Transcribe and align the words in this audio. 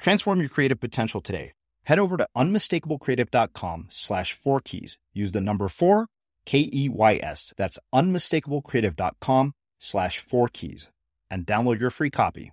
Transform 0.00 0.40
your 0.40 0.48
creative 0.48 0.80
potential 0.80 1.20
today. 1.20 1.52
Head 1.84 1.98
over 1.98 2.16
to 2.16 2.26
unmistakablecreative.com 2.36 3.88
slash 3.90 4.32
four 4.32 4.60
keys. 4.60 4.98
Use 5.12 5.32
the 5.32 5.40
number 5.40 5.68
four, 5.68 6.06
K 6.46 6.70
E 6.72 6.88
Y 6.88 7.20
S. 7.22 7.52
That's 7.56 7.78
unmistakablecreative.com 7.94 9.52
slash 9.78 10.18
four 10.18 10.48
keys 10.48 10.88
and 11.30 11.46
download 11.46 11.80
your 11.80 11.90
free 11.90 12.10
copy. 12.10 12.52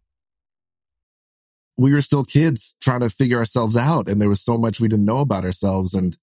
We 1.78 1.94
were 1.94 2.02
still 2.02 2.24
kids 2.24 2.76
trying 2.82 3.02
to 3.02 3.10
figure 3.10 3.38
ourselves 3.38 3.78
out, 3.78 4.10
and 4.10 4.20
there 4.20 4.30
was 4.30 4.42
so 4.42 4.58
much 4.58 4.80
we 4.80 4.88
didn't 4.88 5.06
know 5.06 5.20
about 5.20 5.46
ourselves. 5.46 5.94
And 5.94 6.18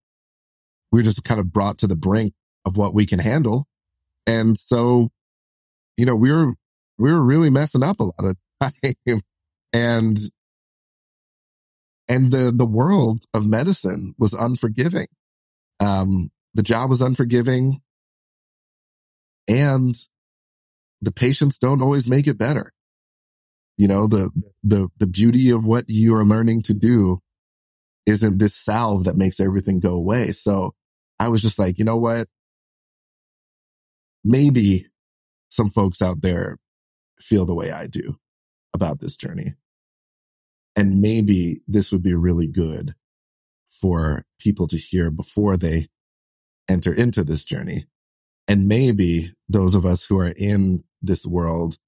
we 0.91 0.99
were 0.99 1.05
just 1.05 1.25
kind 1.25 1.41
of 1.41 1.53
brought 1.53 1.79
to 1.79 1.87
the 1.87 1.97
brink 1.97 2.35
of 2.65 2.77
what 2.77 2.93
we 2.93 3.07
can 3.07 3.19
handle. 3.19 3.67
And 4.27 4.59
so, 4.59 5.11
you 5.97 6.07
know, 6.07 6.17
we 6.17 6.33
were, 6.33 6.55
we 6.99 7.13
were 7.13 7.23
really 7.23 7.51
messing 7.51 7.83
up 7.83 8.01
a 8.01 8.05
lot 8.05 8.15
of 8.19 8.37
time. 8.61 9.21
And 9.73 10.19
and 12.09 12.31
the, 12.31 12.53
the 12.55 12.67
world 12.67 13.25
of 13.33 13.45
medicine 13.45 14.15
was 14.19 14.35
unforgiving. 14.35 15.07
Um, 15.81 16.31
the 16.55 16.63
job 16.63 16.91
was 16.91 17.03
unforgiving 17.03 17.81
and 19.49 19.95
the 21.01 21.13
patients 21.13 21.59
don't 21.59 21.83
always 21.83 22.09
make 22.09 22.27
it 22.27 22.39
better. 22.39 22.73
You 23.77 23.89
know, 23.89 24.07
the, 24.07 24.31
the, 24.63 24.89
the 24.99 25.07
beauty 25.07 25.51
of 25.51 25.67
what 25.67 25.87
you 25.89 26.15
are 26.15 26.25
learning 26.25 26.63
to 26.63 26.75
do 26.75 27.21
isn't 28.07 28.39
this 28.39 28.55
salve 28.55 29.05
that 29.05 29.17
makes 29.17 29.41
everything 29.41 29.81
go 29.81 29.95
away. 29.95 30.31
So 30.31 30.75
I 31.19 31.29
was 31.29 31.43
just 31.43 31.59
like, 31.59 31.79
you 31.79 31.85
know 31.85 31.97
what? 31.97 32.29
Maybe 34.23 34.87
some 35.51 35.69
folks 35.69 36.01
out 36.03 36.23
there 36.23 36.59
feel 37.19 37.47
the 37.47 37.55
way 37.55 37.71
I 37.71 37.87
do 37.87 38.17
about 38.75 39.01
this 39.01 39.17
journey. 39.17 39.55
And 40.77 41.01
maybe 41.01 41.61
this 41.69 41.93
would 41.93 42.03
be 42.03 42.15
really 42.15 42.47
good 42.47 42.95
for 43.71 44.25
people 44.39 44.67
to 44.69 44.77
hear 44.77 45.11
before 45.11 45.57
they 45.57 45.89
enter 46.69 46.93
into 46.93 47.23
this 47.25 47.45
journey. 47.45 47.87
And 48.49 48.69
maybe 48.69 49.33
those 49.49 49.75
of 49.75 49.87
us 49.87 50.05
who 50.05 50.19
are 50.19 50.29
in 50.29 50.85
this 51.01 51.27
world, 51.27 51.79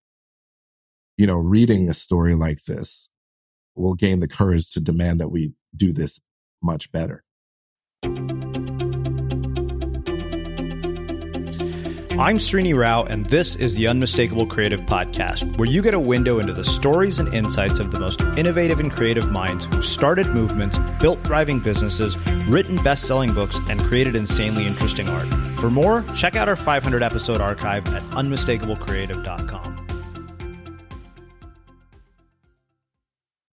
you 1.16 1.26
know, 1.26 1.36
reading 1.36 1.88
a 1.88 1.94
story 1.94 2.34
like 2.34 2.64
this 2.64 3.08
will 3.74 3.94
gain 3.94 4.20
the 4.20 4.28
courage 4.28 4.70
to 4.70 4.80
demand 4.80 5.20
that 5.20 5.28
we 5.28 5.52
do 5.74 5.92
this 5.92 6.20
much 6.62 6.90
better. 6.92 7.22
I'm 12.18 12.38
Srini 12.38 12.74
Rao, 12.74 13.02
and 13.02 13.26
this 13.26 13.56
is 13.56 13.74
the 13.74 13.88
Unmistakable 13.88 14.46
Creative 14.46 14.80
Podcast, 14.80 15.58
where 15.58 15.68
you 15.68 15.82
get 15.82 15.92
a 15.92 16.00
window 16.00 16.38
into 16.38 16.54
the 16.54 16.64
stories 16.64 17.20
and 17.20 17.34
insights 17.34 17.78
of 17.78 17.90
the 17.90 17.98
most 17.98 18.22
innovative 18.38 18.80
and 18.80 18.90
creative 18.90 19.30
minds 19.30 19.66
who've 19.66 19.84
started 19.84 20.28
movements, 20.28 20.78
built 20.98 21.22
thriving 21.24 21.60
businesses, 21.60 22.16
written 22.48 22.82
best 22.82 23.04
selling 23.04 23.34
books, 23.34 23.58
and 23.68 23.80
created 23.80 24.16
insanely 24.16 24.66
interesting 24.66 25.10
art. 25.10 25.28
For 25.60 25.70
more, 25.70 26.02
check 26.14 26.36
out 26.36 26.48
our 26.48 26.56
500 26.56 27.02
episode 27.02 27.42
archive 27.42 27.86
at 27.88 28.02
unmistakablecreative.com. 28.04 29.86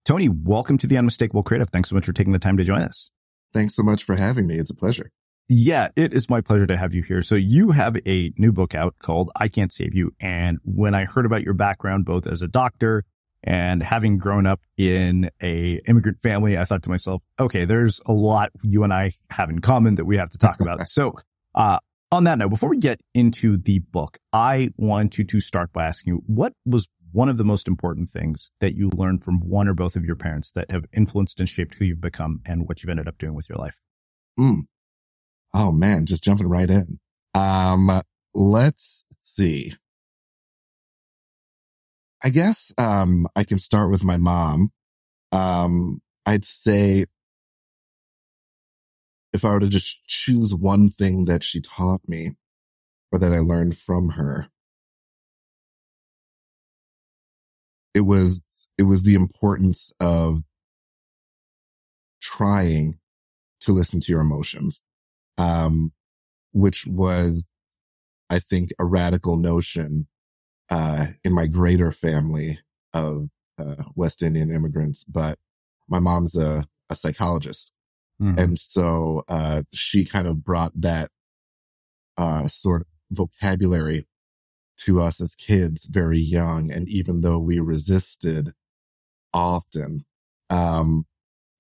Tony, 0.05 0.29
welcome 0.29 0.79
to 0.79 0.89
the 0.89 0.99
Unmistakable 0.99 1.45
Creative. 1.45 1.71
Thanks 1.71 1.91
so 1.91 1.95
much 1.95 2.07
for 2.07 2.13
taking 2.13 2.33
the 2.33 2.41
time 2.41 2.57
to 2.57 2.65
join 2.65 2.81
us. 2.81 3.13
Thanks 3.53 3.77
so 3.77 3.85
much 3.85 4.03
for 4.03 4.17
having 4.17 4.49
me. 4.49 4.57
It's 4.57 4.71
a 4.71 4.75
pleasure. 4.75 5.11
Yeah, 5.51 5.89
it 5.97 6.13
is 6.13 6.29
my 6.29 6.43
pleasure 6.43 6.67
to 6.67 6.77
have 6.77 6.95
you 6.95 7.03
here. 7.03 7.23
So 7.23 7.35
you 7.35 7.71
have 7.71 7.97
a 8.07 8.33
new 8.37 8.53
book 8.53 8.75
out 8.75 8.97
called 8.99 9.31
I 9.35 9.49
Can't 9.49 9.73
Save 9.73 9.95
You. 9.95 10.13
And 10.21 10.59
when 10.63 10.95
I 10.95 11.07
heard 11.07 11.25
about 11.25 11.43
your 11.43 11.55
background, 11.55 12.05
both 12.05 12.27
as 12.27 12.43
a 12.43 12.49
doctor 12.49 13.05
and 13.43 13.83
having 13.83 14.19
grown 14.19 14.47
up 14.47 14.61
in 14.77 15.31
a 15.43 15.81
immigrant 15.89 16.21
family, 16.21 16.59
I 16.59 16.65
thought 16.65 16.83
to 16.83 16.91
myself, 16.91 17.23
okay, 17.41 17.65
there's 17.65 17.99
a 18.05 18.13
lot 18.13 18.51
you 18.63 18.85
and 18.85 18.93
I 18.93 19.13
have 19.31 19.49
in 19.49 19.61
common 19.61 19.95
that 19.95 20.05
we 20.05 20.19
have 20.19 20.29
to 20.31 20.39
talk 20.39 20.61
about. 20.61 20.81
so, 20.89 21.15
uh, 21.55 21.79
on 22.13 22.25
that 22.25 22.37
note, 22.39 22.51
before 22.51 22.69
we 22.69 22.79
get 22.79 23.01
into 23.15 23.57
the 23.57 23.79
book, 23.79 24.19
I 24.33 24.71
want 24.77 25.17
you 25.17 25.25
to 25.25 25.41
start 25.41 25.73
by 25.73 25.87
asking 25.87 26.15
you, 26.15 26.23
what 26.27 26.53
was 26.67 26.89
one 27.13 27.31
of 27.31 27.39
the 27.39 27.45
most 27.45 27.69
important 27.69 28.11
things 28.11 28.51
that 28.61 28.75
you 28.75 28.91
learned 28.95 29.23
from 29.23 29.41
one 29.41 29.67
or 29.67 29.75
both 29.75 29.97
of 29.97 30.05
your 30.05 30.17
parents 30.17 30.51
that 30.53 30.71
have 30.71 30.85
influenced 30.93 31.41
and 31.41 31.49
shaped 31.49 31.77
who 31.77 31.87
you've 31.87 32.01
become 32.03 32.41
and 32.45 32.69
what 32.69 32.83
you've 32.83 32.91
ended 32.91 33.09
up 33.09 33.17
doing 33.19 33.35
with 33.35 33.49
your 33.49 33.59
life? 33.59 33.81
Mm. 34.39 34.63
Oh 35.55 35.73
man, 35.73 36.07
just 36.07 36.25
jumping 36.25 36.49
right 36.49 36.69
in. 36.69 36.99
Um, 37.35 38.03
let's 38.35 39.05
see. 39.23 39.73
I 42.23 42.31
guess, 42.31 42.73
um, 42.79 43.27
I 43.37 43.45
can 43.45 43.59
start 43.59 43.91
with 43.91 44.05
my 44.05 44.17
mom. 44.17 44.71
Um, 45.33 46.01
I'd 46.27 46.45
say 46.45 47.07
if 49.33 49.45
I 49.45 49.51
were 49.53 49.61
to 49.61 49.69
just 49.69 50.05
choose 50.07 50.55
one 50.55 50.91
thing 50.91 51.27
that 51.27 51.43
she 51.43 51.61
taught 51.61 52.01
me 52.09 52.33
or 53.13 53.19
that 53.19 53.33
I 53.33 53.39
learned 53.39 53.79
from 53.79 54.11
her, 54.11 54.49
it 57.95 58.01
was, 58.01 58.41
it 58.77 58.83
was 58.83 59.05
the 59.05 59.15
importance 59.15 59.93
of 60.01 60.43
trying 62.21 62.99
to 63.61 63.73
listen 63.73 64.01
to 64.01 64.13
your 64.13 64.21
emotions 64.21 64.83
um, 65.39 65.93
which 66.53 66.87
was, 66.87 67.49
I 68.29 68.41
think, 68.41 68.71
a 68.79 68.85
radical 68.85 69.37
notion 69.37 70.09
uh, 70.69 71.07
in 71.25 71.33
my 71.33 71.47
greater 71.47 71.93
family 71.93 72.59
of 72.93 73.29
uh, 73.59 73.85
West 73.95 74.23
Indian 74.23 74.51
immigrants. 74.51 75.05
But 75.05 75.39
my 75.89 75.99
mom's 75.99 76.37
a, 76.37 76.67
a 76.91 76.97
psychologist. 76.97 77.73
Mm-hmm. 78.21 78.39
And 78.39 78.59
so 78.59 79.23
uh, 79.29 79.63
she 79.73 80.05
kind 80.05 80.27
of 80.27 80.45
brought 80.45 80.73
that 80.81 81.11
uh, 82.17 82.49
sort 82.49 82.83
of 82.83 82.87
vocabulary 83.11 84.07
to 84.79 85.01
us 85.01 85.21
as 85.21 85.35
kids 85.35 85.87
very 85.87 86.19
young. 86.19 86.71
And 86.71 86.89
even 86.89 87.21
though 87.21 87.39
we 87.39 87.61
resisted 87.61 88.53
often, 89.33 90.05
um, 90.51 91.05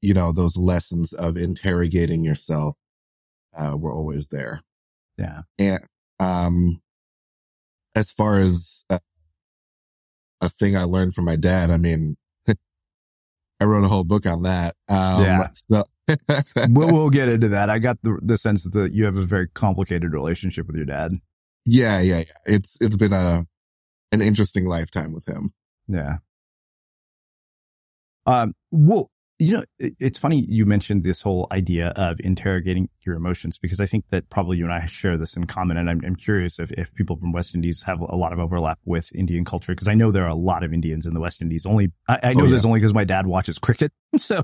you 0.00 0.14
know, 0.14 0.32
those 0.32 0.56
lessons 0.56 1.12
of 1.12 1.36
interrogating 1.36 2.24
yourself 2.24 2.76
uh, 3.58 3.76
were 3.76 3.92
always 3.92 4.28
there. 4.28 4.62
Yeah. 5.16 5.42
And, 5.58 5.80
um, 6.20 6.80
as 7.94 8.12
far 8.12 8.40
as 8.40 8.84
uh, 8.88 8.98
a 10.40 10.48
thing 10.48 10.76
I 10.76 10.84
learned 10.84 11.14
from 11.14 11.24
my 11.24 11.36
dad, 11.36 11.70
I 11.70 11.76
mean, 11.76 12.16
I 13.60 13.64
wrote 13.64 13.84
a 13.84 13.88
whole 13.88 14.04
book 14.04 14.26
on 14.26 14.42
that. 14.44 14.76
Um, 14.88 15.22
yeah. 15.22 15.48
So 15.52 15.84
we'll, 16.68 16.92
we'll 16.92 17.10
get 17.10 17.28
into 17.28 17.48
that. 17.48 17.70
I 17.70 17.78
got 17.78 17.98
the, 18.02 18.18
the 18.22 18.36
sense 18.36 18.64
that 18.64 18.92
you 18.92 19.04
have 19.04 19.16
a 19.16 19.22
very 19.22 19.48
complicated 19.48 20.12
relationship 20.12 20.66
with 20.66 20.76
your 20.76 20.86
dad. 20.86 21.12
Yeah. 21.64 22.00
Yeah. 22.00 22.18
yeah. 22.18 22.24
It's, 22.46 22.76
it's 22.80 22.96
been 22.96 23.12
a, 23.12 23.44
an 24.12 24.22
interesting 24.22 24.66
lifetime 24.66 25.12
with 25.12 25.28
him. 25.28 25.52
Yeah. 25.88 26.18
Um, 28.26 28.52
well, 28.70 29.10
You 29.40 29.58
know, 29.58 29.64
it's 29.78 30.18
funny 30.18 30.44
you 30.48 30.66
mentioned 30.66 31.04
this 31.04 31.22
whole 31.22 31.46
idea 31.52 31.88
of 31.90 32.18
interrogating 32.20 32.88
your 33.06 33.14
emotions 33.14 33.56
because 33.56 33.80
I 33.80 33.86
think 33.86 34.06
that 34.10 34.28
probably 34.30 34.56
you 34.58 34.64
and 34.64 34.72
I 34.72 34.84
share 34.86 35.16
this 35.16 35.36
in 35.36 35.46
common. 35.46 35.76
And 35.76 35.88
I'm, 35.88 36.00
I'm 36.04 36.16
curious 36.16 36.58
if, 36.58 36.72
if 36.72 36.92
people 36.92 37.16
from 37.16 37.30
West 37.30 37.54
Indies 37.54 37.84
have 37.84 38.00
a 38.00 38.16
lot 38.16 38.32
of 38.32 38.40
overlap 38.40 38.80
with 38.84 39.14
Indian 39.14 39.44
culture 39.44 39.72
because 39.72 39.86
I 39.86 39.94
know 39.94 40.10
there 40.10 40.24
are 40.24 40.30
a 40.30 40.34
lot 40.34 40.64
of 40.64 40.72
Indians 40.72 41.06
in 41.06 41.14
the 41.14 41.20
West 41.20 41.40
Indies. 41.40 41.66
Only 41.66 41.92
I, 42.08 42.18
I 42.22 42.34
know 42.34 42.42
oh, 42.42 42.44
yeah. 42.46 42.50
this 42.50 42.64
only 42.64 42.80
because 42.80 42.94
my 42.94 43.04
dad 43.04 43.28
watches 43.28 43.60
cricket, 43.60 43.92
so 44.16 44.42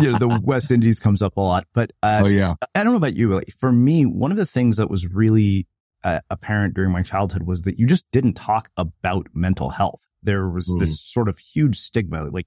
you 0.00 0.12
know 0.12 0.18
the 0.18 0.40
West 0.44 0.70
Indies 0.70 1.00
comes 1.00 1.22
up 1.22 1.38
a 1.38 1.40
lot. 1.40 1.66
But 1.72 1.92
uh, 2.02 2.20
oh 2.24 2.28
yeah, 2.28 2.54
I 2.74 2.84
don't 2.84 2.92
know 2.92 2.98
about 2.98 3.14
you. 3.14 3.32
Like, 3.32 3.54
for 3.58 3.72
me, 3.72 4.04
one 4.04 4.30
of 4.30 4.36
the 4.36 4.46
things 4.46 4.76
that 4.76 4.90
was 4.90 5.06
really 5.06 5.66
uh, 6.04 6.20
apparent 6.30 6.74
during 6.74 6.92
my 6.92 7.02
childhood 7.02 7.44
was 7.44 7.62
that 7.62 7.78
you 7.78 7.86
just 7.86 8.04
didn't 8.12 8.34
talk 8.34 8.70
about 8.76 9.28
mental 9.34 9.70
health. 9.70 10.06
There 10.22 10.48
was 10.48 10.68
mm. 10.68 10.80
this 10.80 11.00
sort 11.00 11.28
of 11.28 11.38
huge 11.38 11.78
stigma, 11.78 12.28
like 12.30 12.46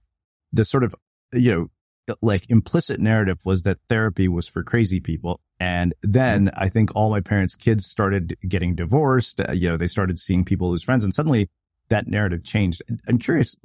the 0.54 0.66
sort 0.66 0.84
of 0.84 0.94
you 1.34 1.52
know, 1.52 2.16
like 2.22 2.50
implicit 2.50 3.00
narrative 3.00 3.38
was 3.46 3.62
that 3.62 3.78
therapy 3.88 4.28
was 4.28 4.48
for 4.48 4.64
crazy 4.64 5.00
people. 5.00 5.40
And 5.60 5.94
then 6.02 6.52
I 6.56 6.68
think 6.68 6.96
all 6.96 7.10
my 7.10 7.22
parents' 7.22 7.56
kids 7.56 7.86
started 7.86 8.38
getting 8.48 8.76
divorced. 8.76 9.40
Uh, 9.40 9.54
you 9.54 9.70
know, 9.70 9.78
they 9.78 9.88
started 9.88 10.20
seeing 10.20 10.44
people 10.44 10.74
as 10.74 10.84
friends 10.84 11.04
and 11.04 11.14
suddenly 11.14 11.50
that 11.90 12.08
narrative 12.08 12.44
changed. 12.44 12.82
I'm 13.08 13.18
curious, 13.18 13.56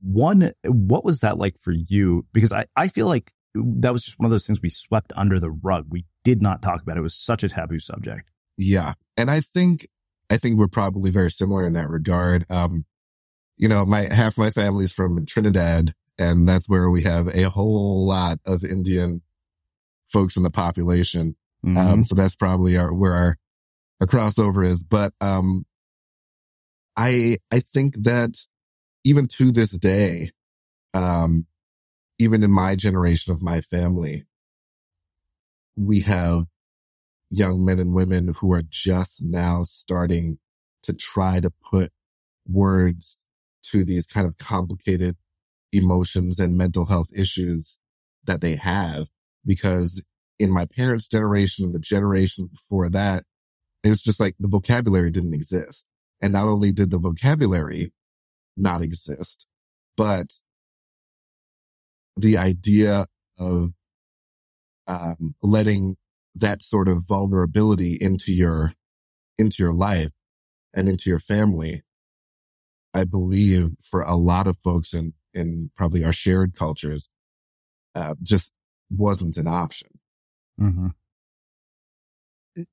one, 0.00 0.52
what 0.64 1.04
was 1.04 1.20
that 1.20 1.36
like 1.36 1.56
for 1.60 1.72
you? 1.72 2.24
Because 2.32 2.52
I, 2.52 2.64
I 2.76 2.88
feel 2.88 3.06
like 3.06 3.32
that 3.54 3.92
was 3.92 4.04
just 4.04 4.18
one 4.18 4.26
of 4.26 4.30
those 4.30 4.46
things 4.46 4.60
we 4.62 4.70
swept 4.70 5.12
under 5.16 5.38
the 5.38 5.50
rug. 5.50 5.86
We 5.90 6.06
did 6.24 6.40
not 6.40 6.62
talk 6.62 6.82
about 6.82 6.96
it. 6.96 7.00
It 7.00 7.02
was 7.02 7.16
such 7.16 7.44
a 7.44 7.48
taboo 7.48 7.78
subject. 7.78 8.30
Yeah. 8.56 8.94
And 9.16 9.30
I 9.30 9.40
think, 9.40 9.86
I 10.30 10.38
think 10.38 10.58
we're 10.58 10.68
probably 10.68 11.10
very 11.10 11.30
similar 11.30 11.66
in 11.66 11.74
that 11.74 11.88
regard. 11.88 12.46
Um, 12.48 12.84
you 13.56 13.68
know, 13.68 13.84
my 13.84 14.12
half 14.12 14.38
my 14.38 14.50
family's 14.50 14.92
from 14.92 15.24
Trinidad 15.26 15.94
and 16.18 16.48
that's 16.48 16.68
where 16.68 16.90
we 16.90 17.02
have 17.02 17.28
a 17.28 17.48
whole 17.50 18.06
lot 18.06 18.38
of 18.46 18.64
Indian 18.64 19.22
folks 20.08 20.36
in 20.36 20.42
the 20.42 20.50
population. 20.50 21.36
Um, 21.64 21.74
mm-hmm. 21.74 21.88
Um, 21.88 22.04
so 22.04 22.14
that's 22.14 22.36
probably 22.36 22.76
our, 22.76 22.92
where 22.92 23.14
our, 23.14 23.36
our 24.00 24.06
crossover 24.06 24.66
is. 24.66 24.84
But, 24.84 25.12
um, 25.20 25.64
I, 26.96 27.38
I 27.52 27.60
think 27.60 28.04
that 28.04 28.38
even 29.04 29.26
to 29.32 29.52
this 29.52 29.76
day, 29.76 30.30
um, 30.94 31.46
even 32.18 32.42
in 32.42 32.50
my 32.50 32.74
generation 32.76 33.32
of 33.32 33.42
my 33.42 33.60
family, 33.60 34.24
we 35.76 36.00
have 36.00 36.44
young 37.28 37.64
men 37.64 37.78
and 37.78 37.94
women 37.94 38.32
who 38.38 38.52
are 38.52 38.62
just 38.66 39.22
now 39.22 39.62
starting 39.64 40.38
to 40.84 40.92
try 40.92 41.40
to 41.40 41.50
put 41.70 41.92
words 42.48 43.26
to 43.64 43.84
these 43.84 44.06
kind 44.06 44.26
of 44.26 44.38
complicated 44.38 45.16
emotions 45.76 46.38
and 46.38 46.56
mental 46.56 46.86
health 46.86 47.08
issues 47.16 47.78
that 48.24 48.40
they 48.40 48.56
have. 48.56 49.06
Because 49.44 50.02
in 50.38 50.50
my 50.50 50.66
parents' 50.66 51.08
generation 51.08 51.66
and 51.66 51.74
the 51.74 51.80
generations 51.80 52.48
before 52.50 52.88
that, 52.90 53.24
it 53.84 53.90
was 53.90 54.02
just 54.02 54.20
like 54.20 54.34
the 54.38 54.48
vocabulary 54.48 55.10
didn't 55.10 55.34
exist. 55.34 55.86
And 56.20 56.32
not 56.32 56.46
only 56.46 56.72
did 56.72 56.90
the 56.90 56.98
vocabulary 56.98 57.92
not 58.56 58.82
exist, 58.82 59.46
but 59.96 60.26
the 62.16 62.38
idea 62.38 63.06
of 63.38 63.72
um, 64.86 65.34
letting 65.42 65.96
that 66.34 66.62
sort 66.62 66.88
of 66.88 67.06
vulnerability 67.06 67.96
into 68.00 68.32
your 68.32 68.72
into 69.38 69.62
your 69.62 69.72
life 69.72 70.12
and 70.72 70.88
into 70.88 71.10
your 71.10 71.18
family, 71.18 71.82
I 72.94 73.04
believe 73.04 73.72
for 73.82 74.00
a 74.02 74.16
lot 74.16 74.46
of 74.46 74.56
folks 74.58 74.94
in 74.94 75.12
in 75.36 75.70
probably 75.76 76.04
our 76.04 76.12
shared 76.12 76.54
cultures, 76.54 77.08
uh, 77.94 78.14
just 78.22 78.50
wasn't 78.90 79.36
an 79.36 79.46
option. 79.46 79.88
Mm-hmm. 80.60 80.88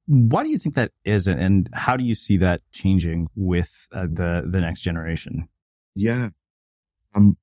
Why 0.07 0.44
do 0.44 0.50
you 0.50 0.57
think 0.57 0.75
that 0.75 0.92
is, 1.04 1.27
and 1.27 1.69
how 1.74 1.98
do 1.98 2.06
you 2.06 2.15
see 2.15 2.38
that 2.38 2.62
changing 2.71 3.27
with 3.36 3.88
uh, 3.92 4.07
the 4.10 4.44
the 4.50 4.62
next 4.62 4.81
generation? 4.81 5.50
Yeah, 5.94 6.30
um, 7.13 7.36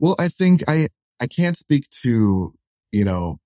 well, 0.00 0.16
I 0.18 0.28
think 0.28 0.62
I 0.68 0.88
I 1.20 1.26
can't 1.26 1.56
speak 1.56 1.88
to 2.02 2.54
you 2.92 3.04
know 3.04 3.40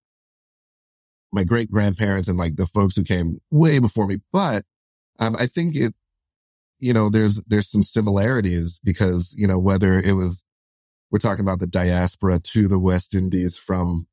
my 1.32 1.42
great 1.42 1.70
grandparents 1.70 2.28
and 2.28 2.38
like 2.38 2.54
the 2.56 2.66
folks 2.66 2.96
who 2.96 3.02
came 3.02 3.40
way 3.50 3.80
before 3.80 4.06
me, 4.06 4.18
but 4.32 4.64
um, 5.18 5.34
I 5.36 5.46
think 5.46 5.74
it 5.74 5.94
you 6.78 6.92
know 6.92 7.10
there's 7.10 7.40
there's 7.48 7.68
some 7.68 7.82
similarities 7.82 8.80
because 8.84 9.34
you 9.36 9.48
know 9.48 9.58
whether 9.58 10.00
it 10.00 10.12
was 10.12 10.44
we're 11.10 11.18
talking 11.18 11.44
about 11.44 11.58
the 11.58 11.66
diaspora 11.66 12.38
to 12.38 12.68
the 12.68 12.78
West 12.78 13.14
Indies 13.14 13.58
from, 13.58 14.06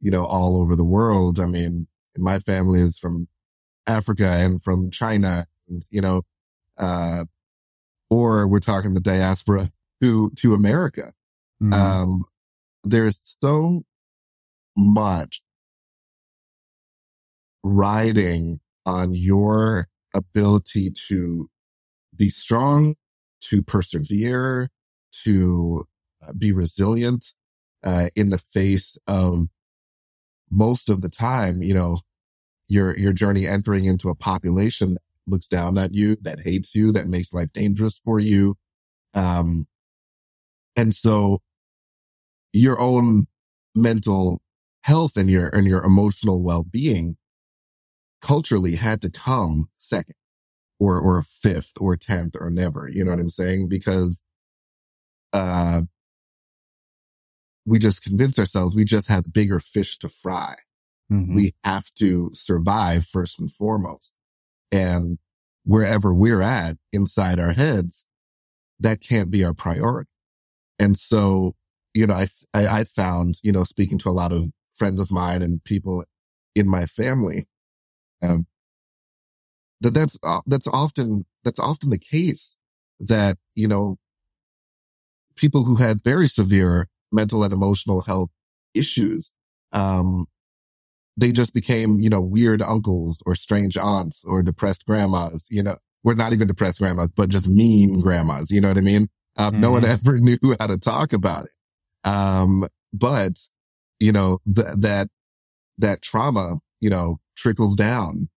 you 0.00 0.10
know, 0.10 0.24
all 0.24 0.60
over 0.60 0.76
the 0.76 0.84
world. 0.84 1.40
I 1.40 1.46
mean, 1.46 1.86
my 2.16 2.38
family 2.38 2.80
is 2.80 2.98
from 2.98 3.28
Africa 3.86 4.28
and 4.28 4.62
from 4.62 4.90
China, 4.90 5.46
and, 5.68 5.82
you 5.90 6.00
know, 6.00 6.22
uh, 6.78 7.24
or 8.10 8.46
we're 8.46 8.60
talking 8.60 8.94
the 8.94 9.00
diaspora 9.00 9.70
to, 10.02 10.30
to 10.36 10.54
America. 10.54 11.12
Mm-hmm. 11.62 11.72
Um, 11.72 12.24
there's 12.82 13.36
so 13.40 13.84
much 14.76 15.40
riding 17.62 18.60
on 18.84 19.14
your 19.14 19.88
ability 20.14 20.92
to 21.08 21.48
be 22.14 22.28
strong, 22.28 22.94
to 23.40 23.62
persevere, 23.62 24.68
to 25.24 25.86
be 26.32 26.52
resilient 26.52 27.32
uh, 27.82 28.08
in 28.16 28.30
the 28.30 28.38
face 28.38 28.98
of 29.06 29.48
most 30.50 30.88
of 30.88 31.00
the 31.00 31.08
time, 31.08 31.62
you 31.62 31.74
know, 31.74 31.98
your 32.68 32.96
your 32.96 33.12
journey 33.12 33.46
entering 33.46 33.84
into 33.84 34.08
a 34.08 34.14
population 34.14 34.94
that 34.94 35.02
looks 35.26 35.46
down 35.46 35.78
at 35.78 35.94
you, 35.94 36.16
that 36.22 36.42
hates 36.42 36.74
you, 36.74 36.92
that 36.92 37.06
makes 37.06 37.32
life 37.32 37.52
dangerous 37.52 38.00
for 38.04 38.18
you. 38.18 38.56
Um, 39.14 39.66
and 40.76 40.94
so 40.94 41.40
your 42.52 42.80
own 42.80 43.26
mental 43.74 44.40
health 44.82 45.16
and 45.16 45.28
your 45.28 45.48
and 45.48 45.66
your 45.66 45.82
emotional 45.82 46.42
well-being 46.42 47.16
culturally 48.20 48.76
had 48.76 49.02
to 49.02 49.10
come 49.10 49.68
second 49.78 50.14
or 50.78 50.98
or 51.00 51.22
fifth 51.22 51.72
or 51.80 51.96
tenth 51.96 52.34
or 52.38 52.50
never. 52.50 52.88
You 52.88 53.04
know 53.04 53.10
what 53.10 53.20
I'm 53.20 53.30
saying? 53.30 53.68
Because 53.68 54.22
uh 55.32 55.82
we 57.66 57.78
just 57.78 58.02
convinced 58.02 58.38
ourselves 58.38 58.76
we 58.76 58.84
just 58.84 59.08
have 59.08 59.32
bigger 59.32 59.60
fish 59.60 59.98
to 59.98 60.08
fry. 60.08 60.56
Mm-hmm. 61.10 61.34
We 61.34 61.54
have 61.64 61.92
to 61.98 62.30
survive 62.32 63.06
first 63.06 63.38
and 63.40 63.50
foremost. 63.50 64.14
And 64.72 65.18
wherever 65.64 66.12
we're 66.12 66.42
at 66.42 66.76
inside 66.92 67.38
our 67.38 67.52
heads, 67.52 68.06
that 68.80 69.00
can't 69.00 69.30
be 69.30 69.44
our 69.44 69.54
priority. 69.54 70.10
And 70.78 70.96
so, 70.96 71.52
you 71.94 72.06
know, 72.06 72.14
I, 72.14 72.26
I, 72.52 72.80
I 72.80 72.84
found, 72.84 73.36
you 73.42 73.52
know, 73.52 73.64
speaking 73.64 73.98
to 73.98 74.08
a 74.08 74.10
lot 74.10 74.32
of 74.32 74.50
friends 74.74 74.98
of 74.98 75.10
mine 75.10 75.42
and 75.42 75.62
people 75.62 76.04
in 76.54 76.68
my 76.68 76.86
family, 76.86 77.46
um, 78.22 78.46
that 79.80 79.94
that's, 79.94 80.18
uh, 80.22 80.40
that's 80.46 80.66
often, 80.66 81.24
that's 81.44 81.60
often 81.60 81.90
the 81.90 81.98
case 81.98 82.56
that, 82.98 83.38
you 83.54 83.68
know, 83.68 83.98
people 85.36 85.64
who 85.64 85.76
had 85.76 86.02
very 86.02 86.26
severe 86.26 86.88
mental 87.14 87.44
and 87.44 87.52
emotional 87.52 88.02
health 88.02 88.30
issues. 88.74 89.30
Um, 89.72 90.26
they 91.16 91.32
just 91.32 91.54
became, 91.54 92.00
you 92.00 92.10
know, 92.10 92.20
weird 92.20 92.60
uncles 92.60 93.22
or 93.24 93.34
strange 93.34 93.76
aunts 93.78 94.24
or 94.26 94.42
depressed 94.42 94.84
grandmas, 94.86 95.46
you 95.50 95.62
know, 95.62 95.76
we're 96.02 96.14
not 96.14 96.32
even 96.32 96.48
depressed 96.48 96.80
grandmas, 96.80 97.08
but 97.16 97.30
just 97.30 97.48
mean 97.48 98.00
grandmas. 98.00 98.50
You 98.50 98.60
know 98.60 98.68
what 98.68 98.78
I 98.78 98.82
mean? 98.82 99.08
Um, 99.36 99.52
mm-hmm. 99.52 99.60
no 99.60 99.70
one 99.70 99.82
mm-hmm. 99.82 99.92
ever 100.08 100.18
knew 100.18 100.56
how 100.60 100.66
to 100.66 100.78
talk 100.78 101.12
about 101.12 101.46
it. 101.46 102.08
Um, 102.08 102.66
but 102.92 103.38
you 104.00 104.12
know, 104.12 104.38
th- 104.54 104.68
that, 104.78 105.08
that 105.78 106.02
trauma, 106.02 106.58
you 106.80 106.90
know, 106.90 107.18
trickles 107.36 107.74
down 107.74 108.28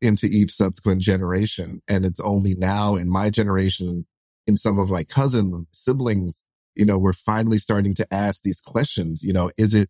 into 0.00 0.26
each 0.26 0.50
subsequent 0.50 1.00
generation. 1.00 1.80
And 1.88 2.04
it's 2.04 2.20
only 2.20 2.54
now 2.54 2.96
in 2.96 3.10
my 3.10 3.30
generation, 3.30 4.06
in 4.46 4.56
some 4.56 4.78
of 4.78 4.90
my 4.90 5.04
cousin 5.04 5.66
siblings, 5.70 6.42
you 6.76 6.84
know, 6.84 6.98
we're 6.98 7.12
finally 7.12 7.58
starting 7.58 7.94
to 7.94 8.06
ask 8.12 8.42
these 8.42 8.60
questions. 8.60 9.22
You 9.22 9.32
know, 9.32 9.50
is 9.56 9.74
it 9.74 9.88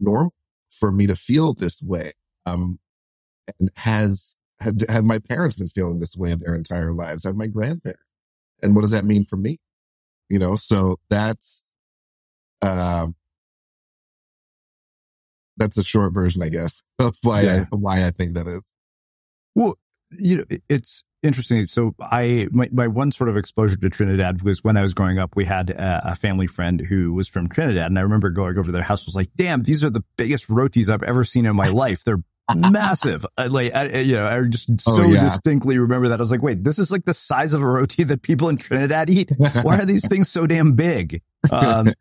normal 0.00 0.34
for 0.70 0.92
me 0.92 1.06
to 1.06 1.16
feel 1.16 1.54
this 1.54 1.80
way? 1.82 2.12
Um, 2.44 2.78
and 3.58 3.70
has, 3.76 4.36
have, 4.60 4.74
have 4.88 5.04
my 5.04 5.18
parents 5.18 5.56
been 5.56 5.68
feeling 5.68 6.00
this 6.00 6.16
way 6.16 6.34
their 6.34 6.54
entire 6.54 6.92
lives? 6.92 7.24
Have 7.24 7.36
my 7.36 7.46
grandparents? 7.46 8.02
And 8.62 8.74
what 8.74 8.82
does 8.82 8.90
that 8.90 9.04
mean 9.04 9.24
for 9.24 9.36
me? 9.36 9.58
You 10.28 10.38
know, 10.38 10.56
so 10.56 10.98
that's, 11.08 11.70
uh, 12.62 13.08
that's 15.56 15.76
a 15.76 15.84
short 15.84 16.12
version, 16.12 16.42
I 16.42 16.48
guess, 16.48 16.82
of 16.98 17.16
why 17.22 17.42
yeah. 17.42 17.64
I, 17.70 17.76
why 17.76 18.06
I 18.06 18.10
think 18.10 18.34
that 18.34 18.46
is. 18.46 18.72
Well, 19.54 19.76
you 20.10 20.38
know, 20.38 20.44
it's, 20.68 21.04
interesting. 21.24 21.64
So 21.64 21.94
I, 22.00 22.48
my, 22.52 22.68
my 22.72 22.86
one 22.86 23.10
sort 23.10 23.28
of 23.28 23.36
exposure 23.36 23.76
to 23.76 23.90
Trinidad 23.90 24.42
was 24.42 24.62
when 24.62 24.76
I 24.76 24.82
was 24.82 24.94
growing 24.94 25.18
up, 25.18 25.34
we 25.34 25.44
had 25.44 25.70
a, 25.70 26.12
a, 26.12 26.14
family 26.14 26.46
friend 26.46 26.80
who 26.80 27.12
was 27.14 27.28
from 27.28 27.48
Trinidad. 27.48 27.86
And 27.86 27.98
I 27.98 28.02
remember 28.02 28.30
going 28.30 28.56
over 28.58 28.66
to 28.66 28.72
their 28.72 28.82
house 28.82 29.06
was 29.06 29.16
like, 29.16 29.30
damn, 29.34 29.62
these 29.62 29.84
are 29.84 29.90
the 29.90 30.04
biggest 30.16 30.48
rotis 30.48 30.90
I've 30.90 31.02
ever 31.02 31.24
seen 31.24 31.46
in 31.46 31.56
my 31.56 31.68
life. 31.68 32.04
They're 32.04 32.22
massive. 32.54 33.24
I, 33.38 33.46
like, 33.46 33.74
I, 33.74 34.00
you 34.00 34.16
know, 34.16 34.26
I 34.26 34.42
just 34.42 34.70
oh, 34.70 34.96
so 34.96 35.02
oh, 35.02 35.06
yeah. 35.06 35.24
distinctly 35.24 35.78
remember 35.78 36.08
that. 36.08 36.20
I 36.20 36.22
was 36.22 36.30
like, 36.30 36.42
wait, 36.42 36.62
this 36.62 36.78
is 36.78 36.92
like 36.92 37.04
the 37.04 37.14
size 37.14 37.54
of 37.54 37.62
a 37.62 37.66
roti 37.66 38.04
that 38.04 38.22
people 38.22 38.48
in 38.48 38.56
Trinidad 38.56 39.10
eat. 39.10 39.30
Why 39.62 39.78
are 39.78 39.86
these 39.86 40.06
things 40.06 40.30
so 40.30 40.46
damn 40.46 40.72
big? 40.72 41.22
Um, 41.52 41.92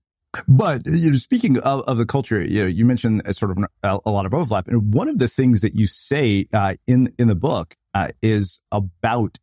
but 0.48 0.84
you 0.86 1.12
know, 1.12 1.18
speaking 1.18 1.60
of, 1.60 1.82
of, 1.82 1.98
the 1.98 2.06
culture, 2.06 2.42
you 2.42 2.62
know, 2.62 2.68
you 2.68 2.86
mentioned 2.86 3.22
a 3.26 3.34
sort 3.34 3.52
of 3.52 3.66
a, 3.84 4.00
a, 4.06 4.10
lot 4.10 4.26
of 4.26 4.34
overlap, 4.34 4.68
and 4.68 4.94
one 4.94 5.08
of 5.08 5.18
the 5.18 5.28
things 5.28 5.62
that 5.62 5.76
you 5.76 5.86
say 5.86 6.48
uh, 6.54 6.76
in 6.88 7.14
in 7.20 7.28
the 7.28 7.36
book 7.36 7.76
uh, 7.94 8.10
is 8.22 8.62
about 8.72 9.38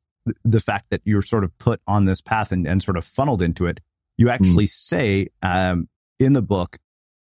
the 0.45 0.61
fact 0.61 0.87
that 0.91 1.01
you're 1.05 1.23
sort 1.23 1.45
of 1.45 1.57
put 1.59 1.81
on 1.87 2.05
this 2.05 2.21
path 2.21 2.53
and, 2.53 2.67
and 2.67 2.83
sort 2.83 2.97
of 2.97 3.05
funneled 3.05 3.43
into 3.43 3.67
it. 3.67 3.81
You 4.19 4.27
hmm. 4.27 4.33
actually 4.33 4.67
mm. 4.67 4.71
say 4.71 5.29
um, 5.43 5.89
in 6.19 6.35
the 6.35 6.43
book 6.43 6.79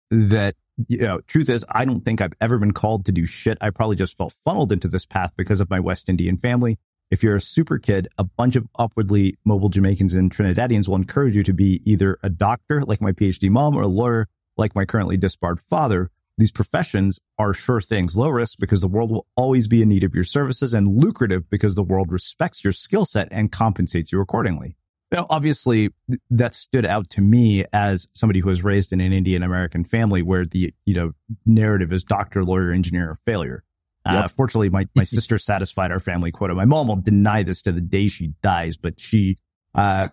that 0.10 0.56
you 0.88 1.00
know, 1.00 1.22
truth 1.22 1.50
is, 1.50 1.66
I 1.70 1.86
don't 1.86 2.02
think 2.02 2.22
I've 2.22 2.34
ever 2.42 2.58
been 2.58 2.74
called 2.74 3.06
to 3.06 3.12
do 3.12 3.26
shit. 3.26 3.58
I 3.62 3.70
probably 3.70 3.96
just 3.96 4.18
felt 4.18 4.34
funneled 4.44 4.72
into 4.72 4.88
this 4.88 5.06
path 5.06 5.32
because 5.38 5.62
of 5.62 5.70
my 5.70 5.80
West 5.80 6.10
Indian 6.10 6.38
family. 6.38 6.78
If 7.12 7.24
you're 7.24 7.36
a 7.36 7.42
super 7.42 7.78
kid, 7.78 8.08
a 8.18 8.24
bunch 8.24 8.56
of 8.56 8.68
upwardly 8.78 9.38
mobile 9.46 9.70
Jamaicans 9.70 10.14
and 10.14 10.32
Trinidadians 10.32 10.88
will 10.88 10.96
encourage 10.96 11.36
you 11.36 11.44
to 11.44 11.54
be 11.54 11.82
either 11.86 12.18
a 12.24 12.30
doctor, 12.30 12.84
like 12.84 13.00
my 13.00 13.12
PhD 13.12 13.50
mom, 13.50 13.78
or 13.78 13.84
a 13.84 13.88
lawyer, 13.88 14.28
like 14.58 14.76
my 14.76 14.86
currently 14.86 15.16
disbarred 15.16 15.62
father. 15.62 16.10
These 16.38 16.52
professions 16.52 17.20
are 17.40 17.54
sure 17.54 17.80
things, 17.80 18.18
low 18.18 18.30
risk 18.30 18.58
because 18.60 18.82
the 18.82 18.88
world 18.88 19.10
will 19.10 19.26
always 19.36 19.68
be 19.68 19.82
in 19.82 19.90
need 19.90 20.04
of 20.04 20.14
your 20.14 20.26
services 20.26 20.74
and 20.74 21.00
lucrative 21.00 21.50
because 21.50 21.76
the 21.76 21.84
world 21.84 22.12
respects 22.12 22.64
your 22.64 22.74
skill 22.74 23.06
set 23.06 23.30
and 23.32 23.52
compensates 23.52 24.12
you 24.12 24.20
accordingly. 24.20 24.76
Now, 25.12 25.28
obviously, 25.30 25.92
that 26.30 26.56
stood 26.56 26.86
out 26.86 27.10
to 27.12 27.22
me 27.22 27.64
as 27.72 28.08
somebody 28.14 28.40
who 28.40 28.50
was 28.50 28.64
raised 28.64 28.92
in 28.92 29.00
an 29.00 29.14
Indian 29.14 29.44
American 29.44 29.86
family 29.86 30.22
where 30.22 30.46
the 30.46 30.74
you 30.86 30.94
know 30.94 31.12
narrative 31.46 31.94
is 31.94 32.04
doctor, 32.04 32.44
lawyer, 32.44 32.72
engineer, 32.72 33.12
or 33.12 33.16
failure. 33.16 33.64
Uh, 34.06 34.14
yep. 34.14 34.26
Uh, 34.26 34.28
fortunately, 34.28 34.70
my 34.70 34.88
my 34.96 35.04
sister 35.06 35.38
satisfied 35.38 35.92
our 35.92 36.00
family 36.00 36.32
quota. 36.32 36.54
My 36.54 36.66
mom 36.66 36.88
will 36.88 36.98
deny 36.98 37.44
this 37.44 37.62
to 37.62 37.72
the 37.72 37.82
day 37.82 38.08
she 38.08 38.34
dies, 38.42 38.78
but 38.78 39.00
she 39.00 39.38
uh, 39.74 40.10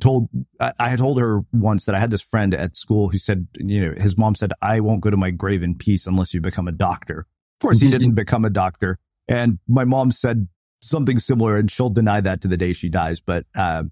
told 0.00 0.28
I, 0.60 0.72
I 0.78 0.88
had 0.88 0.98
told 0.98 1.20
her 1.20 1.42
once 1.52 1.84
that 1.84 1.94
I 1.94 2.00
had 2.00 2.10
this 2.10 2.22
friend 2.22 2.54
at 2.54 2.76
school 2.76 3.08
who 3.08 3.18
said, 3.18 3.48
you 3.54 3.86
know, 3.86 3.94
his 3.96 4.16
mom 4.16 4.34
said, 4.34 4.52
"I 4.62 4.80
won't 4.80 5.00
go 5.00 5.10
to 5.10 5.16
my 5.16 5.30
grave 5.30 5.62
in 5.62 5.76
peace 5.76 6.06
unless 6.06 6.34
you 6.34 6.40
become 6.40 6.68
a 6.68 6.72
doctor." 6.72 7.20
Of 7.20 7.62
course, 7.62 7.80
he 7.80 7.90
didn't 7.90 8.14
become 8.14 8.44
a 8.44 8.50
doctor, 8.50 8.98
and 9.28 9.58
my 9.66 9.84
mom 9.84 10.10
said 10.10 10.48
something 10.80 11.18
similar, 11.18 11.56
and 11.56 11.70
she'll 11.70 11.88
deny 11.88 12.20
that 12.20 12.42
to 12.42 12.48
the 12.48 12.56
day 12.56 12.72
she 12.72 12.88
dies. 12.88 13.20
But 13.20 13.46
uh, 13.54 13.84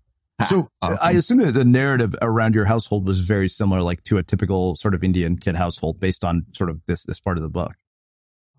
so 0.47 0.69
I 0.83 1.13
assume 1.13 1.39
that 1.39 1.53
the 1.53 1.65
narrative 1.65 2.15
around 2.21 2.55
your 2.55 2.65
household 2.65 3.07
was 3.07 3.21
very 3.21 3.49
similar, 3.49 3.83
like 3.83 4.03
to 4.05 4.19
a 4.19 4.23
typical 4.23 4.75
sort 4.75 4.95
of 4.95 5.05
Indian 5.05 5.37
kid 5.37 5.55
household 5.55 6.01
based 6.01 6.25
on 6.25 6.47
sort 6.53 6.71
of 6.71 6.81
this, 6.87 7.05
this 7.05 7.21
part 7.21 7.39
of 7.39 7.43
the 7.43 7.49
book. 7.49 7.75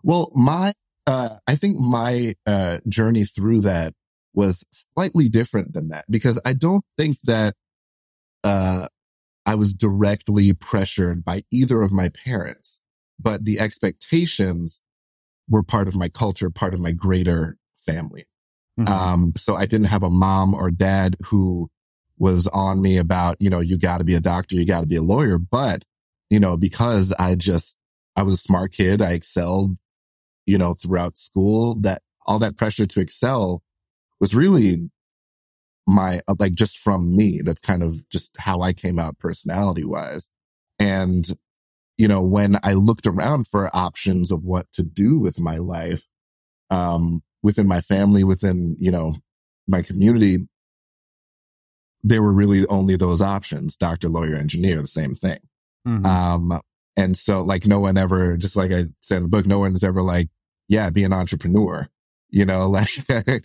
Well, 0.02 0.32
my, 0.34 0.74
uh, 1.06 1.38
I 1.46 1.56
think 1.56 1.78
my, 1.78 2.36
uh, 2.46 2.80
journey 2.88 3.26
through 3.26 3.62
that 3.62 3.94
was 4.36 4.66
slightly 4.72 5.30
different 5.30 5.74
than 5.74 5.90
that 5.90 6.06
because 6.10 6.40
I 6.46 6.54
don't 6.54 6.84
think 6.98 7.20
that, 7.22 7.56
uh, 8.44 8.88
I 9.46 9.56
was 9.56 9.74
directly 9.74 10.54
pressured 10.54 11.24
by 11.24 11.44
either 11.52 11.82
of 11.84 11.92
my 11.92 12.10
parents, 12.10 12.82
but 13.20 13.46
the 13.46 13.60
expectations 13.60 14.82
were 15.48 15.62
part 15.64 15.88
of 15.88 15.96
my 15.96 16.10
culture, 16.10 16.50
part 16.50 16.74
of 16.74 16.80
my 16.80 16.92
greater 16.92 17.58
family. 17.78 18.26
Mm-hmm. 18.80 18.94
Um, 18.94 19.34
so 19.38 19.56
I 19.56 19.68
didn't 19.68 19.88
have 19.88 20.04
a 20.04 20.10
mom 20.10 20.54
or 20.54 20.72
dad 20.72 21.16
who 21.26 21.70
was 22.18 22.48
on 22.48 22.82
me 22.82 22.98
about, 22.98 23.38
you 23.40 23.50
know, 23.50 23.60
you 23.60 23.78
got 23.78 24.00
to 24.00 24.04
be 24.04 24.16
a 24.16 24.20
doctor, 24.20 24.56
you 24.56 24.66
got 24.66 24.82
to 24.82 24.88
be 24.88 24.96
a 24.96 25.04
lawyer. 25.04 25.38
But, 25.38 25.86
you 26.30 26.40
know, 26.40 26.58
because 26.58 27.14
I 27.20 27.36
just, 27.36 27.78
I 28.16 28.24
was 28.24 28.34
a 28.34 28.38
smart 28.38 28.72
kid, 28.72 29.02
I 29.02 29.12
excelled, 29.12 29.78
you 30.46 30.58
know, 30.58 30.74
throughout 30.74 31.18
school, 31.18 31.76
that 31.82 32.02
all 32.26 32.40
that 32.40 32.58
pressure 32.58 32.86
to 32.86 33.00
excel 33.00 33.62
was 34.20 34.36
really 34.36 34.90
my, 35.88 36.22
like 36.40 36.54
just 36.54 36.78
from 36.78 37.16
me. 37.16 37.42
That's 37.44 37.62
kind 37.62 37.84
of 37.84 38.08
just 38.10 38.36
how 38.40 38.62
I 38.62 38.74
came 38.74 39.00
out 39.00 39.20
personality 39.20 39.84
wise. 39.86 40.30
And, 40.80 41.26
you 41.98 42.08
know, 42.08 42.22
when 42.22 42.58
I 42.64 42.74
looked 42.74 43.08
around 43.08 43.48
for 43.48 43.70
options 43.74 44.32
of 44.32 44.44
what 44.44 44.72
to 44.74 44.84
do 44.84 45.20
with 45.20 45.40
my 45.40 45.58
life, 45.58 46.06
um, 46.70 47.22
within 47.44 47.68
my 47.68 47.82
family, 47.82 48.24
within, 48.24 48.76
you 48.80 48.92
know, 48.92 49.16
my 49.68 49.82
community, 49.82 50.48
there 52.04 52.22
were 52.22 52.34
really 52.34 52.66
only 52.68 52.96
those 52.96 53.22
options, 53.22 53.76
doctor, 53.76 54.10
lawyer, 54.10 54.36
engineer, 54.36 54.82
the 54.82 54.88
same 54.88 55.16
thing. 55.16 55.40
Mm-hmm. 55.88 56.06
Um, 56.06 56.62
and 56.98 57.18
so 57.18 57.42
like 57.42 57.66
no 57.66 57.80
one 57.80 57.98
ever, 57.98 58.38
just 58.38 58.56
like 58.56 58.72
I 58.72 58.86
said 59.02 59.18
in 59.18 59.24
the 59.24 59.30
book, 59.30 59.46
no 59.46 59.60
one's 59.60 59.84
ever 59.84 60.02
like, 60.02 60.30
yeah, 60.68 60.90
be 60.90 61.04
an 61.04 61.14
entrepreneur, 61.14 61.88
you 62.30 62.46
know, 62.46 62.68
like 62.70 62.90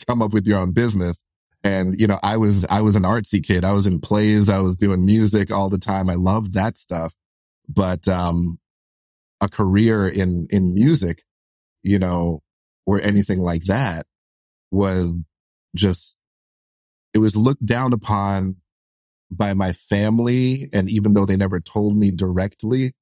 come 0.06 0.22
up 0.22 0.32
with 0.32 0.46
your 0.46 0.58
own 0.58 0.72
business. 0.72 1.22
And, 1.62 1.98
you 2.00 2.06
know, 2.06 2.18
I 2.22 2.38
was, 2.38 2.64
I 2.70 2.80
was 2.80 2.96
an 2.96 3.02
artsy 3.02 3.44
kid. 3.44 3.64
I 3.64 3.72
was 3.72 3.86
in 3.86 4.00
plays. 4.00 4.48
I 4.48 4.60
was 4.60 4.76
doing 4.76 5.04
music 5.04 5.50
all 5.52 5.68
the 5.68 5.78
time. 5.78 6.08
I 6.08 6.14
loved 6.14 6.54
that 6.54 6.78
stuff. 6.78 7.14
But, 7.68 8.08
um, 8.08 8.58
a 9.42 9.48
career 9.48 10.08
in, 10.08 10.46
in 10.50 10.74
music, 10.74 11.22
you 11.82 11.98
know, 11.98 12.42
or 12.86 13.00
anything 13.00 13.38
like 13.38 13.64
that 13.64 14.06
was 14.70 15.12
just, 15.76 16.16
it 17.14 17.18
was 17.18 17.36
looked 17.36 17.64
down 17.64 17.92
upon 17.92 18.56
by 19.30 19.54
my 19.54 19.72
family. 19.72 20.68
And 20.72 20.88
even 20.90 21.12
though 21.12 21.26
they 21.26 21.36
never 21.36 21.60
told 21.60 21.96
me 21.96 22.10
directly, 22.10 22.92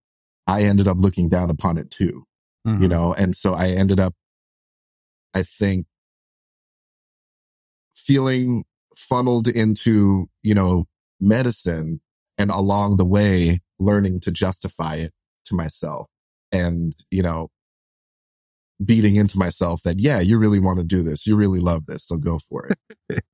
I 0.47 0.63
ended 0.63 0.89
up 0.89 0.99
looking 0.99 1.29
down 1.29 1.51
upon 1.51 1.79
it 1.79 1.91
too, 1.91 2.25
mm-hmm. 2.67 2.83
you 2.83 2.89
know? 2.89 3.15
And 3.15 3.37
so 3.37 3.55
I 3.55 3.69
ended 3.69 4.01
up, 4.01 4.15
I 5.35 5.43
think, 5.43 5.87
feeling 7.95 8.65
funneled 8.97 9.49
into, 9.49 10.27
you 10.43 10.55
know, 10.55 10.87
medicine 11.21 12.01
and 12.39 12.51
along 12.51 12.97
the 12.97 13.05
way, 13.05 13.61
learning 13.79 14.21
to 14.21 14.31
justify 14.31 14.97
it 14.97 15.13
to 15.47 15.55
myself 15.55 16.07
and, 16.53 16.95
you 17.11 17.23
know, 17.23 17.49
beating 18.85 19.17
into 19.17 19.39
myself 19.39 19.83
that, 19.83 20.01
yeah, 20.01 20.21
you 20.21 20.39
really 20.39 20.61
want 20.61 20.79
to 20.79 20.85
do 20.85 21.03
this. 21.03 21.27
You 21.27 21.37
really 21.37 21.61
love 21.61 21.87
this. 21.87 22.05
So 22.05 22.17
go 22.17 22.39
for 22.39 22.69
it. 22.69 23.25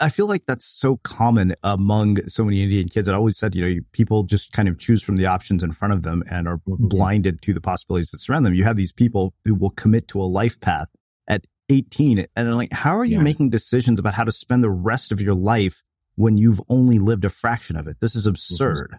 I 0.00 0.10
feel 0.10 0.26
like 0.26 0.44
that's 0.46 0.66
so 0.66 0.98
common 0.98 1.54
among 1.62 2.28
so 2.28 2.44
many 2.44 2.62
Indian 2.62 2.88
kids. 2.88 3.08
I 3.08 3.14
always 3.14 3.36
said, 3.36 3.54
you 3.54 3.66
know, 3.66 3.80
people 3.92 4.22
just 4.22 4.52
kind 4.52 4.68
of 4.68 4.78
choose 4.78 5.02
from 5.02 5.16
the 5.16 5.26
options 5.26 5.62
in 5.64 5.72
front 5.72 5.92
of 5.92 6.02
them 6.02 6.22
and 6.30 6.46
are 6.46 6.58
mm-hmm. 6.58 6.86
blinded 6.86 7.42
to 7.42 7.52
the 7.52 7.60
possibilities 7.60 8.10
that 8.10 8.18
surround 8.18 8.46
them. 8.46 8.54
You 8.54 8.64
have 8.64 8.76
these 8.76 8.92
people 8.92 9.34
who 9.44 9.54
will 9.54 9.70
commit 9.70 10.06
to 10.08 10.20
a 10.20 10.24
life 10.24 10.60
path 10.60 10.88
at 11.26 11.44
18 11.68 12.26
and 12.36 12.48
I'm 12.48 12.54
like, 12.54 12.72
how 12.72 12.96
are 12.96 13.04
you 13.04 13.16
yeah. 13.16 13.22
making 13.22 13.50
decisions 13.50 13.98
about 13.98 14.14
how 14.14 14.24
to 14.24 14.32
spend 14.32 14.62
the 14.62 14.70
rest 14.70 15.10
of 15.10 15.20
your 15.20 15.34
life 15.34 15.82
when 16.14 16.38
you've 16.38 16.60
only 16.68 16.98
lived 17.00 17.24
a 17.24 17.30
fraction 17.30 17.76
of 17.76 17.88
it? 17.88 17.96
This 18.00 18.14
is 18.14 18.26
absurd. 18.26 18.98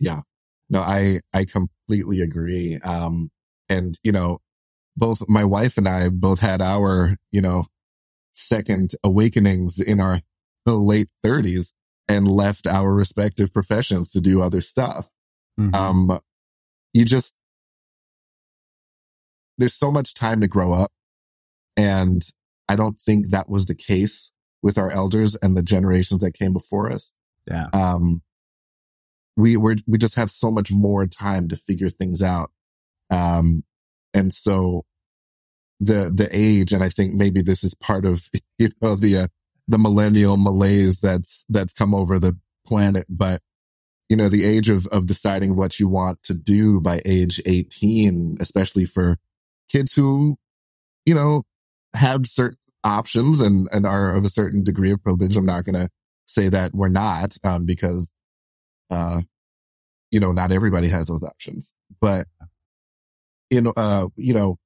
Yeah. 0.00 0.20
No, 0.68 0.80
I, 0.80 1.20
I 1.32 1.44
completely 1.44 2.20
agree. 2.20 2.80
Um, 2.82 3.30
and 3.68 3.96
you 4.02 4.10
know, 4.10 4.38
both 4.96 5.22
my 5.28 5.44
wife 5.44 5.78
and 5.78 5.88
I 5.88 6.08
both 6.08 6.40
had 6.40 6.60
our, 6.60 7.16
you 7.30 7.40
know, 7.40 7.66
second 8.32 8.92
awakenings 9.04 9.80
in 9.80 10.00
our 10.00 10.20
late 10.70 11.08
thirties 11.22 11.72
and 12.08 12.28
left 12.28 12.66
our 12.66 12.94
respective 12.94 13.52
professions 13.52 14.12
to 14.12 14.20
do 14.20 14.40
other 14.40 14.60
stuff. 14.60 15.10
Mm-hmm. 15.58 15.74
Um, 15.74 16.20
you 16.92 17.04
just, 17.04 17.34
there's 19.58 19.74
so 19.74 19.90
much 19.90 20.14
time 20.14 20.40
to 20.40 20.48
grow 20.48 20.72
up. 20.72 20.90
And 21.76 22.22
I 22.68 22.76
don't 22.76 23.00
think 23.00 23.30
that 23.30 23.48
was 23.48 23.66
the 23.66 23.74
case 23.74 24.32
with 24.62 24.78
our 24.78 24.90
elders 24.90 25.36
and 25.36 25.56
the 25.56 25.62
generations 25.62 26.20
that 26.20 26.34
came 26.34 26.52
before 26.52 26.90
us. 26.90 27.12
Yeah. 27.46 27.68
Um, 27.72 28.22
we 29.36 29.56
were, 29.56 29.76
we 29.86 29.98
just 29.98 30.16
have 30.16 30.30
so 30.30 30.50
much 30.50 30.70
more 30.70 31.06
time 31.06 31.48
to 31.48 31.56
figure 31.56 31.90
things 31.90 32.22
out. 32.22 32.50
Um, 33.10 33.64
and 34.14 34.32
so 34.32 34.82
the, 35.80 36.12
the 36.14 36.28
age, 36.30 36.72
and 36.72 36.84
I 36.84 36.90
think 36.90 37.14
maybe 37.14 37.40
this 37.42 37.64
is 37.64 37.74
part 37.74 38.04
of, 38.04 38.28
you 38.58 38.68
know, 38.80 38.96
the, 38.96 39.18
uh, 39.18 39.28
the 39.68 39.78
millennial 39.78 40.36
malaise 40.36 41.00
that's, 41.00 41.44
that's 41.48 41.72
come 41.72 41.94
over 41.94 42.18
the 42.18 42.36
planet. 42.66 43.06
But, 43.08 43.40
you 44.08 44.16
know, 44.16 44.28
the 44.28 44.44
age 44.44 44.68
of, 44.68 44.86
of 44.88 45.06
deciding 45.06 45.56
what 45.56 45.80
you 45.80 45.88
want 45.88 46.22
to 46.24 46.34
do 46.34 46.80
by 46.80 47.00
age 47.04 47.40
18, 47.46 48.36
especially 48.40 48.84
for 48.84 49.18
kids 49.70 49.94
who, 49.94 50.36
you 51.06 51.14
know, 51.14 51.42
have 51.94 52.26
certain 52.26 52.58
options 52.84 53.40
and, 53.40 53.68
and 53.72 53.86
are 53.86 54.14
of 54.14 54.24
a 54.24 54.28
certain 54.28 54.64
degree 54.64 54.92
of 54.92 55.02
privilege. 55.02 55.36
I'm 55.36 55.46
not 55.46 55.64
going 55.64 55.74
to 55.74 55.88
say 56.26 56.48
that 56.48 56.74
we're 56.74 56.88
not, 56.88 57.36
um, 57.44 57.64
because, 57.64 58.12
uh, 58.90 59.22
you 60.10 60.20
know, 60.20 60.32
not 60.32 60.52
everybody 60.52 60.88
has 60.88 61.08
those 61.08 61.22
options, 61.22 61.72
but 62.00 62.26
in, 63.50 63.72
uh, 63.76 64.08
you 64.16 64.34
know, 64.34 64.58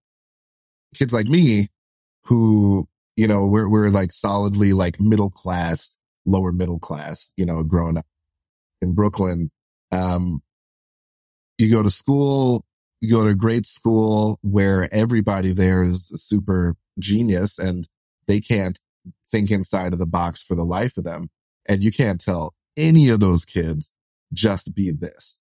kids 0.95 1.13
like 1.13 1.29
me 1.29 1.69
who 2.25 2.87
You 3.17 3.27
know, 3.27 3.47
we're, 3.47 3.69
we're 3.69 3.89
like 3.89 4.13
solidly 4.13 4.73
like 4.73 5.01
middle 5.01 5.31
class, 5.31 5.97
lower 6.27 6.53
middle 6.53 6.79
class, 6.79 7.33
you 7.37 7.47
know, 7.47 7.63
growing 7.63 7.97
up 7.97 8.07
in 8.83 8.95
Brooklyn. 8.95 9.51
Um, 9.91 10.43
you 11.59 11.71
go 11.71 11.83
to 11.83 11.91
school, 11.91 12.65
you 13.01 13.11
go 13.11 13.23
to 13.23 13.29
a 13.29 13.35
great 13.35 13.67
school 13.67 14.39
where 14.43 14.93
everybody 14.93 15.53
there 15.53 15.83
is 15.83 16.11
a 16.13 16.19
super 16.19 16.75
genius 16.99 17.59
and 17.59 17.89
they 18.27 18.41
can't 18.41 18.79
think 19.31 19.51
inside 19.51 19.93
of 19.93 19.99
the 19.99 20.07
box 20.07 20.43
for 20.43 20.55
the 20.55 20.65
life 20.65 20.97
of 20.97 21.05
them. 21.05 21.29
And 21.69 21.83
you 21.83 21.93
can't 21.93 22.21
tell 22.21 22.55
any 22.77 23.09
of 23.09 23.21
those 23.21 23.45
kids 23.45 23.93
just 24.33 24.75
be 24.75 24.91
this. 24.91 25.41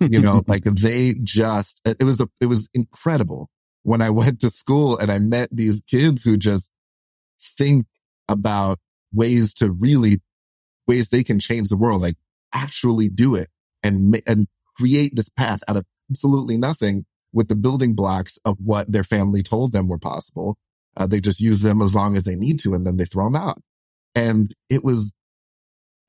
you 0.00 0.20
know, 0.20 0.42
like 0.46 0.64
they 0.64 1.14
just, 1.22 1.80
it 1.84 2.04
was, 2.04 2.20
a, 2.20 2.28
it 2.40 2.46
was 2.46 2.68
incredible 2.74 3.48
when 3.82 4.02
I 4.02 4.10
went 4.10 4.40
to 4.40 4.50
school 4.50 4.98
and 4.98 5.10
I 5.10 5.18
met 5.18 5.48
these 5.50 5.82
kids 5.82 6.22
who 6.22 6.36
just 6.36 6.70
think 7.40 7.86
about 8.28 8.78
ways 9.12 9.54
to 9.54 9.70
really, 9.70 10.20
ways 10.86 11.08
they 11.08 11.24
can 11.24 11.38
change 11.38 11.68
the 11.68 11.76
world, 11.76 12.02
like 12.02 12.16
actually 12.54 13.08
do 13.08 13.34
it 13.34 13.48
and, 13.82 14.20
and 14.26 14.46
create 14.76 15.12
this 15.14 15.28
path 15.28 15.60
out 15.68 15.76
of 15.76 15.86
absolutely 16.10 16.56
nothing 16.56 17.04
with 17.32 17.48
the 17.48 17.56
building 17.56 17.94
blocks 17.94 18.38
of 18.44 18.56
what 18.58 18.90
their 18.90 19.04
family 19.04 19.42
told 19.42 19.72
them 19.72 19.88
were 19.88 19.98
possible. 19.98 20.56
Uh, 20.96 21.06
they 21.06 21.20
just 21.20 21.40
use 21.40 21.62
them 21.62 21.80
as 21.80 21.94
long 21.94 22.16
as 22.16 22.24
they 22.24 22.34
need 22.34 22.58
to 22.60 22.74
and 22.74 22.86
then 22.86 22.96
they 22.96 23.04
throw 23.04 23.24
them 23.24 23.36
out. 23.36 23.58
And 24.14 24.52
it 24.68 24.84
was 24.84 25.12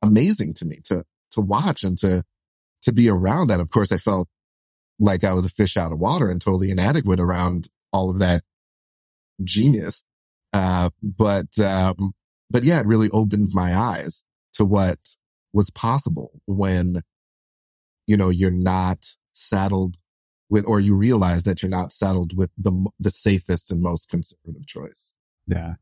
amazing 0.02 0.56
to 0.56 0.66
me 0.66 0.80
to, 0.86 1.04
to 1.32 1.42
watch 1.42 1.84
and 1.84 1.98
to, 2.00 2.24
to 2.84 2.92
be 2.92 3.10
around 3.10 3.48
that. 3.48 3.60
Of 3.60 3.70
course, 3.70 3.92
I 3.92 3.98
felt 3.98 4.28
like 5.00 5.24
I 5.24 5.34
was 5.34 5.46
a 5.46 5.50
fish 5.50 5.78
out 5.78 5.92
of 5.92 6.00
water 6.00 6.30
and 6.30 6.42
totally 6.42 6.72
inadequate 6.72 7.20
around 7.20 7.68
all 7.94 8.10
of 8.10 8.20
that 8.20 8.44
genius. 9.44 10.04
Uh, 10.54 10.90
but, 11.02 11.58
um, 11.60 12.14
but 12.50 12.64
yeah, 12.64 12.80
it 12.80 12.86
really 12.86 13.10
opened 13.12 13.50
my 13.54 13.76
eyes 13.76 14.24
to 14.54 14.66
what 14.66 15.00
was 15.54 15.70
possible 15.70 16.42
when, 16.46 17.02
you 18.08 18.18
know, 18.18 18.30
you're 18.30 18.52
not 18.52 19.06
saddled 19.34 19.98
with, 20.50 20.66
or 20.68 20.80
you 20.80 20.94
realize 20.96 21.44
that 21.44 21.62
you're 21.62 21.70
not 21.70 21.94
saddled 21.94 22.36
with 22.36 22.52
the, 22.58 22.90
the 23.00 23.12
safest 23.12 23.72
and 23.72 23.82
most 23.82 24.10
conservative 24.10 24.68
choice. 24.68 25.14
Yeah. 25.48 25.76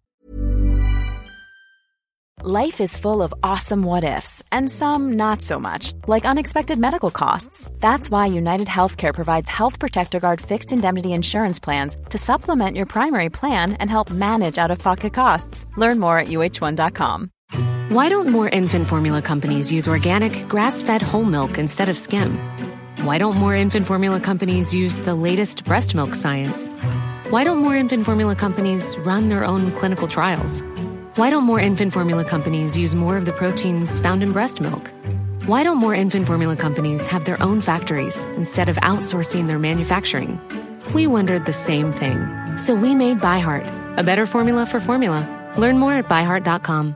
Life 2.42 2.80
is 2.80 2.96
full 2.96 3.22
of 3.22 3.34
awesome 3.44 3.84
what 3.84 4.06
ifs 4.06 4.42
and 4.50 4.70
some 4.70 5.18
not 5.18 5.42
so 5.42 5.60
much, 5.60 5.92
like 6.08 6.24
unexpected 6.24 6.80
medical 6.80 7.12
costs. 7.12 7.70
That's 7.82 8.10
why 8.10 8.28
United 8.28 8.70
Healthcare 8.70 9.14
provides 9.14 9.50
Health 9.50 9.78
Protector 9.78 10.22
Guard 10.22 10.40
fixed 10.40 10.72
indemnity 10.72 11.12
insurance 11.12 11.60
plans 11.60 11.98
to 12.12 12.18
supplement 12.18 12.78
your 12.78 12.86
primary 12.86 13.30
plan 13.30 13.74
and 13.74 13.90
help 13.90 14.10
manage 14.10 14.58
out 14.58 14.72
of 14.72 14.80
pocket 14.80 15.14
costs. 15.14 15.66
Learn 15.76 16.00
more 16.00 16.18
at 16.18 16.28
uhone.com. 16.28 17.30
Why 17.90 18.08
don't 18.08 18.30
more 18.30 18.48
infant 18.48 18.88
formula 18.88 19.22
companies 19.22 19.70
use 19.70 19.90
organic, 19.90 20.48
grass 20.48 20.82
fed 20.82 21.02
whole 21.02 21.26
milk 21.26 21.58
instead 21.58 21.90
of 21.90 21.98
skim? 21.98 22.38
Why 23.04 23.18
don't 23.18 23.36
more 23.36 23.54
infant 23.54 23.86
formula 23.86 24.22
companies 24.22 24.74
use 24.74 25.00
the 25.00 25.14
latest 25.14 25.66
breast 25.66 25.94
milk 25.94 26.16
science? 26.16 26.70
Why 27.32 27.44
don't 27.44 27.58
more 27.58 27.76
infant 27.76 28.06
formula 28.06 28.38
companies 28.38 28.98
run 29.00 29.28
their 29.28 29.44
own 29.44 29.74
clinical 29.74 30.08
trials? 30.08 30.64
Why 31.20 31.30
don't 31.30 31.44
more 31.44 31.60
infant 31.60 31.92
formula 31.92 32.24
companies 32.24 32.78
use 32.78 32.96
more 32.96 33.18
of 33.18 33.26
the 33.26 33.34
proteins 33.34 34.00
found 34.00 34.24
in 34.24 34.32
breast 34.32 34.62
milk? 34.62 34.90
Why 35.48 35.64
don't 35.64 35.76
more 35.76 35.94
infant 35.94 36.26
formula 36.26 36.56
companies 36.56 37.06
have 37.08 37.26
their 37.26 37.44
own 37.44 37.60
factories 37.60 38.24
instead 38.38 38.70
of 38.70 38.78
outsourcing 38.78 39.48
their 39.48 39.60
manufacturing? 39.60 40.40
We 40.94 41.08
wondered 41.08 41.46
the 41.46 41.52
same 41.52 41.92
thing. 41.92 42.26
So 42.58 42.74
we 42.74 42.96
made 42.96 43.20
ByHeart, 43.20 43.98
a 43.98 44.02
better 44.02 44.26
formula 44.26 44.66
for 44.66 44.80
formula. 44.80 45.28
Learn 45.58 45.78
more 45.78 45.96
at 45.96 46.08
byheart.com. 46.08 46.96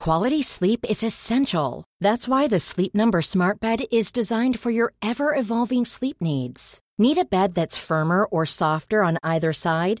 Quality 0.00 0.42
sleep 0.42 0.84
is 0.90 1.04
essential. 1.04 1.84
That's 2.00 2.26
why 2.26 2.48
the 2.48 2.58
Sleep 2.58 2.92
Number 2.92 3.22
Smart 3.22 3.60
Bed 3.60 3.84
is 3.92 4.10
designed 4.10 4.58
for 4.58 4.72
your 4.72 4.94
ever 5.00 5.32
evolving 5.32 5.84
sleep 5.84 6.16
needs. 6.20 6.80
Need 6.98 7.18
a 7.18 7.24
bed 7.24 7.54
that's 7.54 7.76
firmer 7.76 8.24
or 8.24 8.46
softer 8.46 9.04
on 9.04 9.18
either 9.22 9.52
side? 9.52 10.00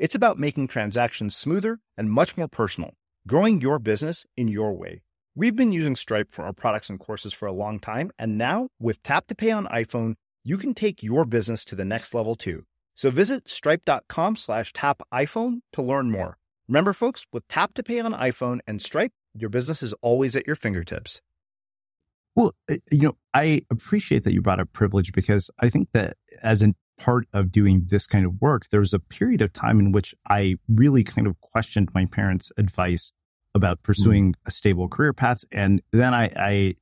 It's 0.00 0.14
about 0.14 0.38
making 0.38 0.68
transactions 0.68 1.36
smoother 1.36 1.78
and 1.94 2.10
much 2.10 2.34
more 2.34 2.48
personal, 2.48 2.94
growing 3.28 3.60
your 3.60 3.78
business 3.78 4.24
in 4.34 4.48
your 4.48 4.72
way. 4.72 5.02
We've 5.34 5.54
been 5.54 5.72
using 5.72 5.94
Stripe 5.94 6.32
for 6.32 6.46
our 6.46 6.54
products 6.54 6.88
and 6.88 6.98
courses 6.98 7.34
for 7.34 7.44
a 7.44 7.52
long 7.52 7.78
time, 7.78 8.10
and 8.18 8.38
now 8.38 8.70
with 8.80 9.02
Tap 9.02 9.26
to 9.26 9.34
Pay 9.34 9.50
on 9.50 9.66
iPhone, 9.66 10.14
you 10.42 10.56
can 10.56 10.72
take 10.72 11.02
your 11.02 11.26
business 11.26 11.66
to 11.66 11.74
the 11.74 11.84
next 11.84 12.14
level 12.14 12.34
too. 12.34 12.64
So 12.94 13.10
visit 13.10 13.50
stripe.com 13.50 14.36
slash 14.36 14.72
tap 14.72 15.02
iPhone 15.12 15.60
to 15.74 15.82
learn 15.82 16.10
more. 16.10 16.38
Remember, 16.66 16.94
folks, 16.94 17.26
with 17.30 17.46
Tap 17.48 17.74
to 17.74 17.82
Pay 17.82 18.00
on 18.00 18.14
iPhone 18.14 18.60
and 18.66 18.80
Stripe, 18.80 19.12
your 19.34 19.50
business 19.50 19.82
is 19.82 19.92
always 20.00 20.34
at 20.34 20.46
your 20.46 20.56
fingertips. 20.56 21.20
Well, 22.34 22.54
uh, 22.70 22.76
you 22.90 23.08
know, 23.08 23.16
I 23.34 23.66
appreciate 23.70 24.24
that 24.24 24.32
you 24.32 24.40
brought 24.40 24.60
up 24.60 24.72
privilege 24.72 25.12
because 25.12 25.50
I 25.58 25.68
think 25.68 25.90
that 25.92 26.16
as 26.42 26.62
a 26.62 26.72
part 27.04 27.24
of 27.32 27.50
doing 27.50 27.86
this 27.88 28.06
kind 28.06 28.24
of 28.26 28.32
work, 28.40 28.62
there 28.70 28.80
was 28.80 28.94
a 28.94 28.98
period 29.00 29.40
of 29.42 29.52
time 29.52 29.78
in 29.80 29.90
which 29.92 30.14
I 30.28 30.56
really 30.68 31.02
kind 31.04 31.26
of 31.26 31.40
questioned 31.40 31.88
my 31.94 32.06
parents' 32.06 32.52
advice 32.56 33.12
about 33.54 33.82
pursuing 33.82 34.32
mm-hmm. 34.32 34.48
a 34.48 34.50
stable 34.50 34.88
career 34.88 35.12
path. 35.12 35.38
And 35.50 35.82
then 35.92 36.12
I, 36.14 36.30
I 36.36 36.74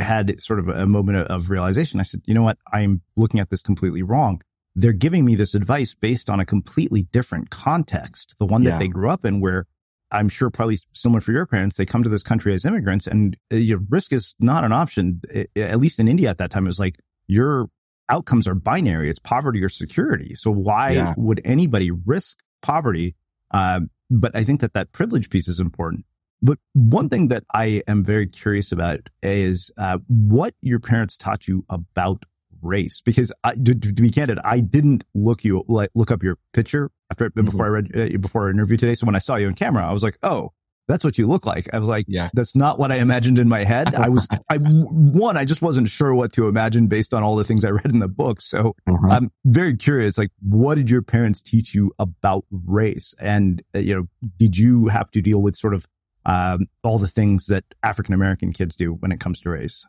had 0.00 0.42
sort 0.42 0.58
of 0.58 0.68
a 0.68 0.86
moment 0.86 1.18
of 1.18 1.50
realization. 1.50 2.00
I 2.00 2.04
said, 2.04 2.22
you 2.26 2.34
know 2.34 2.42
what? 2.42 2.58
I'm 2.72 3.02
looking 3.16 3.40
at 3.40 3.50
this 3.50 3.62
completely 3.62 4.02
wrong. 4.02 4.40
they're 4.78 4.92
giving 4.92 5.24
me 5.24 5.34
this 5.34 5.54
advice 5.54 5.94
based 5.94 6.28
on 6.28 6.38
a 6.38 6.44
completely 6.44 7.02
different 7.10 7.48
context, 7.48 8.34
the 8.38 8.44
one 8.44 8.62
that 8.64 8.72
Yeah. 8.72 8.78
they 8.78 8.88
grew 8.88 9.08
up 9.08 9.24
in, 9.24 9.40
where 9.40 9.64
I'm 10.10 10.28
sure 10.28 10.50
probably 10.50 10.76
similar 10.92 11.20
for 11.22 11.32
your 11.32 11.46
parents. 11.46 11.76
They 11.76 11.86
come 11.86 12.02
to 12.02 12.10
this 12.10 12.22
country 12.22 12.52
as 12.54 12.66
immigrants 12.66 13.06
and 13.06 13.36
uh, 13.52 13.56
your 13.56 13.80
risk 13.88 14.12
is 14.12 14.36
not 14.38 14.64
an 14.64 14.72
option. 14.72 15.22
At 15.56 15.78
least 15.80 15.98
in 15.98 16.08
India 16.08 16.28
at 16.28 16.38
that 16.38 16.50
time, 16.50 16.66
it 16.66 16.72
was 16.74 16.78
like 16.78 16.96
your 17.26 17.68
outcomes 18.08 18.46
are 18.48 18.54
binary. 18.54 19.10
It's 19.10 19.18
poverty 19.18 19.62
or 19.62 19.68
security. 19.68 20.34
So 20.34 20.50
why 20.50 20.92
Yeah. 20.92 21.14
would 21.16 21.40
anybody 21.44 21.90
risk 21.90 22.38
poverty? 22.62 23.14
Um, 23.50 23.90
but 24.10 24.34
I 24.34 24.44
think 24.44 24.60
that 24.60 24.74
that 24.74 24.92
privilege 24.92 25.30
piece 25.30 25.48
is 25.48 25.60
important. 25.60 26.04
But 26.42 26.58
one 26.74 27.08
thing 27.08 27.28
that 27.28 27.44
I 27.54 27.82
am 27.88 28.04
very 28.04 28.26
curious 28.26 28.70
about 28.70 29.08
is 29.22 29.70
uh, 29.78 29.98
what 30.06 30.54
your 30.60 30.78
parents 30.78 31.16
taught 31.16 31.48
you 31.48 31.64
about 31.68 32.24
race. 32.62 33.00
Because 33.00 33.32
I, 33.42 33.54
to, 33.54 33.74
to 33.74 33.92
be 33.92 34.10
candid, 34.10 34.38
I 34.44 34.60
didn't 34.60 35.04
look 35.14 35.44
you 35.44 35.64
like 35.66 35.90
look 35.94 36.10
up 36.10 36.22
your 36.22 36.38
picture 36.52 36.90
after 37.10 37.30
before 37.30 37.66
I 37.66 37.68
read 37.68 38.14
uh, 38.14 38.18
before 38.18 38.44
our 38.44 38.50
interview 38.50 38.76
today. 38.76 38.94
So 38.94 39.06
when 39.06 39.16
I 39.16 39.20
saw 39.20 39.36
you 39.36 39.46
on 39.46 39.54
camera, 39.54 39.86
I 39.88 39.92
was 39.92 40.02
like, 40.02 40.18
oh. 40.22 40.52
That's 40.88 41.02
what 41.04 41.18
you 41.18 41.26
look 41.26 41.46
like. 41.46 41.68
I 41.72 41.78
was 41.78 41.88
like, 41.88 42.06
Yeah. 42.08 42.30
that's 42.32 42.54
not 42.54 42.78
what 42.78 42.92
I 42.92 42.96
imagined 42.96 43.38
in 43.40 43.48
my 43.48 43.64
head. 43.64 43.94
I 43.96 44.08
was, 44.08 44.28
I, 44.50 44.58
one, 44.58 45.36
I 45.36 45.44
just 45.44 45.60
wasn't 45.62 45.88
sure 45.88 46.14
what 46.14 46.32
to 46.34 46.46
imagine 46.48 46.86
based 46.86 47.12
on 47.12 47.22
all 47.24 47.34
the 47.34 47.42
things 47.44 47.64
I 47.64 47.70
read 47.70 47.86
in 47.86 47.98
the 47.98 48.08
book. 48.08 48.40
So 48.40 48.76
Mhm. 48.88 49.10
I'm 49.10 49.30
very 49.44 49.76
curious, 49.76 50.16
like, 50.16 50.30
what 50.40 50.76
did 50.76 50.88
your 50.88 51.02
parents 51.02 51.42
teach 51.42 51.74
you 51.74 51.92
about 51.98 52.44
race? 52.50 53.14
And, 53.18 53.62
uh, 53.74 53.80
you 53.80 53.94
know, 53.96 54.28
did 54.38 54.56
you 54.58 54.86
have 54.88 55.10
to 55.10 55.20
deal 55.20 55.42
with 55.42 55.56
sort 55.56 55.74
of, 55.74 55.86
um, 56.24 56.66
all 56.84 56.98
the 56.98 57.08
things 57.08 57.46
that 57.46 57.64
African 57.82 58.14
American 58.14 58.52
kids 58.52 58.76
do 58.76 58.92
when 58.92 59.10
it 59.10 59.18
comes 59.20 59.40
to 59.40 59.50
race? 59.50 59.84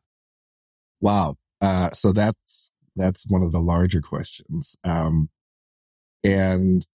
Wow. 1.00 1.36
Uh, 1.62 1.92
so 1.92 2.12
that's, 2.12 2.72
that's 2.96 3.26
one 3.28 3.44
of 3.44 3.52
the 3.52 3.60
larger 3.60 4.02
questions. 4.02 4.76
Um, 4.84 5.30
and 6.24 6.86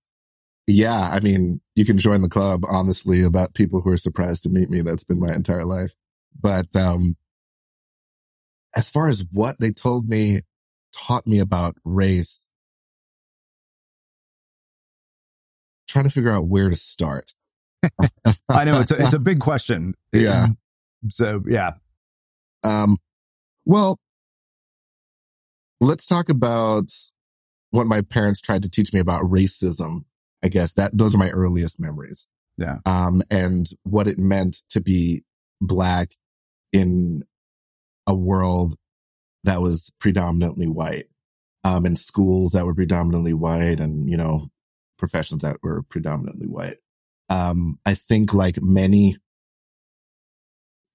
yeah, 0.67 1.11
I 1.13 1.21
mean, 1.21 1.61
you 1.75 1.85
can 1.85 1.99
join 1.99 2.23
the 2.23 2.29
club, 2.29 2.63
honestly, 2.69 3.23
about 3.23 3.55
people 3.55 3.81
who 3.81 3.91
are 3.91 3.97
surprised 3.97 4.45
to 4.45 4.49
meet 4.49 4.71
me. 4.71 4.81
That's 4.83 5.05
been 5.05 5.21
my 5.21 5.33
entire 5.35 5.65
life. 5.65 5.95
But, 6.41 6.75
um, 6.77 7.17
as 8.75 8.89
far 8.89 9.09
as 9.09 9.25
what 9.33 9.59
they 9.61 9.71
told 9.71 10.09
me, 10.09 10.41
taught 10.95 11.27
me 11.27 11.39
about 11.41 11.77
race, 11.85 12.49
trying 15.89 16.05
to 16.07 16.11
figure 16.11 16.31
out 16.31 16.47
where 16.47 16.71
to 16.71 16.77
start. 16.77 17.33
I 18.49 18.65
know 18.65 18.81
it's 18.81 18.93
a, 18.93 19.03
it's 19.03 19.15
a 19.15 19.19
big 19.19 19.41
question. 19.41 19.95
Yeah. 20.13 20.49
So 21.09 21.43
yeah, 21.49 21.73
Um, 22.63 22.97
well, 23.65 23.99
let's 25.81 26.07
talk 26.07 26.29
about 26.29 26.93
what 27.71 27.87
my 27.87 28.03
parents 28.03 28.41
tried 28.41 28.63
to 28.63 28.71
teach 28.71 28.93
me 28.93 29.01
about 29.01 29.23
racism. 29.25 30.05
I 30.45 30.49
guess 30.49 30.75
that 30.75 30.97
those 30.97 31.15
are 31.15 31.19
my 31.19 31.31
earliest 31.31 31.81
memories. 31.81 32.27
Yeah. 32.59 32.79
Um, 32.85 33.23
and 33.31 33.67
what 33.83 34.07
it 34.07 34.19
meant 34.19 34.63
to 34.71 34.81
be 34.81 35.23
black 35.61 36.15
in 36.73 37.23
a 38.07 38.15
world 38.15 38.77
that 39.45 39.61
was 39.61 39.91
predominantly 39.99 40.67
white, 40.67 41.07
um, 41.65 41.87
in 41.87 41.97
schools 41.97 42.53
that 42.53 42.67
were 42.67 42.75
predominantly 42.75 43.33
white 43.33 43.81
and, 43.81 44.09
you 44.09 44.17
know, 44.17 44.49
professions 44.99 45.43
that 45.43 45.57
were 45.63 45.83
predominantly 45.83 46.47
white. 46.47 46.79
Um, 47.29 47.79
I 47.87 47.95
think 47.95 48.35
like 48.35 48.61
many 48.61 49.17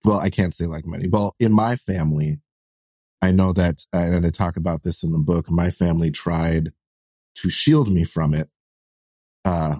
well, 0.07 0.19
I 0.19 0.29
can't 0.29 0.53
say 0.53 0.65
like 0.65 0.85
many. 0.85 1.09
Well, 1.09 1.35
in 1.39 1.51
my 1.51 1.75
family, 1.75 2.39
I 3.21 3.31
know 3.31 3.51
that, 3.53 3.85
and 3.91 4.25
I 4.25 4.29
talk 4.29 4.55
about 4.55 4.83
this 4.83 5.03
in 5.03 5.11
the 5.11 5.19
book, 5.19 5.51
my 5.51 5.69
family 5.69 6.11
tried 6.11 6.71
to 7.35 7.49
shield 7.49 7.91
me 7.91 8.05
from 8.05 8.33
it, 8.33 8.49
uh, 9.47 9.75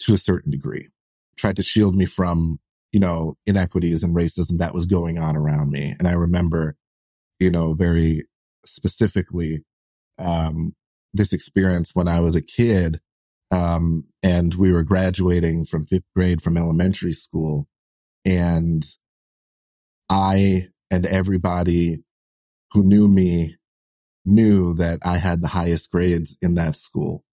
to 0.00 0.14
a 0.14 0.18
certain 0.18 0.50
degree, 0.50 0.88
tried 1.36 1.56
to 1.56 1.62
shield 1.62 1.94
me 1.94 2.06
from, 2.06 2.58
you 2.90 2.98
know, 2.98 3.34
inequities 3.46 4.02
and 4.02 4.16
racism 4.16 4.58
that 4.58 4.72
was 4.72 4.86
going 4.86 5.18
on 5.18 5.36
around 5.36 5.70
me. 5.70 5.94
And 5.98 6.08
I 6.08 6.12
remember, 6.12 6.74
you 7.38 7.50
know, 7.50 7.74
very 7.74 8.24
specifically, 8.64 9.64
um, 10.18 10.74
this 11.12 11.34
experience 11.34 11.94
when 11.94 12.08
I 12.08 12.20
was 12.20 12.34
a 12.34 12.42
kid, 12.42 12.98
um, 13.50 14.04
and 14.22 14.54
we 14.54 14.72
were 14.72 14.82
graduating 14.82 15.66
from 15.66 15.84
fifth 15.84 16.08
grade 16.16 16.40
from 16.40 16.56
elementary 16.56 17.12
school 17.12 17.68
and 18.24 18.82
I 20.08 20.68
and 20.90 21.04
everybody 21.04 22.04
who 22.72 22.84
knew 22.84 23.08
me 23.08 23.56
knew 24.24 24.72
that 24.74 25.00
I 25.04 25.18
had 25.18 25.42
the 25.42 25.48
highest 25.48 25.90
grades 25.90 26.38
in 26.40 26.54
that 26.54 26.76
school. 26.76 27.24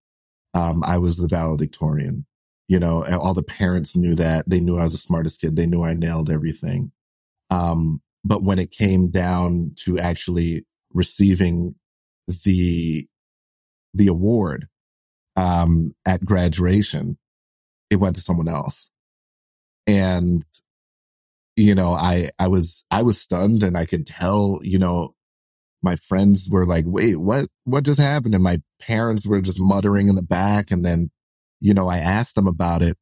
Um, 0.54 0.84
I 0.86 0.98
was 0.98 1.18
the 1.18 1.28
valedictorian. 1.28 2.26
You 2.68 2.80
know, 2.80 3.04
all 3.06 3.34
the 3.34 3.44
parents 3.44 3.96
knew 3.96 4.16
that. 4.16 4.48
They 4.48 4.60
knew 4.60 4.78
I 4.78 4.84
was 4.84 4.94
the 4.94 5.00
smartest 5.00 5.42
kid. 5.42 5.56
They 5.56 5.66
knew 5.66 5.84
I 5.84 5.94
nailed 5.94 6.30
everything. 6.30 6.92
Um, 7.50 8.02
but 8.24 8.44
when 8.44 8.60
it 8.60 8.72
came 8.72 9.10
down 9.10 9.72
to 9.86 9.98
actually 9.98 10.66
receiving 10.94 11.76
the, 12.28 13.08
the 13.94 14.08
award, 14.08 14.68
um, 15.36 15.96
at 16.06 16.24
graduation, 16.24 17.18
it 17.90 17.96
went 17.96 18.16
to 18.18 18.22
someone 18.22 18.48
else. 18.48 18.90
And 19.88 20.46
you 21.60 21.76
know, 21.76 21.92
I, 21.92 22.30
I 22.40 22.48
was, 22.48 22.86
I 22.90 23.02
was 23.02 23.20
stunned 23.20 23.64
and 23.64 23.78
I 23.78 23.86
could 23.86 24.08
tell, 24.08 24.62
you 24.64 24.80
know, 24.80 25.14
my 25.82 25.96
friends 25.96 26.50
were 26.50 26.66
like, 26.66 26.86
wait, 26.88 27.16
what, 27.16 27.48
what 27.64 27.86
just 27.86 28.00
happened? 28.00 28.36
And 28.36 28.44
my 28.44 28.62
parents 28.82 29.26
were 29.26 29.42
just 29.42 29.60
muttering 29.60 30.10
in 30.10 30.16
the 30.16 30.22
back. 30.22 30.72
And 30.72 30.84
then, 30.84 31.10
you 31.60 31.74
know, 31.74 31.88
I 31.88 32.00
asked 32.00 32.36
them 32.36 32.48
about 32.48 32.82
it 32.82 32.98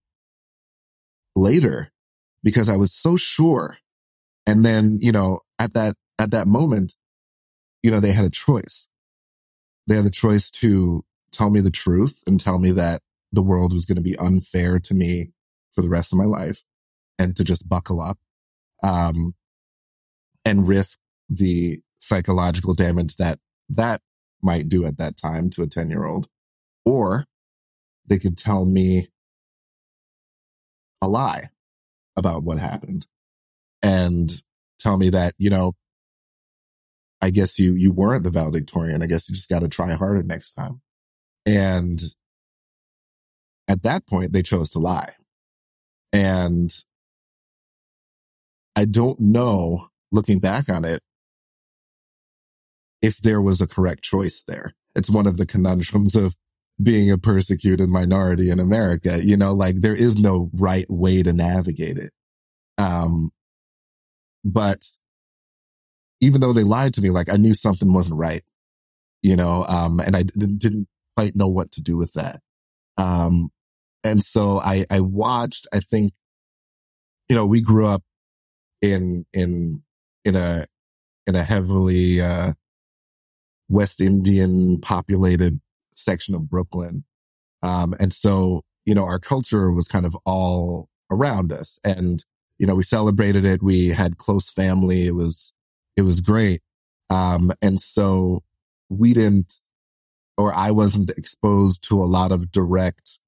later 1.36 1.92
because 2.44 2.70
I 2.70 2.78
was 2.78 2.94
so 2.94 3.18
sure. 3.18 3.78
And 4.46 4.64
then, 4.64 5.00
you 5.02 5.12
know, 5.12 5.40
at 5.60 5.74
that, 5.74 5.96
at 6.20 6.32
that 6.32 6.48
moment, 6.48 6.96
you 7.82 7.92
know, 7.92 8.00
they 8.00 8.12
had 8.12 8.26
a 8.26 8.30
choice. 8.30 8.88
They 9.88 9.96
had 9.96 10.06
a 10.06 10.12
choice 10.12 10.52
to 10.52 11.04
tell 11.32 11.50
me 11.50 11.62
the 11.62 11.72
truth 11.72 12.24
and 12.28 12.40
tell 12.40 12.60
me 12.60 12.72
that 12.72 13.02
the 13.32 13.42
world 13.42 13.74
was 13.74 13.86
going 13.86 13.98
to 13.98 14.02
be 14.02 14.18
unfair 14.18 14.80
to 14.80 14.94
me 14.94 15.32
for 15.74 15.82
the 15.82 15.90
rest 15.90 16.12
of 16.12 16.18
my 16.18 16.26
life 16.26 16.64
and 17.20 17.36
to 17.38 17.44
just 17.44 17.68
buckle 17.68 18.02
up 18.02 18.18
um, 18.84 19.34
and 20.46 20.68
risk 20.68 21.00
the 21.30 21.80
psychological 22.00 22.74
damage 22.74 23.18
that 23.18 23.40
that 23.70 24.02
might 24.42 24.70
do 24.70 24.86
at 24.86 24.98
that 24.98 25.18
time 25.18 25.50
to 25.52 25.64
a 25.64 25.68
10 25.68 25.90
year 25.90 26.06
old. 26.06 26.28
Or 26.86 27.26
they 28.06 28.20
could 28.20 28.38
tell 28.38 28.66
me 28.66 29.10
a 31.02 31.08
lie 31.08 31.50
about 32.16 32.44
what 32.44 32.58
happened 32.58 33.06
and 33.84 34.32
tell 34.80 34.98
me 34.98 35.10
that, 35.10 35.34
you 35.38 35.50
know, 35.50 35.74
I 37.22 37.30
guess 37.30 37.60
you, 37.60 37.74
you 37.74 37.92
weren't 37.92 38.24
the 38.24 38.30
valedictorian. 38.30 39.02
I 39.02 39.08
guess 39.08 39.28
you 39.28 39.36
just 39.36 39.50
got 39.50 39.62
to 39.62 39.70
try 39.70 39.92
harder 39.94 40.24
next 40.24 40.54
time. 40.54 40.82
And 41.46 42.02
at 43.68 43.84
that 43.84 44.08
point, 44.08 44.34
they 44.34 44.44
chose 44.44 44.72
to 44.72 44.80
lie. 44.80 45.14
And 46.14 46.72
I 48.76 48.86
don't 48.86 49.20
know, 49.20 49.90
looking 50.12 50.40
back 50.40 50.70
on 50.70 50.86
it, 50.86 51.02
if 53.02 53.18
there 53.18 53.42
was 53.42 53.62
a 53.62 53.68
correct 53.68 54.04
choice 54.04 54.44
there. 54.48 54.74
It's 54.96 55.10
one 55.10 55.28
of 55.28 55.38
the 55.38 55.46
conundrums 55.46 56.16
of 56.16 56.36
being 56.82 57.12
a 57.12 57.18
persecuted 57.18 57.90
minority 57.90 58.50
in 58.50 58.60
America. 58.60 59.24
You 59.24 59.38
know, 59.38 59.54
like 59.54 59.82
there 59.82 59.96
is 59.96 60.18
no 60.18 60.50
right 60.54 60.90
way 60.90 61.24
to 61.24 61.34
navigate 61.34 61.98
it. 61.98 62.12
Um, 62.78 63.32
but 64.44 64.84
even 66.22 66.42
though 66.42 66.54
they 66.54 66.64
lied 66.64 66.94
to 66.96 67.02
me, 67.02 67.10
like 67.10 67.32
I 67.32 67.38
knew 67.38 67.54
something 67.54 67.94
wasn't 67.94 68.20
right, 68.20 68.44
you 69.22 69.36
know, 69.36 69.66
um, 69.66 70.00
and 70.00 70.16
I 70.16 70.24
didn't, 70.24 70.60
didn't 70.60 70.88
quite 71.16 71.36
know 71.36 71.48
what 71.48 71.72
to 71.74 71.82
do 71.82 71.98
with 71.98 72.14
that. 72.14 72.40
Um, 72.98 73.50
and 74.04 74.24
so 74.24 74.60
I, 74.60 74.86
I 74.90 75.02
watched, 75.02 75.68
I 75.74 75.80
think, 75.80 76.14
you 77.30 77.36
know, 77.36 77.46
we 77.46 77.62
grew 77.62 77.86
up 77.86 78.04
in, 78.82 79.26
in, 79.34 79.84
in 80.24 80.36
a, 80.36 80.66
in 81.28 81.36
a 81.36 81.44
heavily, 81.44 82.22
uh, 82.22 82.54
West 83.70 84.02
Indian 84.02 84.80
populated 84.82 85.60
section 85.94 86.36
of 86.36 86.50
Brooklyn. 86.50 87.04
Um, 87.64 87.96
and 88.00 88.14
so, 88.14 88.62
you 88.86 88.96
know, 88.96 89.04
our 89.04 89.20
culture 89.20 89.72
was 89.72 89.88
kind 89.88 90.06
of 90.06 90.16
all 90.26 90.90
around 91.12 91.52
us 91.52 91.80
and, 91.84 92.24
you 92.58 92.66
know, 92.66 92.76
we 92.76 92.84
celebrated 92.84 93.46
it. 93.46 93.62
We 93.62 93.90
had 93.90 94.18
close 94.18 94.50
family. 94.50 95.06
It 95.06 95.16
was, 95.16 95.54
it 95.96 96.04
was 96.04 96.22
great. 96.22 96.62
Um, 97.10 97.52
and 97.62 97.80
so 97.80 98.44
we 98.90 99.14
didn't, 99.14 99.54
or 100.38 100.54
I 100.54 100.72
wasn't 100.72 101.10
exposed 101.12 101.84
to 101.90 102.02
a 102.02 102.06
lot 102.06 102.32
of 102.32 102.52
direct, 102.52 103.20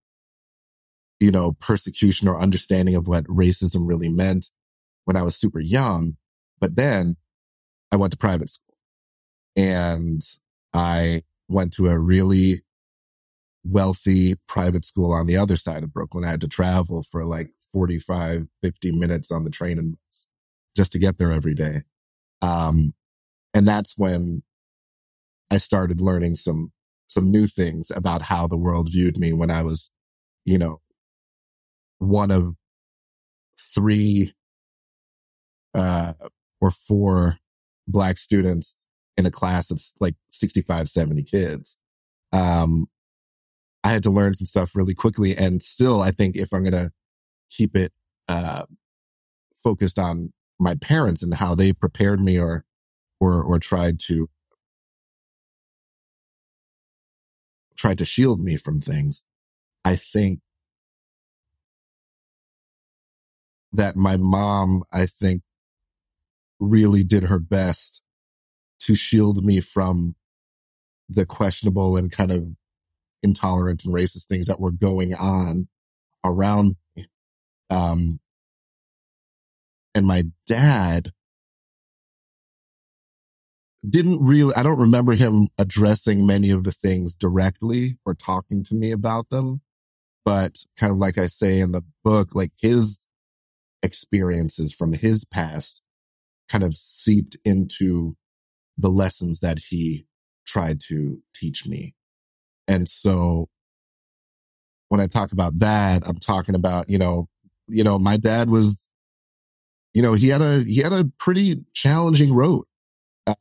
you 1.20 1.32
know, 1.32 1.54
persecution 1.60 2.28
or 2.28 2.40
understanding 2.40 2.96
of 2.96 3.08
what 3.08 3.26
racism 3.26 3.88
really 3.88 4.10
meant 4.10 4.52
when 5.06 5.18
I 5.18 5.24
was 5.24 5.36
super 5.36 5.60
young. 5.60 6.18
But 6.60 6.76
then 6.76 7.16
I 7.92 7.96
went 7.96 8.12
to 8.12 8.18
private 8.18 8.50
school 8.50 8.69
and 9.56 10.22
I 10.74 11.24
went 11.48 11.74
to 11.74 11.88
a 11.88 11.98
really 11.98 12.62
wealthy 13.64 14.36
private 14.48 14.86
school 14.86 15.14
on 15.14 15.28
the 15.28 15.38
other 15.38 15.58
side 15.58 15.84
of 15.84 15.94
Brooklyn. 15.94 16.24
I 16.24 16.30
had 16.30 16.42
to 16.42 16.48
travel 16.48 17.04
for 17.04 17.26
like 17.26 17.52
45, 17.74 18.48
50 18.62 18.92
minutes 18.92 19.32
on 19.32 19.44
the 19.44 19.50
train 19.50 19.78
and 19.78 19.92
bus 19.94 20.28
just 20.76 20.92
to 20.94 21.00
get 21.00 21.18
there 21.18 21.32
every 21.32 21.54
day. 21.54 21.82
Um, 22.42 22.94
and 23.54 23.68
that's 23.68 23.98
when 23.98 24.44
I 25.52 25.58
started 25.58 26.00
learning 26.00 26.36
some, 26.36 26.72
some 27.08 27.32
new 27.32 27.48
things 27.48 27.92
about 27.94 28.22
how 28.22 28.48
the 28.48 28.58
world 28.58 28.90
viewed 28.92 29.18
me 29.18 29.34
when 29.34 29.50
I 29.50 29.64
was, 29.64 29.90
you 30.46 30.58
know, 30.58 30.82
one 31.98 32.32
of 32.32 32.54
three, 33.76 34.34
uh, 35.74 36.14
or 36.62 36.72
four 36.72 37.38
black 37.88 38.18
students 38.18 38.78
in 39.20 39.26
a 39.26 39.32
class 39.32 39.70
of 39.70 39.82
like 40.00 40.16
65, 40.32 40.90
70 40.90 41.24
kids. 41.24 41.78
Um, 42.32 42.88
I 43.84 43.90
had 43.90 44.04
to 44.04 44.10
learn 44.10 44.34
some 44.34 44.46
stuff 44.46 44.76
really 44.78 44.96
quickly. 44.96 45.36
And 45.36 45.62
still, 45.62 46.02
I 46.02 46.12
think 46.12 46.38
if 46.38 46.54
I'm 46.54 46.62
going 46.62 46.72
to 46.72 46.92
keep 47.50 47.76
it, 47.76 47.92
uh, 48.30 48.64
focused 49.62 50.00
on 50.00 50.32
my 50.58 50.74
parents 50.76 51.22
and 51.22 51.34
how 51.34 51.54
they 51.54 51.74
prepared 51.74 52.22
me 52.22 52.40
or, 52.40 52.64
or, 53.20 53.44
or 53.44 53.60
tried 53.60 54.00
to, 54.00 54.30
tried 57.78 57.98
to 57.98 58.06
shield 58.06 58.40
me 58.40 58.56
from 58.56 58.80
things. 58.80 59.26
I 59.84 59.98
think 59.98 60.40
that 63.74 63.98
my 63.98 64.16
mom, 64.16 64.84
I 64.94 65.08
think 65.08 65.42
really 66.58 67.04
did 67.04 67.24
her 67.24 67.40
best 67.40 68.02
to 68.90 68.96
shield 68.96 69.46
me 69.46 69.60
from 69.60 70.16
the 71.10 71.24
questionable 71.24 71.96
and 71.96 72.12
kind 72.12 72.32
of 72.32 72.48
intolerant 73.22 73.86
and 73.86 73.94
racist 73.94 74.26
things 74.26 74.48
that 74.48 74.60
were 74.60 74.72
going 74.72 75.14
on 75.14 75.68
around 76.26 76.76
me. 76.96 77.06
Um, 77.70 78.20
and 79.94 80.08
my 80.08 80.24
dad 80.48 81.12
didn't 83.88 84.26
really, 84.26 84.56
I 84.56 84.64
don't 84.64 84.80
remember 84.80 85.14
him 85.14 85.50
addressing 85.60 86.26
many 86.26 86.50
of 86.50 86.64
the 86.64 86.72
things 86.72 87.14
directly 87.14 88.00
or 88.08 88.16
talking 88.16 88.64
to 88.66 88.76
me 88.76 88.90
about 88.90 89.30
them. 89.30 89.62
But 90.26 90.58
kind 90.78 90.92
of 90.92 90.98
like 90.98 91.20
I 91.20 91.28
say 91.28 91.60
in 91.60 91.74
the 91.74 91.84
book, 92.04 92.34
like 92.34 92.52
his 92.60 93.06
experiences 93.84 94.74
from 94.74 94.94
his 94.94 95.26
past 95.26 95.84
kind 96.50 96.64
of 96.64 96.74
seeped 96.74 97.38
into 97.46 98.16
the 98.80 98.90
lessons 98.90 99.42
that 99.42 99.60
he 99.70 100.08
tried 100.48 100.80
to 100.80 101.22
teach 101.36 101.68
me. 101.68 101.94
And 102.68 102.88
so 102.88 103.50
when 104.88 105.02
I 105.02 105.08
talk 105.08 105.34
about 105.34 105.60
that, 105.60 106.08
I'm 106.08 106.18
talking 106.18 106.56
about, 106.56 106.90
you 106.90 106.98
know, 106.98 107.28
you 107.68 107.84
know, 107.84 108.00
my 108.00 108.18
dad 108.18 108.50
was, 108.50 108.88
you 109.94 110.02
know, 110.02 110.14
he 110.14 110.30
had 110.30 110.42
a, 110.42 110.64
he 110.64 110.78
had 110.78 110.94
a 110.94 111.10
pretty 111.20 111.66
challenging 111.74 112.34
road, 112.34 112.64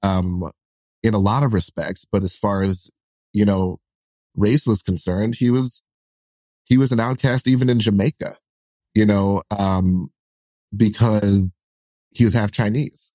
um, 0.03 0.51
in 1.03 1.15
a 1.15 1.19
lot 1.19 1.45
of 1.45 1.55
respects. 1.55 2.05
But 2.11 2.23
as 2.23 2.37
far 2.37 2.63
as, 2.63 2.91
you 3.33 3.45
know, 3.45 3.79
race 4.35 4.67
was 4.67 4.83
concerned, 4.83 5.37
he 5.37 5.51
was, 5.51 5.83
he 6.65 6.77
was 6.77 6.93
an 6.93 7.01
outcast 7.01 7.47
even 7.47 7.71
in 7.71 7.81
Jamaica, 7.81 8.37
you 8.95 9.07
know, 9.07 9.43
um, 9.51 10.11
because 10.77 11.51
he 12.11 12.25
was 12.25 12.35
half 12.35 12.51
Chinese. 12.51 13.13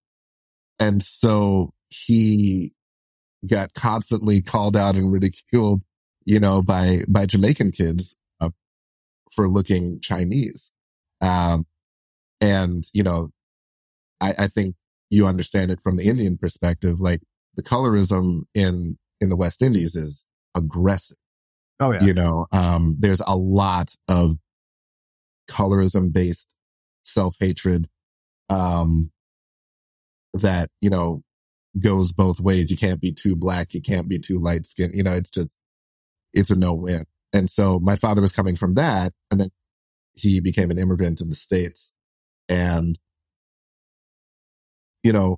And 0.80 1.04
so 1.04 1.74
he 1.94 2.74
got 3.48 3.74
constantly 3.74 4.42
called 4.42 4.76
out 4.76 4.96
and 4.96 5.12
ridiculed, 5.12 5.82
you 6.26 6.40
know, 6.40 6.62
by, 6.62 7.02
by 7.08 7.26
Jamaican 7.26 7.72
kids 7.72 8.16
uh, 8.42 8.50
for 9.32 9.48
looking 9.48 10.00
Chinese. 10.02 10.72
Um, 11.22 11.66
and, 12.42 12.84
you 12.94 13.04
know, 13.04 13.30
I, 14.20 14.34
I 14.40 14.48
think 14.48 14.76
you 15.10 15.28
understand 15.28 15.72
it 15.72 15.80
from 15.84 15.98
the 15.98 16.08
Indian 16.08 16.38
perspective. 16.38 17.00
Like 17.00 17.22
the 17.56 17.64
colorism 17.64 18.44
in, 18.54 18.98
in 19.22 19.30
the 19.30 19.36
West 19.36 19.62
Indies 19.62 19.96
is 19.96 20.26
aggressive. 20.56 21.18
Oh, 21.80 21.92
yeah. 21.92 22.04
You 22.04 22.14
know, 22.14 22.48
um, 22.52 22.98
there's 23.00 23.22
a 23.26 23.36
lot 23.36 23.94
of 24.08 24.38
colorism 25.50 26.14
based 26.14 26.54
self 27.04 27.36
hatred, 27.40 27.90
um, 28.50 29.12
that, 30.34 30.70
you 30.82 30.90
know, 30.90 31.22
goes 31.80 32.12
both 32.12 32.40
ways. 32.40 32.70
You 32.70 32.78
can't 32.78 33.02
be 33.02 33.12
too 33.12 33.36
black. 33.36 33.74
You 33.74 33.82
can't 33.82 34.08
be 34.08 34.20
too 34.20 34.40
light 34.40 34.66
skinned. 34.66 34.96
You 34.96 35.04
know, 35.04 35.14
it's 35.14 35.32
just, 35.32 35.58
it's 36.34 36.52
a 36.52 36.56
no 36.56 36.74
win. 36.74 37.06
And 37.34 37.50
so 37.50 37.80
my 37.80 37.96
father 37.96 38.22
was 38.22 38.32
coming 38.32 38.56
from 38.56 38.76
that. 38.76 39.14
And 39.32 39.40
then 39.40 39.50
he 40.14 40.40
became 40.40 40.70
an 40.70 40.78
immigrant 40.78 41.22
in 41.22 41.30
the 41.30 41.36
States 41.36 41.92
and, 42.50 43.00
you 45.02 45.12
know, 45.12 45.38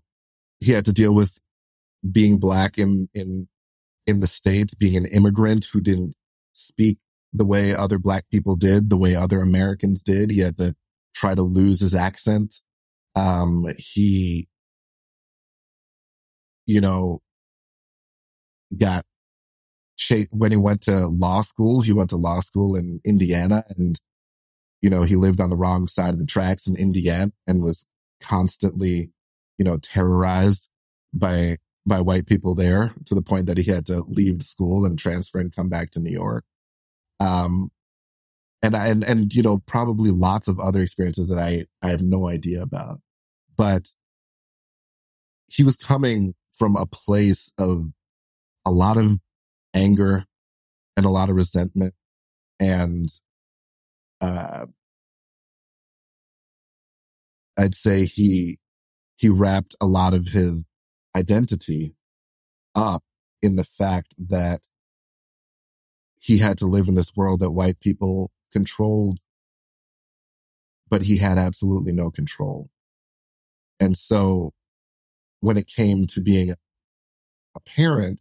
he 0.60 0.72
had 0.72 0.86
to 0.86 0.94
deal 0.94 1.14
with 1.14 1.40
being 2.10 2.40
black 2.40 2.78
in, 2.78 3.08
in, 3.14 3.48
in 4.06 4.20
the 4.20 4.28
States, 4.28 4.76
being 4.76 4.98
an 4.98 5.06
immigrant 5.06 5.66
who 5.72 5.82
didn't 5.82 6.16
speak 6.54 6.98
the 7.34 7.46
way 7.46 7.74
other 7.74 7.98
black 8.00 8.30
people 8.30 8.56
did, 8.56 8.90
the 8.90 8.98
way 8.98 9.16
other 9.16 9.42
Americans 9.42 10.04
did. 10.04 10.32
He 10.32 10.40
had 10.40 10.58
to 10.58 10.76
try 11.14 11.36
to 11.36 11.42
lose 11.42 11.80
his 11.80 11.96
accent. 11.96 12.56
Um, 13.16 13.66
he, 13.78 14.48
you 16.66 16.82
know, 16.82 17.22
got 18.78 19.06
when 20.32 20.52
he 20.52 20.58
went 20.58 20.82
to 20.82 21.08
law 21.08 21.42
school, 21.42 21.82
he 21.82 21.94
went 21.94 22.10
to 22.10 22.18
law 22.18 22.42
school 22.42 22.76
in 22.76 23.00
Indiana 23.06 23.64
and, 23.70 23.98
you 24.82 24.90
know, 24.90 25.04
he 25.04 25.16
lived 25.16 25.40
on 25.40 25.50
the 25.50 25.56
wrong 25.56 25.88
side 25.88 26.14
of 26.14 26.20
the 26.20 26.26
tracks 26.26 26.68
in 26.68 26.76
Indiana 26.76 27.32
and 27.48 27.64
was 27.64 27.86
constantly, 28.22 29.10
you 29.58 29.66
know, 29.66 29.78
terrorized 29.78 30.70
by, 31.14 31.58
by 31.86 32.02
white 32.02 32.28
people 32.28 32.56
there 32.56 32.94
to 33.06 33.16
the 33.16 33.22
point 33.22 33.46
that 33.46 33.58
he 33.58 33.72
had 33.72 33.86
to 33.86 34.04
leave 34.08 34.40
the 34.40 34.46
school 34.46 34.86
and 34.86 35.00
transfer 35.00 35.40
and 35.40 35.56
come 35.56 35.70
back 35.70 35.92
to 35.92 36.00
New 36.00 36.12
York. 36.12 36.44
Um, 37.20 37.72
and 38.62 38.76
I, 38.76 38.88
and 38.88 39.04
and 39.04 39.34
you 39.34 39.44
know 39.44 39.60
probably 39.60 40.12
lots 40.12 40.48
of 40.48 40.60
other 40.60 40.82
experiences 40.82 41.30
that 41.30 41.38
I 41.38 41.66
I 41.84 41.90
have 41.90 42.02
no 42.02 42.28
idea 42.28 42.62
about, 42.62 43.00
but 43.56 43.90
he 45.48 45.64
was 45.64 45.78
coming 45.78 46.34
from 46.58 46.76
a 46.76 46.86
place 46.86 47.52
of 47.58 47.92
a 48.66 48.72
lot 48.72 48.98
of 48.98 49.20
anger 49.74 50.26
and 50.98 51.06
a 51.06 51.10
lot 51.10 51.30
of 51.30 51.36
resentment 51.36 51.94
and 52.60 53.10
uh 54.22 54.66
I'd 57.58 57.76
say 57.76 58.06
he 58.06 58.60
he 59.18 59.30
wrapped 59.30 59.76
a 59.80 59.86
lot 59.86 60.14
of 60.14 60.28
his 60.28 60.66
identity 61.16 61.96
up 62.76 63.04
in 63.42 63.56
the 63.56 63.64
fact 63.64 64.14
that 64.18 64.68
he 66.20 66.40
had 66.40 66.58
to 66.58 66.66
live 66.66 66.88
in 66.88 66.96
this 66.96 67.16
world 67.16 67.40
that 67.40 67.52
white 67.52 67.80
people 67.80 68.32
controlled, 68.52 69.20
but 70.90 71.04
he 71.04 71.18
had 71.18 71.38
absolutely 71.38 71.92
no 71.92 72.10
control. 72.10 72.70
And 73.80 73.96
so 73.98 74.54
when 75.46 75.58
it 75.58 75.68
came 75.68 76.08
to 76.08 76.22
being 76.22 76.50
a 76.50 77.60
parent, 77.68 78.20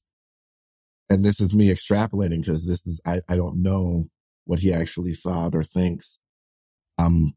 and 1.08 1.24
this 1.24 1.40
is 1.40 1.54
me 1.54 1.68
extrapolating 1.68 2.40
because 2.40 2.66
this 2.66 2.87
is, 2.87 3.00
I, 3.06 3.22
I 3.30 3.37
don't 3.37 3.62
know 3.62 4.10
what 4.44 4.58
he 4.58 4.74
actually 4.74 5.14
thought 5.14 5.54
or 5.54 5.64
thinks. 5.64 6.18
Um, 6.98 7.32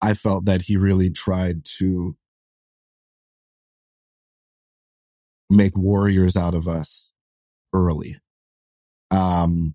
I 0.00 0.14
felt 0.14 0.44
that 0.44 0.62
he 0.62 0.76
really 0.76 1.10
tried 1.10 1.64
to 1.78 2.16
make 5.50 5.76
warriors 5.76 6.36
out 6.36 6.54
of 6.54 6.68
us 6.68 7.12
early. 7.74 8.18
Um, 9.10 9.74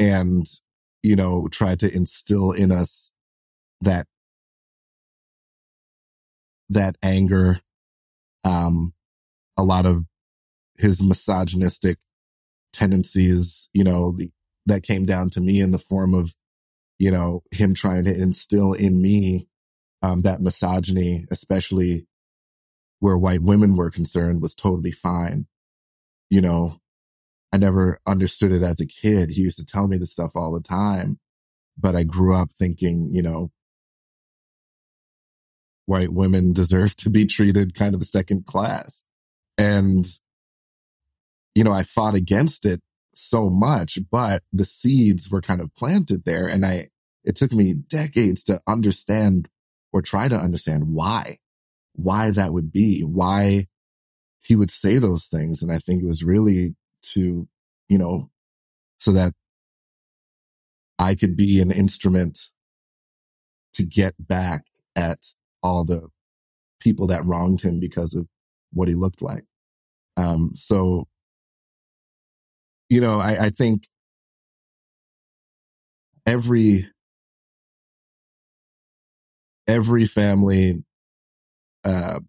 and, 0.00 0.44
you 1.04 1.14
know, 1.14 1.46
tried 1.52 1.78
to 1.78 1.94
instill 1.94 2.50
in 2.50 2.72
us 2.72 3.12
that, 3.82 4.08
that 6.70 6.96
anger, 7.02 7.60
um, 8.44 8.92
a 9.56 9.62
lot 9.62 9.86
of 9.86 10.04
his 10.76 11.02
misogynistic 11.02 11.98
tendencies, 12.72 13.68
you 13.72 13.84
know, 13.84 14.12
the, 14.16 14.30
that 14.66 14.82
came 14.82 15.06
down 15.06 15.30
to 15.30 15.40
me 15.40 15.60
in 15.60 15.70
the 15.70 15.78
form 15.78 16.12
of, 16.12 16.34
you 16.98 17.10
know, 17.10 17.42
him 17.52 17.74
trying 17.74 18.04
to 18.04 18.14
instill 18.14 18.72
in 18.72 19.00
me, 19.00 19.48
um, 20.02 20.22
that 20.22 20.40
misogyny, 20.40 21.24
especially 21.30 22.06
where 23.00 23.16
white 23.16 23.42
women 23.42 23.76
were 23.76 23.90
concerned 23.90 24.42
was 24.42 24.54
totally 24.54 24.90
fine. 24.90 25.46
You 26.30 26.40
know, 26.40 26.78
I 27.52 27.58
never 27.58 27.98
understood 28.06 28.52
it 28.52 28.62
as 28.62 28.80
a 28.80 28.86
kid. 28.86 29.30
He 29.30 29.42
used 29.42 29.58
to 29.58 29.64
tell 29.64 29.86
me 29.86 29.96
this 29.96 30.12
stuff 30.12 30.32
all 30.34 30.52
the 30.52 30.60
time, 30.60 31.18
but 31.78 31.94
I 31.94 32.02
grew 32.02 32.34
up 32.34 32.50
thinking, 32.50 33.08
you 33.12 33.22
know, 33.22 33.50
white 35.86 36.12
women 36.12 36.52
deserve 36.52 36.94
to 36.96 37.10
be 37.10 37.26
treated 37.26 37.74
kind 37.74 37.94
of 37.94 38.04
second 38.04 38.46
class. 38.46 39.02
And 39.58 40.06
you 41.56 41.64
know, 41.64 41.72
I 41.72 41.84
fought 41.84 42.14
against 42.14 42.66
it 42.66 42.82
so 43.14 43.48
much, 43.48 43.98
but 44.10 44.42
the 44.52 44.66
seeds 44.66 45.30
were 45.30 45.40
kind 45.40 45.62
of 45.62 45.74
planted 45.74 46.24
there. 46.26 46.46
And 46.46 46.66
I, 46.66 46.88
it 47.24 47.34
took 47.34 47.50
me 47.50 47.72
decades 47.72 48.44
to 48.44 48.60
understand 48.66 49.48
or 49.90 50.02
try 50.02 50.28
to 50.28 50.36
understand 50.36 50.88
why, 50.88 51.38
why 51.94 52.30
that 52.30 52.52
would 52.52 52.70
be, 52.70 53.00
why 53.00 53.64
he 54.42 54.54
would 54.54 54.70
say 54.70 54.98
those 54.98 55.24
things. 55.24 55.62
And 55.62 55.72
I 55.72 55.78
think 55.78 56.02
it 56.02 56.06
was 56.06 56.22
really 56.22 56.76
to, 57.14 57.48
you 57.88 57.98
know, 57.98 58.30
so 58.98 59.12
that 59.12 59.32
I 60.98 61.14
could 61.14 61.38
be 61.38 61.60
an 61.60 61.72
instrument 61.72 62.50
to 63.74 63.82
get 63.82 64.14
back 64.18 64.64
at 64.94 65.20
all 65.66 65.84
the 65.84 66.08
people 66.80 67.08
that 67.08 67.24
wronged 67.26 67.60
him 67.60 67.80
because 67.80 68.14
of 68.14 68.26
what 68.72 68.88
he 68.88 68.94
looked 68.94 69.20
like. 69.20 69.44
Um, 70.16 70.52
so, 70.54 71.06
you 72.88 73.00
know, 73.00 73.18
I, 73.18 73.46
I 73.46 73.48
think 73.50 73.88
every, 76.26 76.88
every 79.66 80.06
family, 80.06 80.84
uh, 81.84 82.20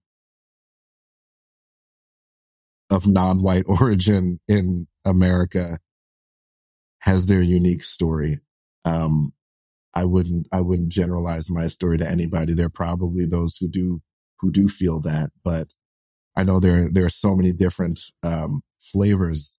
of 2.90 3.06
non-white 3.06 3.66
origin 3.82 4.40
in 4.48 4.88
America 5.06 5.78
has 7.02 7.26
their 7.28 7.42
unique 7.42 7.84
story. 7.84 8.40
Um, 8.86 9.34
I 9.94 10.06
wouldn't, 10.06 10.48
I 10.52 10.62
wouldn't 10.62 10.90
generalize 10.90 11.50
my 11.50 11.68
story 11.68 11.98
to 11.98 12.10
anybody. 12.10 12.54
There 12.54 12.68
are 12.68 12.70
probably 12.70 13.26
those 13.26 13.58
who 13.58 13.68
do, 13.68 14.02
who 14.40 14.52
do 14.52 14.68
feel 14.68 15.02
that, 15.02 15.32
but 15.44 15.74
I 16.36 16.44
know 16.44 16.60
there, 16.60 16.90
there 16.92 17.06
are 17.06 17.10
so 17.10 17.36
many 17.36 17.52
different, 17.52 18.00
um, 18.22 18.62
flavors 18.80 19.58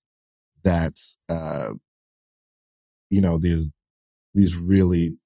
that, 0.62 0.98
uh, 1.28 1.70
you 3.10 3.20
know, 3.20 3.38
these, 3.38 3.66
these 4.34 4.54
really 4.54 5.16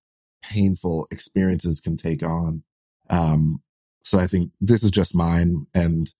painful 0.42 1.06
experiences 1.10 1.80
can 1.80 1.96
take 1.96 2.22
on. 2.22 2.62
Um, 3.10 3.62
so 4.00 4.18
I 4.18 4.26
think 4.26 4.52
this 4.60 4.82
is 4.82 4.90
just 4.90 5.14
mine. 5.14 5.66
And, 5.74 6.12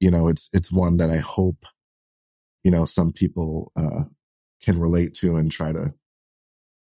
you 0.00 0.10
know, 0.10 0.28
it's, 0.28 0.48
it's 0.52 0.72
one 0.72 0.96
that 0.96 1.10
I 1.10 1.18
hope, 1.18 1.64
you 2.64 2.70
know, 2.70 2.86
some 2.86 3.12
people, 3.12 3.72
uh, 3.76 4.04
can 4.62 4.78
relate 4.78 5.14
to 5.14 5.36
and 5.36 5.50
try 5.50 5.72
to 5.72 5.94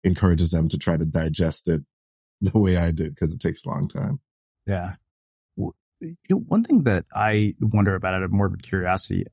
encourages 0.04 0.52
them 0.52 0.70
to 0.70 0.78
try 0.78 0.98
to 0.98 1.06
digest 1.06 1.68
it 1.68 1.82
the 2.42 2.58
way 2.58 2.78
I 2.78 2.92
did 2.92 3.16
because 3.16 3.32
it 3.32 3.40
takes 3.40 3.66
a 3.66 3.70
long 3.70 3.88
time. 3.88 4.20
Yeah. 4.66 4.96
Well, 5.56 5.76
you 6.00 6.16
know, 6.30 6.38
one 6.38 6.64
thing 6.64 6.84
that 6.84 7.06
I 7.14 7.56
wonder 7.60 7.96
about 7.96 8.14
out 8.14 8.24
of 8.24 8.32
morbid 8.32 8.64
curiosity, 8.64 9.26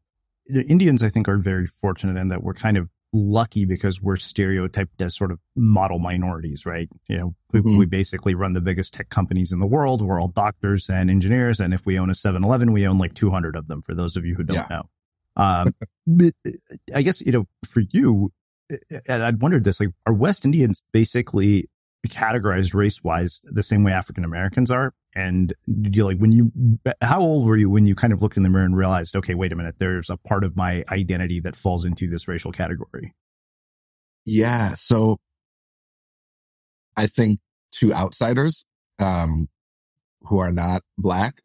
Indians, 0.48 1.02
I 1.02 1.08
think, 1.08 1.28
are 1.28 1.38
very 1.38 1.66
fortunate 1.66 2.18
in 2.20 2.28
that 2.28 2.42
we're 2.42 2.54
kind 2.54 2.76
of 2.76 2.88
lucky 3.12 3.64
because 3.64 4.02
we're 4.02 4.16
stereotyped 4.16 5.00
as 5.00 5.16
sort 5.16 5.30
of 5.30 5.38
model 5.56 5.98
minorities, 5.98 6.66
right? 6.66 6.88
You 7.08 7.16
know, 7.16 7.34
we, 7.52 7.60
mm-hmm. 7.60 7.78
we, 7.78 7.86
basically 7.86 8.34
run 8.34 8.52
the 8.52 8.60
biggest 8.60 8.94
tech 8.94 9.08
companies 9.08 9.52
in 9.52 9.60
the 9.60 9.66
world. 9.66 10.02
We're 10.02 10.20
all 10.20 10.28
doctors 10.28 10.90
and 10.90 11.10
engineers. 11.10 11.60
And 11.60 11.72
if 11.72 11.86
we 11.86 11.98
own 11.98 12.10
a 12.10 12.14
7-Eleven, 12.14 12.72
we 12.72 12.86
own 12.86 12.98
like 12.98 13.14
200 13.14 13.56
of 13.56 13.68
them 13.68 13.82
for 13.82 13.94
those 13.94 14.16
of 14.16 14.24
you 14.24 14.34
who 14.34 14.44
don't 14.44 14.56
yeah. 14.56 14.66
know. 14.70 14.88
Um, 15.36 15.74
but 16.06 16.34
I 16.94 17.02
guess, 17.02 17.20
you 17.22 17.32
know, 17.32 17.46
for 17.66 17.80
you, 17.92 18.32
and 19.06 19.22
I'd 19.22 19.40
wondered 19.40 19.64
this, 19.64 19.80
like, 19.80 19.90
are 20.06 20.12
West 20.12 20.44
Indians 20.44 20.84
basically 20.92 21.68
categorized 22.06 22.74
race 22.74 23.02
wise 23.02 23.40
the 23.44 23.62
same 23.62 23.84
way 23.84 23.92
African 23.92 24.24
Americans 24.24 24.70
are? 24.70 24.94
And 25.14 25.52
you 25.66 26.04
like 26.04 26.18
when 26.18 26.32
you, 26.32 26.52
how 27.00 27.20
old 27.20 27.46
were 27.46 27.56
you 27.56 27.68
when 27.68 27.86
you 27.86 27.94
kind 27.94 28.12
of 28.12 28.22
looked 28.22 28.36
in 28.36 28.42
the 28.42 28.48
mirror 28.48 28.64
and 28.64 28.76
realized, 28.76 29.16
okay, 29.16 29.34
wait 29.34 29.52
a 29.52 29.56
minute, 29.56 29.76
there's 29.78 30.10
a 30.10 30.16
part 30.16 30.44
of 30.44 30.56
my 30.56 30.84
identity 30.90 31.40
that 31.40 31.56
falls 31.56 31.84
into 31.84 32.08
this 32.08 32.28
racial 32.28 32.52
category? 32.52 33.14
Yeah. 34.24 34.70
So 34.74 35.18
I 36.96 37.06
think 37.06 37.40
to 37.72 37.92
outsiders, 37.92 38.64
um, 38.98 39.48
who 40.22 40.38
are 40.38 40.52
not 40.52 40.82
black, 40.96 41.42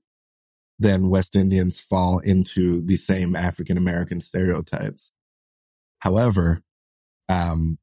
then 0.80 1.10
West 1.10 1.36
Indians 1.36 1.80
fall 1.80 2.20
into 2.20 2.82
the 2.82 2.96
same 2.96 3.36
African 3.36 3.78
American 3.78 4.20
stereotypes. 4.20 5.12
However, 6.00 6.62
um, 7.30 7.78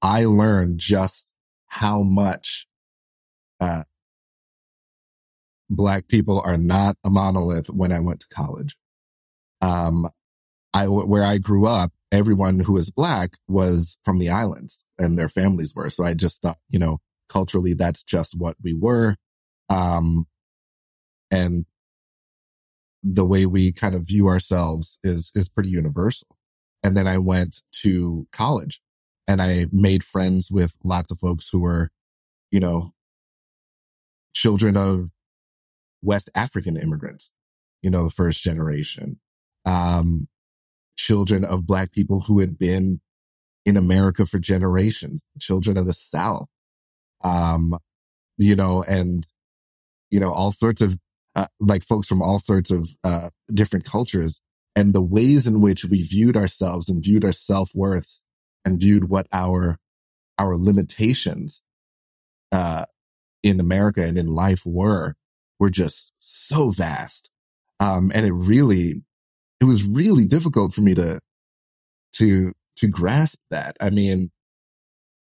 I 0.00 0.24
learned 0.24 0.78
just 0.78 1.34
how 1.66 2.02
much, 2.02 2.66
uh, 3.60 3.84
black 5.70 6.08
people 6.08 6.40
are 6.44 6.58
not 6.58 6.96
a 7.04 7.10
monolith 7.10 7.68
when 7.70 7.92
I 7.92 8.00
went 8.00 8.20
to 8.20 8.28
college. 8.28 8.76
Um, 9.60 10.08
I, 10.74 10.88
where 10.88 11.24
I 11.24 11.38
grew 11.38 11.66
up, 11.66 11.92
everyone 12.10 12.60
who 12.60 12.74
was 12.74 12.90
black 12.90 13.38
was 13.48 13.96
from 14.04 14.18
the 14.18 14.28
islands 14.28 14.84
and 14.98 15.16
their 15.16 15.28
families 15.28 15.74
were. 15.74 15.88
So 15.88 16.04
I 16.04 16.14
just 16.14 16.42
thought, 16.42 16.58
you 16.68 16.78
know, 16.78 16.98
culturally, 17.28 17.74
that's 17.74 18.02
just 18.02 18.36
what 18.36 18.56
we 18.62 18.74
were. 18.74 19.16
Um, 19.70 20.26
and 21.30 21.64
the 23.02 23.24
way 23.24 23.46
we 23.46 23.72
kind 23.72 23.94
of 23.94 24.06
view 24.06 24.28
ourselves 24.28 24.98
is, 25.02 25.30
is 25.34 25.48
pretty 25.48 25.70
universal. 25.70 26.28
And 26.82 26.96
then 26.96 27.06
I 27.06 27.18
went 27.18 27.62
to 27.82 28.26
college. 28.32 28.80
And 29.28 29.40
I 29.40 29.66
made 29.70 30.02
friends 30.02 30.50
with 30.50 30.76
lots 30.84 31.10
of 31.10 31.18
folks 31.18 31.48
who 31.50 31.60
were, 31.60 31.90
you 32.50 32.60
know, 32.60 32.92
children 34.34 34.76
of 34.76 35.10
West 36.02 36.30
African 36.34 36.76
immigrants, 36.76 37.32
you 37.82 37.90
know, 37.90 38.04
the 38.04 38.10
first 38.10 38.42
generation, 38.42 39.20
um, 39.64 40.28
children 40.96 41.44
of 41.44 41.66
black 41.66 41.92
people 41.92 42.20
who 42.20 42.40
had 42.40 42.58
been 42.58 43.00
in 43.64 43.76
America 43.76 44.26
for 44.26 44.38
generations, 44.38 45.22
children 45.40 45.76
of 45.76 45.86
the 45.86 45.92
South, 45.92 46.48
um, 47.22 47.78
you 48.36 48.56
know, 48.56 48.82
and, 48.82 49.24
you 50.10 50.18
know, 50.18 50.32
all 50.32 50.50
sorts 50.50 50.80
of, 50.80 50.98
uh, 51.36 51.46
like 51.60 51.84
folks 51.84 52.08
from 52.08 52.20
all 52.20 52.40
sorts 52.40 52.70
of, 52.70 52.90
uh, 53.04 53.30
different 53.54 53.84
cultures 53.84 54.40
and 54.74 54.92
the 54.92 55.02
ways 55.02 55.46
in 55.46 55.60
which 55.60 55.84
we 55.84 56.02
viewed 56.02 56.36
ourselves 56.36 56.88
and 56.88 57.02
viewed 57.02 57.24
our 57.24 57.32
self-worths 57.32 58.24
and 58.64 58.80
viewed 58.80 59.08
what 59.08 59.26
our, 59.32 59.78
our 60.38 60.56
limitations, 60.56 61.62
uh, 62.52 62.84
in 63.42 63.60
America 63.60 64.02
and 64.02 64.16
in 64.16 64.28
life 64.28 64.62
were, 64.64 65.14
were 65.58 65.70
just 65.70 66.12
so 66.18 66.70
vast. 66.70 67.30
Um, 67.80 68.12
and 68.14 68.24
it 68.24 68.32
really, 68.32 69.02
it 69.60 69.64
was 69.64 69.82
really 69.84 70.26
difficult 70.26 70.74
for 70.74 70.80
me 70.80 70.94
to, 70.94 71.20
to, 72.14 72.52
to 72.76 72.86
grasp 72.86 73.38
that. 73.50 73.76
I 73.80 73.90
mean, 73.90 74.30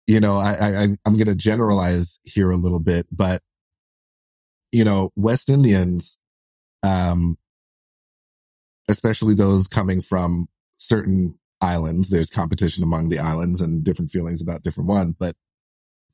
you 0.07 0.21
know, 0.21 0.37
I, 0.37 0.53
I, 0.53 0.83
I'm 1.05 1.15
going 1.15 1.27
to 1.27 1.35
generalize 1.35 2.19
here 2.25 2.51
a 2.51 2.57
little 2.57 2.81
bit, 2.81 3.07
but, 3.11 3.41
you 4.71 4.85
know, 4.85 5.11
West 5.17 5.49
Indians, 5.49 6.19
um, 6.83 7.39
especially 8.89 9.35
those 9.35 9.67
coming 9.67 10.03
from 10.03 10.47
certain 10.79 11.39
islands. 11.61 12.11
There's 12.11 12.31
competition 12.31 12.85
among 12.85 13.09
the 13.09 13.19
islands 13.19 13.61
and 13.61 13.85
different 13.85 14.11
feelings 14.11 14.43
about 14.43 14.63
different 14.63 14.89
ones, 14.89 15.15
but 15.19 15.37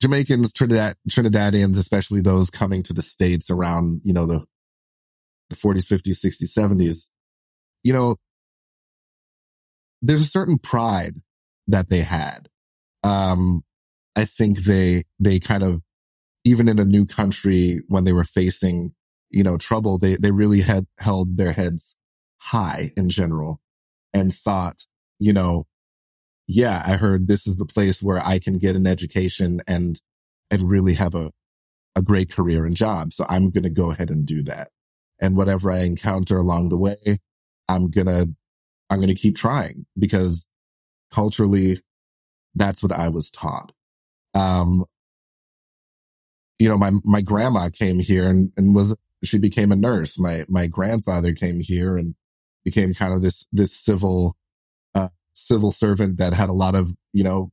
Jamaicans, 0.01 0.53
Trinidad, 0.53 0.97
Trinidadians, 1.09 1.77
especially 1.77 2.23
those 2.23 2.49
coming 2.49 2.83
to 2.85 2.95
the 2.95 3.03
States 3.03 3.51
around, 3.51 4.01
you 4.03 4.15
know, 4.15 4.27
the, 4.27 4.45
the 5.51 5.57
40s, 5.57 5.87
50s, 5.87 6.25
60s, 6.25 6.57
70s, 6.57 7.09
you 7.83 7.93
know, 7.93 8.17
there's 10.01 10.23
a 10.23 10.27
certain 10.27 10.59
pride 10.59 11.17
that 11.67 11.91
they 11.91 12.01
had. 12.01 12.49
Um, 13.05 13.63
I 14.17 14.25
think 14.25 14.61
they, 14.61 15.05
they 15.19 15.39
kind 15.39 15.63
of, 15.63 15.83
even 16.45 16.69
in 16.69 16.79
a 16.79 16.85
new 16.85 17.05
country 17.05 17.81
when 17.89 18.05
they 18.05 18.15
were 18.15 18.25
facing, 18.25 18.93
you 19.31 19.43
know, 19.43 19.59
trouble, 19.59 19.99
they, 19.99 20.17
they 20.17 20.31
really 20.31 20.63
had 20.63 20.87
held 20.99 21.37
their 21.37 21.53
heads 21.53 21.95
high 22.41 22.93
in 22.97 23.11
general 23.11 23.61
and 24.13 24.35
thought, 24.35 24.87
you 25.19 25.33
know, 25.33 25.67
yeah, 26.47 26.83
I 26.85 26.97
heard 26.97 27.29
this 27.29 27.47
is 27.47 27.57
the 27.57 27.67
place 27.67 28.03
where 28.03 28.21
I 28.25 28.39
can 28.39 28.59
get 28.59 28.75
an 28.75 28.87
education 28.87 29.61
and, 29.69 30.01
and 30.51 30.69
really 30.69 30.95
have 30.95 31.15
a, 31.15 31.31
a 31.95 32.03
great 32.03 32.33
career 32.33 32.67
and 32.67 32.75
job. 32.75 33.13
So 33.13 33.25
I'm 33.29 33.51
going 33.51 33.63
to 33.63 33.71
go 33.71 33.93
ahead 33.93 34.11
and 34.11 34.27
do 34.27 34.43
that. 34.45 34.69
And 35.21 35.37
whatever 35.37 35.71
I 35.71 35.81
encounter 35.81 36.39
along 36.39 36.71
the 36.71 36.79
way, 36.79 37.21
I'm 37.69 37.91
going 37.91 38.07
to, 38.07 38.35
I'm 38.89 38.99
going 38.99 39.09
to 39.09 39.15
keep 39.15 39.37
trying 39.37 39.87
because 39.97 40.49
culturally, 41.13 41.81
that's 42.55 42.83
what 42.83 42.91
I 42.93 43.11
was 43.11 43.31
taught. 43.31 43.71
Um, 44.35 44.85
you 46.59 46.69
know, 46.69 46.77
my, 46.77 46.91
my 47.05 47.21
grandma 47.21 47.69
came 47.69 48.01
here 48.01 48.29
and, 48.29 48.51
and 48.57 48.75
was, 48.75 48.95
she 49.23 49.39
became 49.39 49.71
a 49.71 49.77
nurse. 49.77 50.19
My, 50.19 50.45
my 50.49 50.67
grandfather 50.67 51.33
came 51.33 51.61
here 51.61 51.97
and 51.97 52.15
became 52.65 52.93
kind 52.93 53.15
of 53.15 53.23
this, 53.23 53.47
this 53.53 53.73
civil, 53.73 54.37
uh, 54.95 55.09
civil 55.33 55.73
servant 55.73 56.19
that 56.19 56.35
had 56.35 56.49
a 56.49 56.55
lot 56.55 56.75
of, 56.75 56.95
you 57.13 57.25
know, 57.25 57.51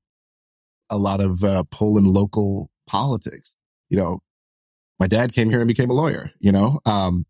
a 0.89 0.97
lot 0.97 1.21
of, 1.21 1.43
uh, 1.43 1.63
in 1.81 2.05
local 2.05 2.69
politics. 2.87 3.55
You 3.89 3.97
know, 3.97 4.19
my 4.99 5.07
dad 5.07 5.33
came 5.33 5.49
here 5.49 5.59
and 5.59 5.67
became 5.67 5.89
a 5.89 5.93
lawyer, 5.93 6.31
you 6.39 6.51
know, 6.51 6.79
um, 6.85 7.25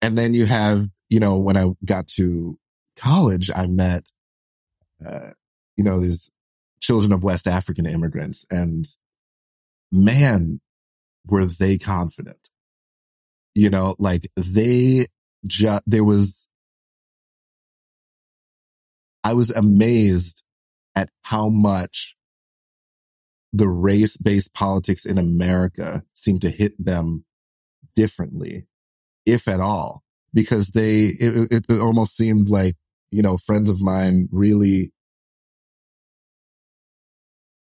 and 0.00 0.16
then 0.16 0.34
you 0.34 0.46
have, 0.46 0.88
you 1.08 1.20
know, 1.20 1.38
when 1.38 1.56
I 1.56 1.70
got 1.84 2.08
to 2.08 2.58
college, 2.96 3.50
I 3.54 3.66
met, 3.66 4.10
uh, 5.06 5.30
you 5.76 5.84
know, 5.84 6.00
these 6.00 6.30
children 6.80 7.12
of 7.12 7.22
West 7.22 7.46
African 7.46 7.86
immigrants 7.86 8.44
and 8.50 8.84
man, 9.90 10.60
were 11.26 11.44
they 11.44 11.78
confident. 11.78 12.48
You 13.54 13.70
know, 13.70 13.94
like 13.98 14.28
they 14.36 15.06
just, 15.46 15.82
there 15.86 16.04
was, 16.04 16.48
I 19.24 19.34
was 19.34 19.50
amazed 19.50 20.42
at 20.94 21.08
how 21.22 21.48
much 21.48 22.16
the 23.52 23.68
race 23.68 24.16
based 24.16 24.54
politics 24.54 25.04
in 25.04 25.18
America 25.18 26.02
seemed 26.14 26.42
to 26.42 26.50
hit 26.50 26.72
them 26.82 27.24
differently, 27.94 28.66
if 29.26 29.46
at 29.46 29.60
all, 29.60 30.02
because 30.32 30.70
they, 30.70 31.10
it, 31.20 31.64
it 31.68 31.80
almost 31.80 32.16
seemed 32.16 32.48
like, 32.48 32.76
you 33.10 33.22
know, 33.22 33.36
friends 33.36 33.68
of 33.68 33.82
mine 33.82 34.26
really, 34.32 34.92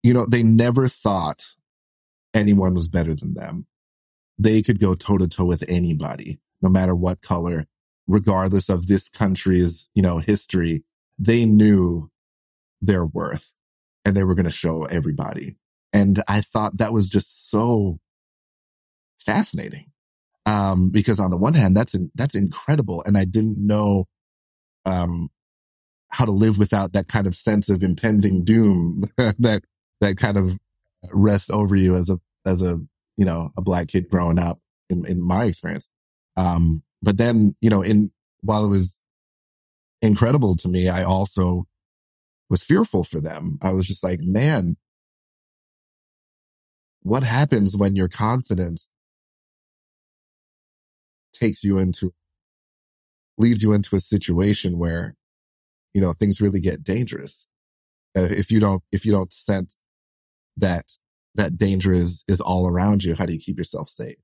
you 0.03 0.13
know, 0.13 0.25
they 0.25 0.43
never 0.43 0.87
thought 0.87 1.45
anyone 2.33 2.73
was 2.73 2.89
better 2.89 3.15
than 3.15 3.33
them. 3.33 3.65
They 4.37 4.61
could 4.61 4.79
go 4.79 4.95
toe 4.95 5.17
to 5.17 5.27
toe 5.27 5.45
with 5.45 5.63
anybody, 5.67 6.39
no 6.61 6.69
matter 6.69 6.95
what 6.95 7.21
color, 7.21 7.65
regardless 8.07 8.69
of 8.69 8.87
this 8.87 9.09
country's, 9.09 9.89
you 9.93 10.01
know, 10.01 10.19
history. 10.19 10.83
They 11.19 11.45
knew 11.45 12.09
their 12.81 13.05
worth 13.05 13.53
and 14.05 14.15
they 14.15 14.23
were 14.23 14.35
going 14.35 14.45
to 14.45 14.51
show 14.51 14.83
everybody. 14.85 15.57
And 15.91 16.21
I 16.27 16.41
thought 16.41 16.77
that 16.77 16.93
was 16.93 17.09
just 17.09 17.49
so 17.49 17.99
fascinating. 19.19 19.91
Um, 20.45 20.91
because 20.91 21.19
on 21.19 21.29
the 21.29 21.37
one 21.37 21.53
hand, 21.53 21.75
that's, 21.75 21.95
that's 22.15 22.35
incredible. 22.35 23.03
And 23.05 23.17
I 23.17 23.25
didn't 23.25 23.57
know, 23.59 24.05
um, 24.85 25.29
how 26.09 26.25
to 26.25 26.31
live 26.31 26.57
without 26.57 26.93
that 26.93 27.07
kind 27.07 27.27
of 27.27 27.35
sense 27.35 27.69
of 27.69 27.83
impending 27.83 28.43
doom 28.43 29.03
that, 29.17 29.63
that 30.01 30.17
kind 30.17 30.37
of 30.37 30.57
rests 31.11 31.51
over 31.51 31.75
you 31.75 31.95
as 31.95 32.09
a, 32.09 32.19
as 32.45 32.61
a, 32.61 32.79
you 33.15 33.25
know, 33.25 33.51
a 33.57 33.61
black 33.61 33.89
kid 33.89 34.09
growing 34.09 34.39
up 34.39 34.59
in, 34.89 35.05
in 35.05 35.21
my 35.21 35.43
experience. 35.43 35.87
Um, 36.35 36.81
but 37.01 37.17
then, 37.17 37.53
you 37.61 37.69
know, 37.69 37.81
in, 37.81 38.09
while 38.41 38.65
it 38.65 38.69
was 38.69 39.01
incredible 40.01 40.55
to 40.57 40.67
me, 40.67 40.89
I 40.89 41.03
also 41.03 41.65
was 42.49 42.63
fearful 42.63 43.03
for 43.03 43.19
them. 43.19 43.57
I 43.61 43.71
was 43.71 43.87
just 43.87 44.03
like, 44.03 44.19
man, 44.21 44.75
what 47.01 47.23
happens 47.23 47.77
when 47.77 47.95
your 47.95 48.07
confidence 48.07 48.89
takes 51.33 51.63
you 51.63 51.77
into, 51.77 52.13
leads 53.37 53.63
you 53.63 53.73
into 53.73 53.95
a 53.95 53.99
situation 53.99 54.77
where, 54.77 55.15
you 55.93 56.01
know, 56.01 56.13
things 56.13 56.41
really 56.41 56.59
get 56.59 56.83
dangerous. 56.83 57.47
Uh, 58.17 58.27
if 58.29 58.51
you 58.51 58.59
don't, 58.59 58.83
if 58.91 59.05
you 59.05 59.11
don't 59.11 59.31
sense 59.33 59.77
that 60.57 60.85
that 61.35 61.57
danger 61.57 61.93
is, 61.93 62.23
is 62.27 62.41
all 62.41 62.67
around 62.67 63.03
you, 63.03 63.15
how 63.15 63.25
do 63.25 63.33
you 63.33 63.39
keep 63.39 63.57
yourself 63.57 63.87
safe? 63.87 64.17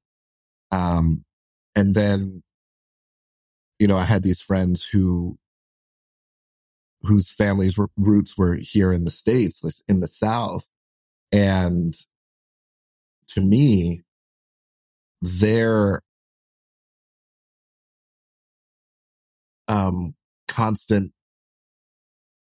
Um, 0.72 1.24
and 1.76 1.94
then, 1.96 2.44
you 3.80 3.88
know, 3.88 3.98
I 3.98 4.06
had 4.06 4.24
these 4.24 4.42
friends 4.42 4.84
who, 4.84 5.38
whose 7.06 7.32
families 7.32 7.78
roots 7.98 8.38
were 8.38 8.56
here 8.56 8.92
in 8.92 9.04
the 9.04 9.12
States, 9.12 9.84
in 9.88 10.00
the 10.00 10.08
South. 10.08 10.68
And 11.32 11.96
to 13.30 13.42
me, 13.42 14.02
their 15.22 16.02
um, 19.68 20.16
constant 20.48 21.12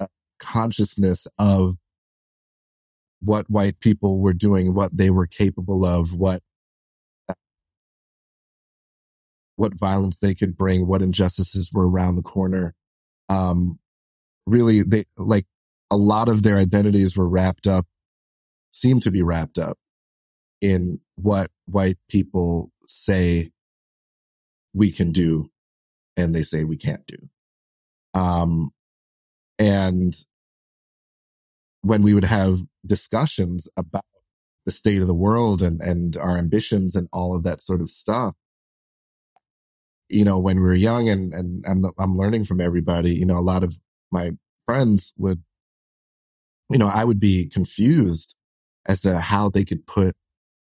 uh, 0.00 0.06
consciousness 0.40 1.26
of 1.38 1.76
what 3.20 3.48
white 3.48 3.78
people 3.80 4.18
were 4.18 4.32
doing, 4.32 4.74
what 4.74 4.96
they 4.96 5.10
were 5.10 5.26
capable 5.26 5.84
of, 5.84 6.14
what 6.14 6.42
uh, 7.28 7.34
what 9.56 9.74
violence 9.74 10.16
they 10.16 10.34
could 10.34 10.56
bring, 10.56 10.86
what 10.86 11.02
injustices 11.02 11.70
were 11.72 11.88
around 11.88 12.16
the 12.16 12.22
corner. 12.22 12.74
Um, 13.28 13.78
really, 14.46 14.82
they 14.82 15.04
like 15.16 15.46
a 15.90 15.96
lot 15.96 16.28
of 16.28 16.42
their 16.42 16.56
identities 16.56 17.16
were 17.16 17.28
wrapped 17.28 17.66
up, 17.66 17.86
seemed 18.72 19.02
to 19.02 19.10
be 19.10 19.22
wrapped 19.22 19.58
up 19.58 19.78
in 20.60 21.00
what 21.16 21.50
white 21.66 21.98
people 22.08 22.70
say 22.86 23.50
we 24.74 24.90
can 24.90 25.12
do 25.12 25.48
and 26.16 26.34
they 26.34 26.42
say 26.42 26.64
we 26.64 26.76
can't 26.76 27.06
do. 27.06 27.16
Um, 28.14 28.70
and 29.58 30.14
when 31.82 32.02
we 32.02 32.14
would 32.14 32.24
have 32.24 32.60
discussions 32.86 33.68
about 33.76 34.04
the 34.64 34.72
state 34.72 35.00
of 35.00 35.08
the 35.08 35.14
world 35.14 35.62
and, 35.62 35.80
and 35.80 36.16
our 36.16 36.38
ambitions 36.38 36.94
and 36.94 37.08
all 37.12 37.34
of 37.34 37.42
that 37.42 37.60
sort 37.60 37.80
of 37.80 37.90
stuff, 37.90 38.34
you 40.08 40.24
know, 40.24 40.38
when 40.38 40.56
we 40.56 40.62
were 40.62 40.74
young 40.74 41.08
and, 41.08 41.32
and 41.32 41.64
I'm, 41.66 41.84
I'm 41.98 42.16
learning 42.16 42.44
from 42.44 42.60
everybody, 42.60 43.14
you 43.14 43.24
know, 43.24 43.38
a 43.38 43.40
lot 43.40 43.64
of 43.64 43.78
my 44.12 44.32
friends 44.66 45.12
would, 45.16 45.42
you 46.70 46.78
know, 46.78 46.88
I 46.88 47.04
would 47.04 47.20
be 47.20 47.46
confused 47.46 48.36
as 48.86 49.00
to 49.02 49.18
how 49.18 49.48
they 49.48 49.64
could 49.64 49.86
put 49.86 50.14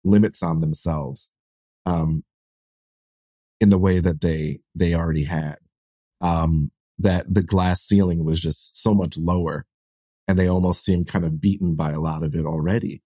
limits 0.05 0.43
on 0.43 0.61
themselves, 0.61 1.31
um, 1.85 2.25
in 3.61 3.71
the 3.71 3.79
way 3.79 4.01
that 4.01 4.21
they, 4.21 4.61
they 4.75 4.95
already 4.95 5.25
had. 5.25 5.57
Um, 6.21 6.71
that 6.99 7.33
the 7.33 7.43
glass 7.43 7.83
ceiling 7.83 8.25
was 8.25 8.41
just 8.41 8.81
so 8.81 8.95
much 8.95 9.19
lower 9.19 9.67
and 10.29 10.39
they 10.39 10.49
almost 10.49 10.85
seemed 10.85 11.09
kind 11.09 11.25
of 11.25 11.41
beaten 11.41 11.75
by 11.75 11.93
a 11.93 12.01
lot 12.01 12.23
of 12.23 12.35
it 12.35 12.47
already. 12.47 13.03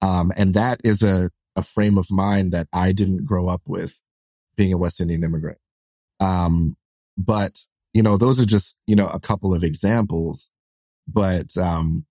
Um, 0.00 0.32
and 0.36 0.54
that 0.54 0.80
is 0.84 1.02
a, 1.02 1.30
a 1.56 1.62
frame 1.62 1.98
of 1.98 2.10
mind 2.10 2.52
that 2.52 2.68
I 2.72 2.92
didn't 2.92 3.24
grow 3.24 3.48
up 3.48 3.62
with 3.66 4.00
being 4.56 4.72
a 4.72 4.78
West 4.78 5.00
Indian 5.00 5.24
immigrant. 5.24 5.58
Um, 6.20 6.76
but 7.16 7.58
you 7.94 8.02
know, 8.02 8.16
those 8.16 8.40
are 8.40 8.46
just, 8.46 8.78
you 8.86 8.96
know, 8.96 9.08
a 9.08 9.20
couple 9.20 9.54
of 9.54 9.64
examples, 9.64 10.50
but, 11.08 11.56
um, 11.58 12.06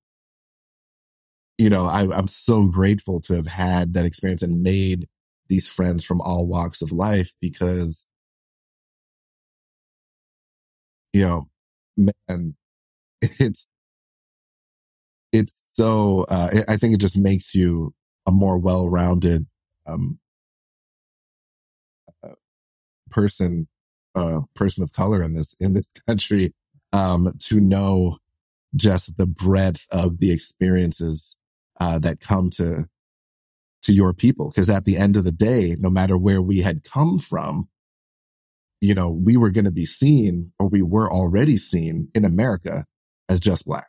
you 1.58 1.70
know, 1.70 1.86
I, 1.86 2.02
I'm 2.16 2.28
so 2.28 2.66
grateful 2.68 3.22
to 3.22 3.36
have 3.36 3.48
had 3.48 3.94
that 3.94 4.06
experience 4.06 4.42
and 4.42 4.64
made 4.64 5.08
these 5.48 5.70
friends 5.70 6.04
from 6.04 6.22
all 6.22 6.48
walks 6.48 6.82
of 6.82 6.92
life 6.92 7.34
because, 7.40 8.06
you 11.14 11.22
know, 11.22 11.50
man, 11.98 12.56
it's, 13.22 13.68
it's 15.32 15.54
so, 15.74 16.26
uh, 16.30 16.50
I 16.68 16.78
think 16.78 16.94
it 16.94 17.00
just 17.00 17.18
makes 17.18 17.56
you 17.56 17.94
a 18.28 18.32
more 18.32 18.58
well-rounded, 18.58 19.46
um, 19.88 20.20
uh, 22.24 22.34
person, 23.12 23.68
uh, 24.16 24.42
person 24.54 24.84
of 24.84 24.94
color 24.94 25.22
in 25.22 25.34
this, 25.34 25.56
in 25.60 25.74
this 25.74 25.90
country, 26.08 26.54
um, 26.94 27.34
to 27.40 27.60
know 27.60 28.18
just 28.76 29.18
the 29.18 29.26
breadth 29.26 29.86
of 29.92 30.20
the 30.20 30.32
experiences 30.32 31.38
uh, 31.80 32.00
that 32.00 32.20
come 32.20 32.50
to 32.52 32.86
to 33.84 33.94
your 33.94 34.14
people. 34.14 34.50
Because 34.50 34.70
at 34.70 34.86
the 34.86 34.98
end 34.98 35.18
of 35.18 35.24
the 35.24 35.32
day, 35.32 35.76
no 35.80 35.90
matter 35.90 36.18
where 36.18 36.42
we 36.42 36.60
had 36.60 36.84
come 36.84 37.18
from, 37.18 37.68
you 38.80 38.94
know, 38.94 39.10
we 39.10 39.38
were 39.38 39.52
going 39.52 39.66
to 39.66 39.72
be 39.72 39.86
seen, 39.86 40.52
or 40.60 40.68
we 40.68 40.82
were 40.82 41.10
already 41.10 41.58
seen 41.58 42.10
in 42.14 42.26
America 42.26 42.86
as 43.30 43.40
just 43.40 43.66
black, 43.66 43.88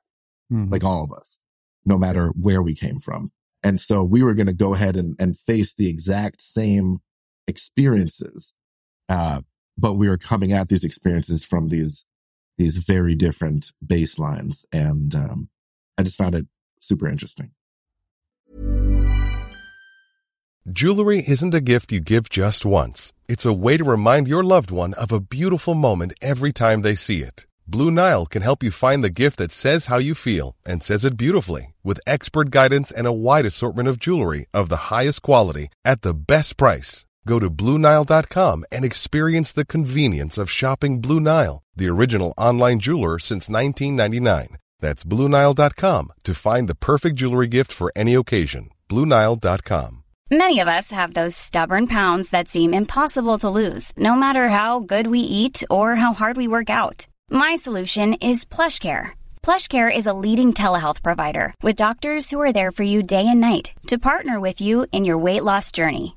mm-hmm. 0.52 0.70
like 0.70 0.84
all 0.84 1.04
of 1.04 1.12
us, 1.12 1.38
no 1.84 1.98
matter 1.98 2.28
where 2.28 2.62
we 2.62 2.74
came 2.74 2.98
from. 2.98 3.32
And 3.62 3.80
so 3.80 4.02
we 4.02 4.22
were 4.22 4.34
going 4.34 4.48
to 4.48 4.52
go 4.52 4.74
ahead 4.74 4.96
and, 4.96 5.14
and 5.18 5.38
face 5.38 5.74
the 5.74 5.88
exact 5.88 6.42
same 6.42 6.98
experiences. 7.46 8.52
Uh, 9.08 9.42
but 9.76 9.94
we 9.94 10.08
were 10.08 10.18
coming 10.18 10.52
at 10.52 10.68
these 10.68 10.84
experiences 10.84 11.44
from 11.44 11.68
these, 11.68 12.04
these 12.58 12.78
very 12.78 13.14
different 13.14 13.72
baselines. 13.84 14.64
And, 14.72 15.14
um, 15.14 15.48
I 15.98 16.02
just 16.02 16.16
found 16.16 16.34
it 16.34 16.46
super 16.80 17.08
interesting. 17.08 17.52
Jewelry 20.70 21.24
isn't 21.26 21.54
a 21.54 21.60
gift 21.60 21.90
you 21.90 22.00
give 22.00 22.30
just 22.30 22.64
once. 22.64 23.12
It's 23.26 23.44
a 23.44 23.52
way 23.52 23.76
to 23.76 23.82
remind 23.84 24.28
your 24.28 24.44
loved 24.44 24.70
one 24.70 24.94
of 24.94 25.10
a 25.10 25.18
beautiful 25.18 25.74
moment 25.74 26.14
every 26.22 26.52
time 26.52 26.82
they 26.82 26.94
see 26.94 27.20
it. 27.22 27.46
Blue 27.66 27.90
Nile 27.90 28.26
can 28.26 28.42
help 28.42 28.62
you 28.62 28.70
find 28.70 29.02
the 29.02 29.10
gift 29.10 29.38
that 29.38 29.50
says 29.50 29.86
how 29.86 29.98
you 29.98 30.14
feel 30.14 30.54
and 30.64 30.82
says 30.82 31.04
it 31.04 31.16
beautifully 31.16 31.74
with 31.82 32.00
expert 32.06 32.50
guidance 32.50 32.92
and 32.92 33.08
a 33.08 33.12
wide 33.12 33.44
assortment 33.44 33.88
of 33.88 33.98
jewelry 33.98 34.46
of 34.54 34.68
the 34.68 34.92
highest 34.94 35.22
quality 35.22 35.68
at 35.84 36.02
the 36.02 36.14
best 36.14 36.56
price. 36.56 37.06
Go 37.26 37.38
to 37.38 37.50
BlueNile.com 37.50 38.64
and 38.72 38.84
experience 38.84 39.52
the 39.52 39.64
convenience 39.64 40.38
of 40.38 40.50
shopping 40.50 41.00
Blue 41.00 41.20
Nile, 41.20 41.62
the 41.76 41.88
original 41.88 42.34
online 42.36 42.80
jeweler 42.80 43.18
since 43.18 43.48
1999. 43.48 44.56
That's 44.80 45.04
BlueNile.com 45.04 46.12
to 46.24 46.34
find 46.34 46.68
the 46.68 46.74
perfect 46.74 47.16
jewelry 47.16 47.48
gift 47.48 47.72
for 47.72 47.92
any 47.94 48.14
occasion. 48.14 48.70
BlueNile.com. 48.88 50.02
Many 50.30 50.60
of 50.60 50.68
us 50.68 50.90
have 50.90 51.12
those 51.12 51.36
stubborn 51.36 51.86
pounds 51.86 52.30
that 52.30 52.48
seem 52.48 52.72
impossible 52.72 53.38
to 53.40 53.50
lose, 53.50 53.92
no 53.98 54.14
matter 54.14 54.48
how 54.48 54.80
good 54.80 55.06
we 55.06 55.20
eat 55.20 55.62
or 55.68 55.94
how 55.94 56.14
hard 56.14 56.38
we 56.38 56.48
work 56.48 56.70
out 56.70 57.06
My 57.32 57.54
solution 57.54 58.14
is 58.14 58.44
PlushCare. 58.44 59.12
PlushCare 59.42 59.94
is 59.94 60.06
a 60.06 60.12
leading 60.12 60.52
telehealth 60.52 61.02
provider 61.02 61.54
with 61.62 61.76
doctors 61.76 62.28
who 62.28 62.40
are 62.40 62.52
there 62.52 62.72
for 62.72 62.82
you 62.82 63.02
day 63.02 63.26
and 63.26 63.40
night 63.40 63.72
to 63.86 63.98
partner 63.98 64.38
with 64.38 64.60
you 64.60 64.86
in 64.92 65.04
your 65.06 65.18
weight 65.18 65.42
loss 65.42 65.72
journey. 65.72 66.16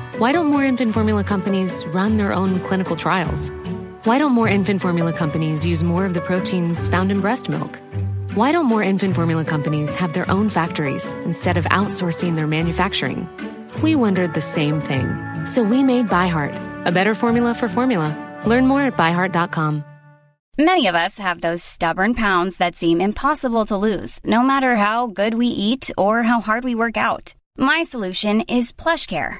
Why 0.21 0.31
don't 0.31 0.51
more 0.51 0.63
infant 0.63 0.93
formula 0.93 1.23
companies 1.23 1.83
run 1.87 2.17
their 2.17 2.31
own 2.31 2.59
clinical 2.59 2.95
trials? 2.95 3.51
Why 4.03 4.19
don't 4.19 4.33
more 4.33 4.47
infant 4.47 4.79
formula 4.79 5.13
companies 5.13 5.65
use 5.65 5.83
more 5.83 6.05
of 6.05 6.13
the 6.13 6.21
proteins 6.21 6.87
found 6.89 7.11
in 7.11 7.21
breast 7.21 7.49
milk? 7.49 7.79
Why 8.35 8.51
don't 8.51 8.67
more 8.67 8.83
infant 8.83 9.15
formula 9.15 9.43
companies 9.43 9.89
have 9.95 10.13
their 10.13 10.29
own 10.29 10.49
factories 10.49 11.15
instead 11.25 11.57
of 11.57 11.65
outsourcing 11.71 12.35
their 12.35 12.45
manufacturing? 12.45 13.27
We 13.81 13.95
wondered 13.95 14.35
the 14.35 14.41
same 14.41 14.79
thing. 14.79 15.07
So 15.47 15.63
we 15.63 15.81
made 15.81 16.05
ByHeart, 16.05 16.85
a 16.85 16.91
better 16.91 17.15
formula 17.15 17.55
for 17.55 17.67
formula. 17.67 18.15
Learn 18.45 18.67
more 18.67 18.83
at 18.83 18.97
byheart.com. 18.97 19.83
Many 20.59 20.85
of 20.85 20.93
us 20.93 21.17
have 21.17 21.41
those 21.41 21.63
stubborn 21.63 22.13
pounds 22.13 22.57
that 22.57 22.75
seem 22.75 23.01
impossible 23.01 23.65
to 23.65 23.75
lose, 23.75 24.19
no 24.23 24.43
matter 24.43 24.75
how 24.75 25.07
good 25.07 25.33
we 25.33 25.47
eat 25.47 25.89
or 25.97 26.21
how 26.21 26.41
hard 26.41 26.63
we 26.63 26.75
work 26.75 26.95
out. 26.95 27.33
My 27.57 27.81
solution 27.81 28.41
is 28.41 28.71
PlushCare. 28.71 29.39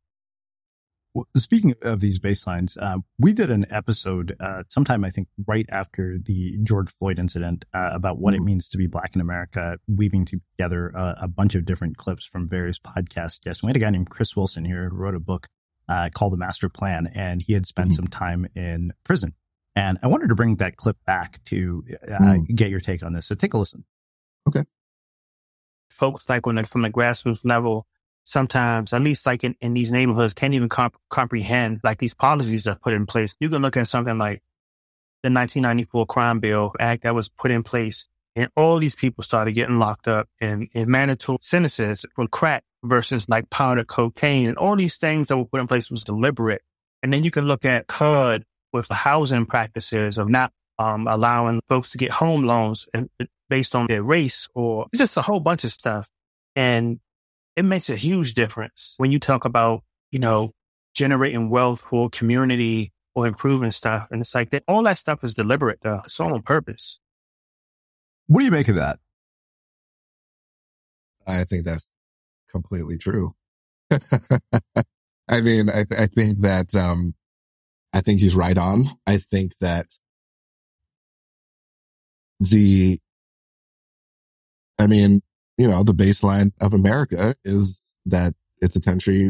Well, 1.13 1.27
speaking 1.35 1.73
of 1.81 1.99
these 1.99 2.19
baselines, 2.19 2.81
uh, 2.81 2.99
we 3.19 3.33
did 3.33 3.51
an 3.51 3.65
episode 3.69 4.37
uh, 4.39 4.63
sometime, 4.69 5.03
I 5.03 5.09
think, 5.09 5.27
right 5.45 5.65
after 5.69 6.17
the 6.17 6.57
George 6.63 6.89
Floyd 6.89 7.19
incident 7.19 7.65
uh, 7.73 7.89
about 7.91 8.17
what 8.17 8.33
it 8.33 8.41
means 8.41 8.69
to 8.69 8.77
be 8.77 8.87
Black 8.87 9.13
in 9.13 9.19
America, 9.19 9.77
weaving 9.87 10.25
together 10.25 10.87
a, 10.89 11.23
a 11.23 11.27
bunch 11.27 11.53
of 11.55 11.65
different 11.65 11.97
clips 11.97 12.25
from 12.25 12.47
various 12.47 12.79
podcast 12.79 13.43
guests. 13.43 13.61
We 13.61 13.67
had 13.67 13.75
a 13.75 13.79
guy 13.79 13.89
named 13.89 14.09
Chris 14.09 14.37
Wilson 14.37 14.63
here 14.63 14.87
who 14.87 14.95
wrote 14.95 15.15
a 15.15 15.19
book 15.19 15.47
uh, 15.89 16.09
called 16.13 16.31
The 16.31 16.37
Master 16.37 16.69
Plan, 16.69 17.11
and 17.13 17.41
he 17.41 17.53
had 17.53 17.65
spent 17.65 17.89
mm-hmm. 17.89 17.95
some 17.95 18.07
time 18.07 18.47
in 18.55 18.93
prison. 19.03 19.33
And 19.75 19.99
I 20.01 20.07
wanted 20.07 20.29
to 20.29 20.35
bring 20.35 20.55
that 20.57 20.77
clip 20.77 20.97
back 21.05 21.43
to 21.45 21.83
uh, 22.09 22.17
mm. 22.21 22.55
get 22.55 22.69
your 22.69 22.79
take 22.79 23.03
on 23.03 23.13
this. 23.13 23.25
So 23.27 23.35
take 23.35 23.53
a 23.53 23.57
listen. 23.57 23.85
Okay. 24.47 24.63
Folks, 25.89 26.27
like 26.27 26.45
when 26.45 26.63
from 26.65 26.81
the 26.81 26.89
grassroots 26.89 27.39
level, 27.43 27.85
sometimes, 28.23 28.93
at 28.93 29.01
least 29.01 29.25
like 29.25 29.43
in, 29.43 29.55
in 29.61 29.73
these 29.73 29.91
neighborhoods, 29.91 30.33
can't 30.33 30.53
even 30.53 30.69
comp- 30.69 30.97
comprehend 31.09 31.81
like 31.83 31.99
these 31.99 32.13
policies 32.13 32.65
that 32.65 32.71
are 32.71 32.79
put 32.79 32.93
in 32.93 33.05
place. 33.05 33.35
You 33.39 33.49
can 33.49 33.61
look 33.61 33.77
at 33.77 33.87
something 33.87 34.17
like 34.17 34.41
the 35.23 35.31
1994 35.31 36.05
Crime 36.05 36.39
Bill 36.39 36.73
Act 36.79 37.03
that 37.03 37.15
was 37.15 37.29
put 37.29 37.51
in 37.51 37.63
place, 37.63 38.07
and 38.35 38.49
all 38.55 38.79
these 38.79 38.95
people 38.95 39.23
started 39.23 39.53
getting 39.53 39.79
locked 39.79 40.07
up 40.07 40.27
in, 40.39 40.69
and 40.73 40.87
mandatory 40.87 41.39
sentences 41.41 42.05
for 42.15 42.27
crack 42.27 42.63
versus 42.83 43.29
like 43.29 43.49
powder 43.49 43.83
cocaine 43.83 44.47
and 44.47 44.57
all 44.57 44.75
these 44.75 44.97
things 44.97 45.27
that 45.27 45.37
were 45.37 45.45
put 45.45 45.61
in 45.61 45.67
place 45.67 45.91
was 45.91 46.03
deliberate. 46.03 46.61
And 47.03 47.13
then 47.13 47.23
you 47.23 47.31
can 47.31 47.45
look 47.45 47.65
at 47.65 47.85
HUD 47.89 48.43
with 48.73 48.87
the 48.87 48.95
housing 48.95 49.45
practices 49.45 50.17
of 50.17 50.29
not 50.29 50.51
um, 50.79 51.07
allowing 51.07 51.61
folks 51.67 51.91
to 51.91 51.97
get 51.97 52.11
home 52.11 52.43
loans 52.43 52.87
based 53.49 53.75
on 53.75 53.87
their 53.87 54.03
race 54.03 54.47
or 54.55 54.87
just 54.95 55.17
a 55.17 55.21
whole 55.21 55.39
bunch 55.39 55.63
of 55.63 55.71
stuff. 55.71 56.09
And 56.55 56.99
it 57.55 57.65
makes 57.65 57.89
a 57.89 57.95
huge 57.95 58.33
difference 58.33 58.93
when 58.97 59.11
you 59.11 59.19
talk 59.19 59.45
about, 59.45 59.83
you 60.11 60.19
know, 60.19 60.51
generating 60.93 61.49
wealth 61.49 61.81
for 61.81 62.09
community 62.09 62.91
or 63.15 63.27
improving 63.27 63.71
stuff. 63.71 64.07
And 64.11 64.21
it's 64.21 64.33
like 64.33 64.51
that 64.51 64.63
all 64.67 64.83
that 64.83 64.97
stuff 64.97 65.23
is 65.23 65.33
deliberate 65.33 65.79
though. 65.81 66.01
It's 66.05 66.19
all 66.19 66.33
on 66.33 66.41
purpose. 66.41 66.99
What 68.27 68.39
do 68.39 68.45
you 68.45 68.51
make 68.51 68.67
of 68.67 68.75
that? 68.75 68.99
I 71.27 71.43
think 71.43 71.65
that's 71.65 71.91
completely 72.49 72.97
true. 72.97 73.35
I 75.29 75.41
mean, 75.41 75.69
I, 75.69 75.85
I 75.97 76.07
think 76.07 76.41
that, 76.41 76.73
um, 76.75 77.13
I 77.93 78.01
think 78.01 78.21
he's 78.21 78.35
right 78.35 78.57
on. 78.57 78.85
I 79.05 79.17
think 79.17 79.57
that 79.57 79.87
the, 82.39 82.99
I 84.79 84.87
mean, 84.87 85.21
you 85.61 85.67
know, 85.67 85.83
the 85.83 85.93
baseline 85.93 86.51
of 86.59 86.73
America 86.73 87.35
is 87.45 87.93
that 88.07 88.33
it's 88.61 88.75
a 88.75 88.81
country 88.81 89.29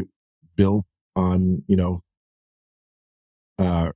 built 0.56 0.86
on, 1.14 1.62
you 1.66 1.76
know, 1.76 2.00
uh, 3.58 3.92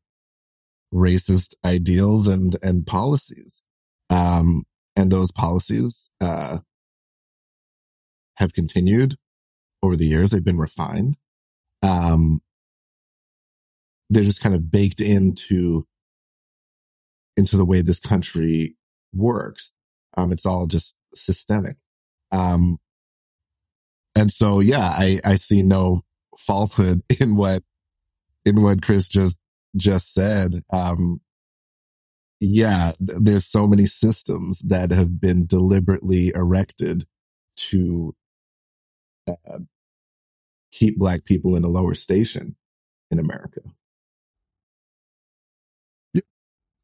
racist 0.93 1.55
ideals 1.64 2.28
and, 2.28 2.59
and 2.62 2.87
policies. 2.87 3.62
Um, 4.11 4.64
and 4.97 5.11
those 5.11 5.32
policies, 5.32 6.11
uh, 6.20 6.59
have 8.37 8.53
continued 8.53 9.16
over 9.82 9.97
the 9.97 10.07
years. 10.07 10.30
They've 10.30 10.45
been 10.45 10.59
refined. 10.59 11.16
Um, 11.82 12.43
they're 14.11 14.24
just 14.24 14.43
kind 14.43 14.55
of 14.55 14.70
baked 14.70 15.01
into, 15.01 15.87
into 17.34 17.57
the 17.57 17.64
way 17.64 17.80
this 17.80 17.99
country 17.99 18.76
works. 19.14 19.72
Um, 20.18 20.32
it's 20.32 20.45
all 20.45 20.66
just 20.66 20.95
systemic. 21.14 21.76
Um, 22.37 22.78
and 24.16 24.30
so, 24.30 24.61
yeah, 24.61 24.89
I, 24.93 25.20
I 25.24 25.34
see 25.37 25.62
no 25.62 26.03
falsehood 26.39 27.03
in 27.20 27.37
what, 27.37 27.62
in 28.45 28.62
what 28.62 28.82
Chris 28.82 29.09
just, 29.09 29.39
just 29.76 30.12
said. 30.12 30.62
Um, 30.72 31.20
yeah, 32.41 32.93
th- 32.99 33.18
there's 33.20 33.47
so 33.47 33.66
many 33.66 33.87
systems 33.87 34.61
that 34.61 34.91
have 34.91 35.20
been 35.20 35.47
deliberately 35.47 36.32
erected 36.34 37.05
to 37.57 38.14
uh, 39.26 39.59
keep 40.72 40.99
black 40.99 41.24
people 41.24 41.57
in 41.57 41.64
a 41.64 41.68
lower 41.68 41.95
station 41.95 42.57
in 43.11 43.18
America. 43.18 43.61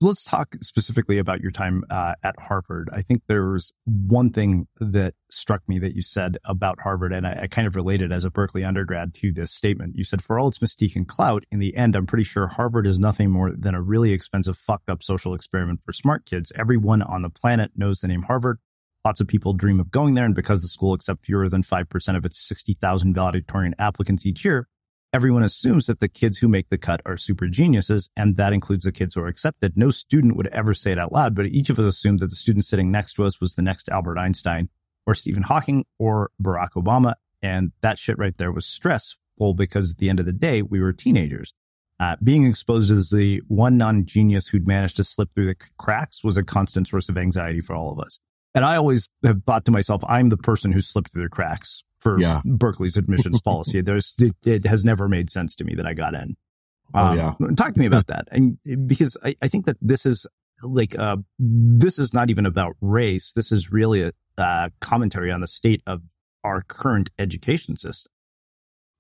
Let's 0.03 0.25
talk 0.25 0.57
specifically 0.61 1.19
about 1.19 1.41
your 1.41 1.51
time 1.51 1.85
uh, 1.91 2.15
at 2.23 2.35
Harvard. 2.39 2.91
I 2.93 3.03
think 3.03 3.23
there's 3.27 3.73
one 3.85 4.31
thing 4.31 4.67
that 4.81 5.15
struck 5.31 5.63
me 5.69 5.79
that 5.79 5.95
you 5.95 6.03
said 6.03 6.39
about 6.45 6.81
Harvard, 6.81 7.13
and 7.13 7.27
I, 7.27 7.43
I, 7.43 7.47
kind 7.47 7.67
of 7.67 7.77
related 7.77 8.13
as 8.13 8.25
a 8.25 8.31
Berkeley 8.31 8.65
undergrad 8.65 9.15
to 9.15 9.33
this 9.33 9.53
statement. 9.53 9.97
You 9.97 10.05
said, 10.05 10.23
for 10.23 10.39
all 10.39 10.49
its 10.49 10.59
mystique 10.59 10.97
and 10.97 11.07
clout, 11.07 11.45
in 11.51 11.59
the 11.59 11.77
end, 11.77 11.97
I'm 11.97 12.07
pretty 12.07 12.25
sure 12.25 12.49
Harvard 12.49 12.87
is 12.87 12.99
nothing 12.99 13.31
more 13.31 13.53
than 13.57 13.75
a 13.75 13.83
really 13.83 14.13
expensive, 14.13 14.57
fucked 14.57 14.91
up 14.91 15.03
social 15.03 15.35
experiment 15.35 15.81
for 15.85 15.93
smart 15.93 16.27
kids. 16.27 16.53
Everyone 16.57 17.03
on 17.03 17.23
the 17.23 17.31
planet 17.31 17.73
knows 17.77 18.01
the 18.01 18.09
name 18.09 18.23
Harvard. 18.23 18.59
Lots 19.05 19.21
of 19.21 19.27
people 19.27 19.53
dream 19.53 19.81
of 19.81 19.91
going 19.91 20.15
there, 20.15 20.25
and 20.25 20.35
because 20.35 20.61
the 20.61 20.69
school 20.69 20.95
accepts 20.95 21.27
fewer 21.27 21.49
than 21.49 21.63
5% 21.63 22.17
of 22.17 22.25
its 22.25 22.41
60,000 22.47 23.15
valedictorian 23.15 23.75
applicants 23.79 24.25
each 24.25 24.45
year, 24.45 24.69
everyone 25.13 25.43
assumes 25.43 25.87
that 25.87 26.01
the 26.01 26.09
kids 26.09 26.39
who 26.39 26.49
make 26.49 26.71
the 26.71 26.79
cut 26.79 27.03
are 27.05 27.17
super 27.17 27.47
geniuses, 27.47 28.09
and 28.17 28.37
that 28.37 28.53
includes 28.53 28.85
the 28.85 28.93
kids 28.93 29.15
who 29.15 29.21
are 29.21 29.27
accepted. 29.27 29.77
No 29.77 29.91
student 29.91 30.37
would 30.37 30.47
ever 30.49 30.73
say 30.73 30.93
it 30.93 30.99
out 30.99 31.13
loud, 31.13 31.35
but 31.35 31.47
each 31.47 31.69
of 31.69 31.79
us 31.79 31.87
assumed 31.87 32.21
that 32.21 32.31
the 32.31 32.37
student 32.37 32.65
sitting 32.65 32.91
next 32.91 33.15
to 33.15 33.25
us 33.25 33.41
was 33.41 33.55
the 33.55 33.63
next 33.63 33.89
Albert 33.89 34.19
Einstein 34.19 34.69
or 35.07 35.15
Stephen 35.15 35.43
Hawking 35.43 35.85
or 35.99 36.31
Barack 36.43 36.71
Obama. 36.77 37.15
And 37.43 37.73
that 37.83 37.99
shit 37.99 38.19
right 38.19 38.37
there 38.39 38.53
was 38.53 38.67
stressful 38.67 39.55
because 39.55 39.91
at 39.91 39.99
the 39.99 40.09
end 40.09 40.21
of 40.21 40.27
the 40.27 40.33
day, 40.33 40.63
we 40.63 40.81
were 40.81 40.93
teenagers. 40.93 41.53
Uh, 42.01 42.17
being 42.23 42.47
exposed 42.47 42.91
as 42.91 43.11
the 43.11 43.43
one 43.49 43.77
non-genius 43.77 44.49
who'd 44.49 44.67
managed 44.67 44.97
to 44.97 45.05
slip 45.05 45.29
through 45.35 45.47
the 45.47 45.57
cracks 45.77 46.25
was 46.25 46.37
a 46.37 46.43
constant 46.43 46.89
source 46.89 47.09
of 47.09 47.19
anxiety 47.19 47.61
for 47.61 47.77
all 47.77 47.93
of 47.93 48.01
us. 48.01 48.19
And 48.55 48.65
I 48.65 48.77
always 48.77 49.09
have 49.23 49.43
thought 49.45 49.65
to 49.67 49.71
myself, 49.71 50.03
I'm 50.07 50.29
the 50.29 50.37
person 50.37 50.73
who 50.73 50.81
slipped 50.81 51.13
through 51.13 51.25
the 51.25 51.29
cracks 51.29 51.85
for 52.01 52.19
yeah. 52.21 52.41
Berkeley's 52.45 52.97
admissions 52.97 53.41
policy. 53.45 53.81
There's, 53.81 54.15
it, 54.19 54.35
it, 54.45 54.67
has 54.67 54.85
never 54.85 55.09
made 55.09 55.31
sense 55.31 55.55
to 55.57 55.65
me 55.65 55.75
that 55.75 55.87
I 55.87 55.95
got 55.95 56.15
in. 56.15 56.37
Oh, 56.95 57.07
um, 57.07 57.17
yeah. 57.17 57.33
Talk 57.57 57.75
to 57.75 57.81
me 57.81 57.87
about 57.87 58.09
that. 58.09 58.29
And 58.31 58.59
because 58.87 59.17
I, 59.25 59.37
I 59.41 59.49
think 59.49 59.67
that 59.67 59.79
this 59.81 60.05
is 60.05 60.27
like, 60.63 60.99
uh, 60.99 61.17
this 61.39 61.99
is 61.99 62.13
not 62.13 62.29
even 62.29 62.45
about 62.45 62.77
race. 62.81 63.33
This 63.33 63.53
is 63.53 63.73
really 63.73 64.03
a, 64.03 64.13
a 64.37 64.71
commentary 64.81 65.33
on 65.33 65.41
the 65.41 65.49
state 65.49 65.83
of 65.87 66.03
our 66.45 66.63
current 66.63 67.11
education 67.19 67.77
system. 67.77 68.13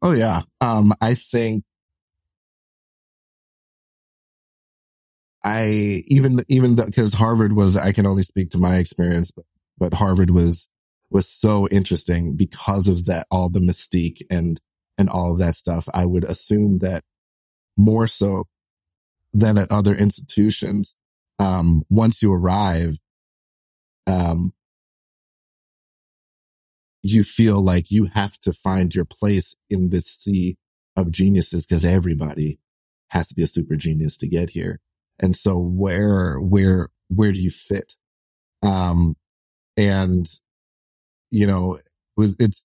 Oh, 0.00 0.12
yeah. 0.12 0.40
Um, 0.60 0.94
I 1.00 1.14
think 1.14 1.64
I 5.44 6.02
even, 6.06 6.44
even 6.48 6.76
because 6.76 7.14
Harvard 7.14 7.54
was, 7.54 7.76
I 7.76 7.92
can 7.92 8.06
only 8.06 8.22
speak 8.22 8.50
to 8.50 8.58
my 8.58 8.76
experience, 8.76 9.30
but, 9.32 9.44
but 9.78 9.94
Harvard 9.94 10.30
was 10.30 10.68
was 11.10 11.28
so 11.28 11.68
interesting 11.68 12.36
because 12.36 12.88
of 12.88 13.04
that, 13.04 13.26
all 13.30 13.50
the 13.50 13.60
mystique 13.60 14.22
and, 14.30 14.60
and 14.96 15.10
all 15.10 15.32
of 15.32 15.38
that 15.38 15.54
stuff. 15.54 15.86
I 15.92 16.06
would 16.06 16.24
assume 16.24 16.78
that 16.78 17.04
more 17.76 18.06
so 18.06 18.44
than 19.32 19.58
at 19.58 19.70
other 19.70 19.94
institutions, 19.94 20.94
um, 21.38 21.82
once 21.90 22.22
you 22.22 22.32
arrive, 22.32 22.98
um, 24.06 24.52
you 27.02 27.24
feel 27.24 27.62
like 27.62 27.90
you 27.90 28.06
have 28.06 28.38
to 28.40 28.52
find 28.52 28.94
your 28.94 29.04
place 29.04 29.54
in 29.68 29.90
this 29.90 30.06
sea 30.06 30.56
of 30.96 31.10
geniuses 31.10 31.66
because 31.66 31.84
everybody 31.84 32.58
has 33.08 33.28
to 33.28 33.34
be 33.34 33.42
a 33.42 33.46
super 33.46 33.76
genius 33.76 34.16
to 34.18 34.28
get 34.28 34.50
here. 34.50 34.80
And 35.22 35.34
so 35.36 35.56
where, 35.56 36.38
where, 36.38 36.88
where 37.08 37.32
do 37.32 37.40
you 37.40 37.50
fit? 37.50 37.94
Um, 38.62 39.16
and 39.76 40.28
you 41.32 41.46
know, 41.46 41.78
it's 42.18 42.64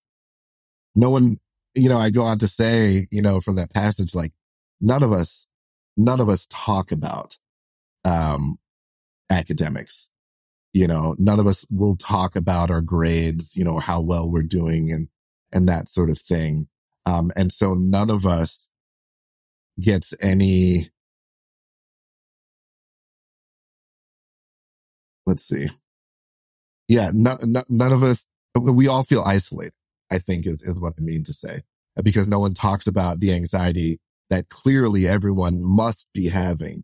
no 0.94 1.10
one, 1.10 1.38
you 1.74 1.90
know, 1.90 1.98
I 1.98 2.10
go 2.10 2.24
on 2.24 2.38
to 2.40 2.48
say, 2.48 3.08
you 3.10 3.22
know, 3.22 3.40
from 3.40 3.56
that 3.56 3.74
passage, 3.74 4.14
like 4.14 4.34
none 4.82 5.04
of 5.04 5.14
us, 5.14 5.48
none 5.96 6.20
of 6.20 6.28
us 6.28 6.48
talk 6.48 6.92
about, 6.92 7.38
um, 8.04 8.58
academics. 9.32 10.10
You 10.74 10.86
know, 10.86 11.16
none 11.18 11.40
of 11.40 11.48
us 11.48 11.66
will 11.72 11.96
talk 11.96 12.36
about 12.36 12.70
our 12.70 12.82
grades, 12.82 13.56
you 13.56 13.64
know, 13.64 13.80
how 13.80 14.02
well 14.02 14.30
we're 14.30 14.44
doing 14.44 14.92
and, 14.92 15.08
and 15.52 15.68
that 15.70 15.88
sort 15.88 16.10
of 16.10 16.20
thing. 16.20 16.68
Um, 17.06 17.32
and 17.38 17.54
so 17.54 17.74
none 17.74 18.10
of 18.12 18.26
us 18.26 18.70
gets 19.80 20.14
any, 20.22 20.90
let's 25.28 25.44
see. 25.44 25.68
Yeah, 26.88 27.12
none, 27.14 27.38
of 27.92 28.02
us 28.02 28.26
we 28.56 28.88
all 28.88 29.04
feel 29.04 29.22
isolated, 29.22 29.74
I 30.12 30.18
think 30.18 30.48
is, 30.48 30.64
is 30.64 30.80
what 30.80 30.94
I 30.98 31.02
mean 31.02 31.24
to 31.26 31.34
say, 31.34 31.62
because 32.02 32.28
no 32.28 32.40
one 32.40 32.54
talks 32.54 32.88
about 32.88 33.20
the 33.20 33.34
anxiety 33.34 34.00
that 34.30 34.50
clearly 34.50 35.08
everyone 35.08 35.62
must 35.62 36.08
be 36.14 36.30
having. 36.30 36.84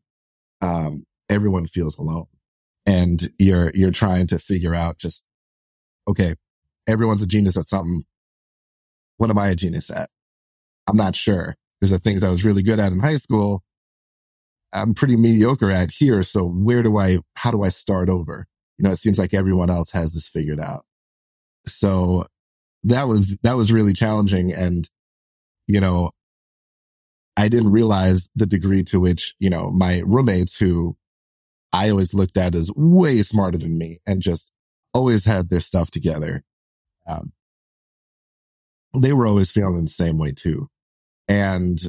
Um, 0.61 1.05
everyone 1.29 1.65
feels 1.65 1.97
alone 1.97 2.27
and 2.85 3.29
you're, 3.39 3.71
you're 3.73 3.91
trying 3.91 4.27
to 4.27 4.39
figure 4.39 4.75
out 4.75 4.97
just, 4.97 5.23
okay, 6.07 6.35
everyone's 6.87 7.21
a 7.21 7.27
genius 7.27 7.57
at 7.57 7.65
something. 7.65 8.03
What 9.17 9.29
am 9.29 9.37
I 9.37 9.49
a 9.49 9.55
genius 9.55 9.89
at? 9.89 10.09
I'm 10.87 10.97
not 10.97 11.15
sure. 11.15 11.55
There's 11.79 11.91
the 11.91 11.99
things 11.99 12.23
I 12.23 12.29
was 12.29 12.45
really 12.45 12.63
good 12.63 12.79
at 12.79 12.91
in 12.91 12.99
high 12.99 13.15
school. 13.15 13.63
I'm 14.73 14.93
pretty 14.93 15.15
mediocre 15.15 15.71
at 15.71 15.91
here. 15.91 16.23
So 16.23 16.45
where 16.45 16.83
do 16.83 16.97
I, 16.97 17.19
how 17.35 17.51
do 17.51 17.63
I 17.63 17.69
start 17.69 18.09
over? 18.09 18.47
You 18.77 18.83
know, 18.83 18.91
it 18.91 18.99
seems 18.99 19.19
like 19.19 19.33
everyone 19.33 19.69
else 19.69 19.91
has 19.91 20.13
this 20.13 20.27
figured 20.27 20.59
out. 20.59 20.83
So 21.65 22.25
that 22.83 23.07
was, 23.07 23.37
that 23.43 23.55
was 23.55 23.71
really 23.71 23.93
challenging. 23.93 24.51
And, 24.51 24.89
you 25.67 25.79
know, 25.79 26.11
I 27.37 27.47
didn't 27.47 27.71
realize 27.71 28.29
the 28.35 28.45
degree 28.45 28.83
to 28.85 28.99
which, 28.99 29.35
you 29.39 29.49
know, 29.49 29.71
my 29.71 30.01
roommates 30.05 30.57
who 30.57 30.97
I 31.71 31.89
always 31.89 32.13
looked 32.13 32.37
at 32.37 32.55
as 32.55 32.71
way 32.75 33.21
smarter 33.21 33.57
than 33.57 33.77
me 33.77 33.99
and 34.05 34.21
just 34.21 34.51
always 34.93 35.25
had 35.25 35.49
their 35.49 35.59
stuff 35.59 35.89
together. 35.89 36.43
Um, 37.07 37.33
they 38.95 39.13
were 39.13 39.25
always 39.25 39.51
feeling 39.51 39.83
the 39.83 39.89
same 39.89 40.17
way 40.17 40.31
too. 40.31 40.69
And 41.27 41.79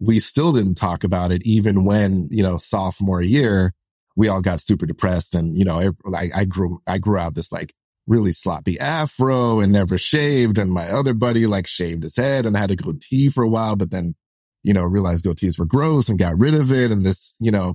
we 0.00 0.18
still 0.18 0.52
didn't 0.52 0.76
talk 0.76 1.04
about 1.04 1.30
it 1.30 1.46
even 1.46 1.84
when, 1.84 2.28
you 2.30 2.42
know, 2.42 2.56
sophomore 2.56 3.22
year, 3.22 3.74
we 4.16 4.28
all 4.28 4.40
got 4.40 4.60
super 4.60 4.86
depressed 4.86 5.34
and, 5.34 5.56
you 5.56 5.64
know, 5.64 5.92
I, 6.14 6.30
I 6.34 6.44
grew, 6.46 6.80
I 6.86 6.98
grew 6.98 7.18
out 7.18 7.34
this 7.34 7.52
like 7.52 7.74
really 8.06 8.32
sloppy 8.32 8.78
afro 8.78 9.60
and 9.60 9.72
never 9.72 9.98
shaved. 9.98 10.58
And 10.58 10.72
my 10.72 10.88
other 10.88 11.14
buddy 11.14 11.46
like 11.46 11.66
shaved 11.66 12.02
his 12.02 12.16
head 12.16 12.46
and 12.46 12.56
had 12.56 12.70
a 12.70 12.76
goatee 12.76 13.28
for 13.28 13.44
a 13.44 13.48
while, 13.48 13.76
but 13.76 13.90
then, 13.90 14.14
you 14.62 14.72
know, 14.72 14.82
realized 14.82 15.24
goatees 15.24 15.58
were 15.58 15.66
gross 15.66 16.08
and 16.08 16.18
got 16.18 16.38
rid 16.38 16.54
of 16.54 16.72
it. 16.72 16.90
And 16.90 17.04
this, 17.04 17.36
you 17.38 17.50
know, 17.50 17.74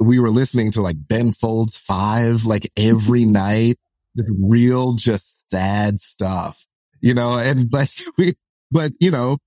we 0.00 0.18
were 0.18 0.30
listening 0.30 0.72
to 0.72 0.82
like 0.82 0.96
Ben 0.98 1.32
Folds 1.32 1.76
five, 1.76 2.44
like 2.44 2.70
every 2.76 3.24
night, 3.24 3.78
real, 4.16 4.94
just 4.94 5.48
sad 5.50 6.00
stuff, 6.00 6.66
you 7.00 7.14
know, 7.14 7.38
and 7.38 7.70
but 7.70 7.94
we, 8.18 8.34
but 8.70 8.92
you 9.00 9.10
know, 9.10 9.38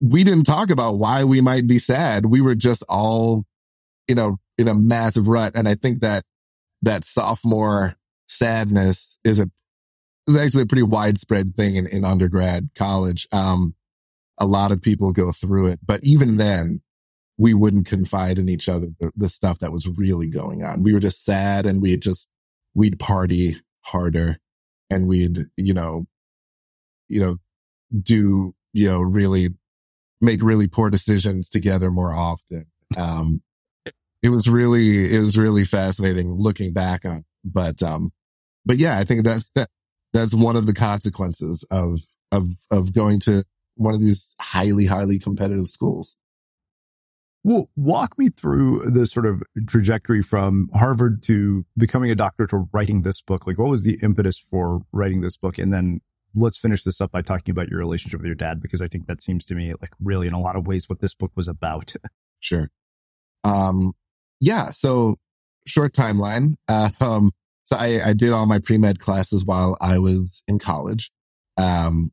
we 0.00 0.24
didn't 0.24 0.44
talk 0.44 0.70
about 0.70 0.98
why 0.98 1.24
we 1.24 1.40
might 1.40 1.66
be 1.66 1.78
sad. 1.78 2.26
We 2.26 2.40
were 2.40 2.54
just 2.54 2.82
all, 2.88 3.44
you 4.08 4.14
know, 4.14 4.38
in 4.56 4.68
a 4.68 4.74
massive 4.74 5.28
rut. 5.28 5.52
And 5.54 5.68
I 5.68 5.74
think 5.74 6.00
that 6.00 6.24
that 6.82 7.04
sophomore 7.04 7.96
sadness 8.28 9.18
is 9.24 9.40
a 9.40 9.50
is 10.26 10.36
actually 10.36 10.62
a 10.62 10.66
pretty 10.66 10.82
widespread 10.82 11.54
thing 11.56 11.76
in, 11.76 11.86
in 11.86 12.04
undergrad 12.04 12.70
college. 12.74 13.26
Um, 13.32 13.74
a 14.38 14.46
lot 14.46 14.72
of 14.72 14.80
people 14.80 15.12
go 15.12 15.32
through 15.32 15.66
it, 15.66 15.80
but 15.84 16.00
even 16.02 16.36
then 16.36 16.80
we 17.36 17.52
wouldn't 17.52 17.86
confide 17.86 18.38
in 18.38 18.48
each 18.48 18.68
other 18.68 18.88
the, 19.00 19.10
the 19.16 19.28
stuff 19.28 19.58
that 19.58 19.72
was 19.72 19.88
really 19.88 20.28
going 20.28 20.62
on. 20.62 20.82
We 20.82 20.92
were 20.92 21.00
just 21.00 21.24
sad 21.24 21.66
and 21.66 21.82
we'd 21.82 22.02
just, 22.02 22.28
we'd 22.74 22.98
party 22.98 23.56
harder 23.80 24.38
and 24.88 25.08
we'd, 25.08 25.46
you 25.56 25.74
know, 25.74 26.06
you 27.08 27.20
know, 27.20 27.36
do, 28.02 28.54
you 28.72 28.88
know, 28.88 29.00
really 29.00 29.50
make 30.20 30.42
really 30.42 30.68
poor 30.68 30.90
decisions 30.90 31.48
together 31.48 31.90
more 31.90 32.12
often. 32.12 32.66
Um, 32.96 33.42
it 34.22 34.28
was 34.28 34.48
really, 34.48 35.14
it 35.14 35.20
was 35.20 35.38
really 35.38 35.64
fascinating 35.64 36.32
looking 36.32 36.72
back 36.72 37.04
on, 37.04 37.24
but, 37.44 37.82
um, 37.82 38.12
but 38.66 38.78
yeah, 38.78 38.98
I 38.98 39.04
think 39.04 39.24
that's, 39.24 39.50
that, 39.54 39.68
that's 40.12 40.34
one 40.34 40.56
of 40.56 40.66
the 40.66 40.74
consequences 40.74 41.64
of, 41.70 42.00
of, 42.32 42.50
of 42.70 42.92
going 42.92 43.20
to 43.20 43.44
one 43.76 43.94
of 43.94 44.00
these 44.00 44.34
highly, 44.40 44.86
highly 44.86 45.18
competitive 45.18 45.68
schools. 45.68 46.16
Well, 47.42 47.70
walk 47.74 48.18
me 48.18 48.28
through 48.28 48.90
the 48.90 49.06
sort 49.06 49.24
of 49.24 49.42
trajectory 49.66 50.20
from 50.20 50.68
Harvard 50.74 51.22
to 51.22 51.64
becoming 51.78 52.10
a 52.10 52.14
doctor 52.14 52.46
to 52.48 52.68
writing 52.70 53.00
this 53.00 53.22
book. 53.22 53.46
Like, 53.46 53.56
what 53.56 53.70
was 53.70 53.82
the 53.82 53.98
impetus 54.02 54.38
for 54.38 54.82
writing 54.92 55.22
this 55.22 55.38
book? 55.38 55.56
And 55.56 55.72
then 55.72 56.02
let's 56.34 56.58
finish 56.58 56.84
this 56.84 57.00
up 57.00 57.10
by 57.12 57.22
talking 57.22 57.52
about 57.52 57.68
your 57.68 57.78
relationship 57.78 58.20
with 58.20 58.26
your 58.26 58.34
dad, 58.34 58.60
because 58.60 58.82
I 58.82 58.88
think 58.88 59.06
that 59.06 59.22
seems 59.22 59.44
to 59.46 59.54
me 59.54 59.72
like 59.80 59.92
really 60.00 60.26
in 60.26 60.32
a 60.32 60.40
lot 60.40 60.56
of 60.56 60.66
ways 60.66 60.88
what 60.88 61.00
this 61.00 61.14
book 61.14 61.32
was 61.36 61.48
about. 61.48 61.94
Sure. 62.42 62.70
Um, 63.44 63.92
yeah. 64.40 64.68
So 64.68 65.16
short 65.66 65.92
timeline. 65.92 66.54
Uh, 66.68 66.88
um, 67.00 67.32
so 67.66 67.76
I, 67.76 68.00
I 68.02 68.12
did 68.14 68.30
all 68.32 68.46
my 68.46 68.58
pre-med 68.58 68.98
classes 68.98 69.44
while 69.44 69.76
I 69.78 69.98
was 69.98 70.42
in 70.48 70.58
college. 70.58 71.10
Um, 71.58 72.12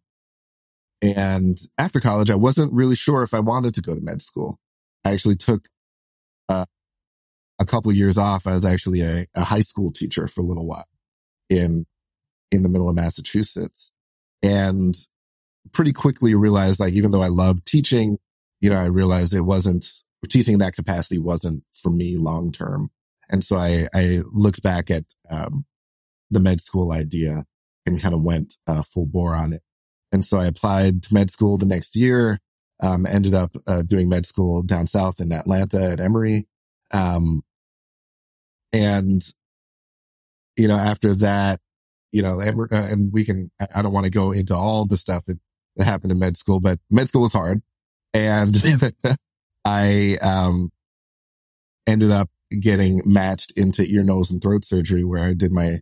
And 1.02 1.58
after 1.78 2.00
college, 2.00 2.30
I 2.32 2.36
wasn't 2.36 2.74
really 2.74 2.96
sure 2.96 3.24
if 3.24 3.34
I 3.34 3.40
wanted 3.40 3.74
to 3.76 3.82
go 3.82 3.94
to 3.96 4.02
med 4.02 4.22
school. 4.22 4.60
I 5.06 5.12
actually 5.12 5.36
took 5.36 5.70
uh, 6.50 6.66
a 7.60 7.66
couple 7.66 7.92
of 7.92 7.98
years 7.98 8.18
off. 8.18 8.48
I 8.48 8.54
was 8.54 8.66
actually 8.66 9.02
a, 9.02 9.28
a 9.36 9.44
high 9.44 9.62
school 9.62 9.92
teacher 9.92 10.28
for 10.28 10.42
a 10.42 10.46
little 10.46 10.66
while 10.66 10.88
in, 11.50 11.86
in 12.52 12.64
the 12.64 12.70
middle 12.70 12.90
of 12.90 12.96
Massachusetts 12.96 13.92
and 14.44 14.96
pretty 15.72 15.94
quickly 15.94 16.36
realized 16.36 16.80
like, 16.80 16.94
even 16.94 17.12
though 17.12 17.22
I 17.22 17.28
loved 17.28 17.66
teaching, 17.66 18.18
you 18.62 18.70
know, 18.70 18.78
I 18.78 18.86
realized 18.86 19.34
it 19.34 19.42
wasn't 19.42 19.86
teaching 20.30 20.54
in 20.54 20.60
that 20.60 20.76
capacity 20.76 21.18
wasn't 21.20 21.64
for 21.74 21.90
me 21.90 22.18
long 22.18 22.52
term. 22.52 22.90
And 23.30 23.44
so 23.44 23.58
I, 23.58 23.88
I 23.94 24.22
looked 24.32 24.64
back 24.64 24.90
at, 24.90 25.04
um, 25.30 25.66
the 26.32 26.40
med 26.40 26.62
school 26.62 26.92
idea 26.92 27.46
and 27.86 28.02
kind 28.02 28.16
of 28.16 28.24
went, 28.24 28.58
uh, 28.68 28.82
full 28.82 29.06
bore 29.06 29.36
on 29.36 29.54
it. 29.54 29.62
And 30.12 30.26
so 30.26 30.38
I 30.38 30.46
applied 30.46 31.04
to 31.04 31.14
med 31.14 31.30
school 31.30 31.58
the 31.58 31.66
next 31.66 31.96
year, 31.96 32.40
um, 32.82 33.06
ended 33.06 33.34
up, 33.34 33.52
uh, 33.68 33.82
doing 33.82 34.10
med 34.10 34.26
school 34.26 34.62
down 34.62 34.88
south 34.88 35.20
in 35.20 35.32
Atlanta 35.32 35.92
at 35.92 36.00
Emory. 36.00 36.48
Um, 36.94 37.44
and, 38.72 39.22
you 40.56 40.68
know, 40.68 40.78
after 40.78 41.14
that, 41.16 41.60
you 42.12 42.22
know, 42.22 42.40
and, 42.40 42.60
uh, 42.60 42.66
and 42.72 43.12
we 43.12 43.26
can, 43.26 43.52
I 43.74 43.82
don't 43.82 43.94
want 43.94 44.06
to 44.06 44.12
go 44.12 44.32
into 44.32 44.56
all 44.56 44.86
the 44.86 44.98
stuff 44.98 45.24
that, 45.26 45.40
that 45.76 45.86
happened 45.86 46.12
in 46.12 46.20
med 46.20 46.38
school, 46.38 46.60
but 46.60 46.80
med 46.90 47.08
school 47.08 47.24
was 47.24 47.34
hard. 47.34 47.62
And 48.14 48.56
I, 49.66 50.18
um, 50.22 50.72
ended 51.86 52.12
up 52.12 52.30
getting 52.60 53.02
matched 53.06 53.54
into 53.58 53.84
ear, 53.84 54.04
nose 54.04 54.32
and 54.32 54.42
throat 54.42 54.66
surgery 54.66 55.04
where 55.04 55.24
I 55.24 55.34
did 55.34 55.52
my 55.52 55.80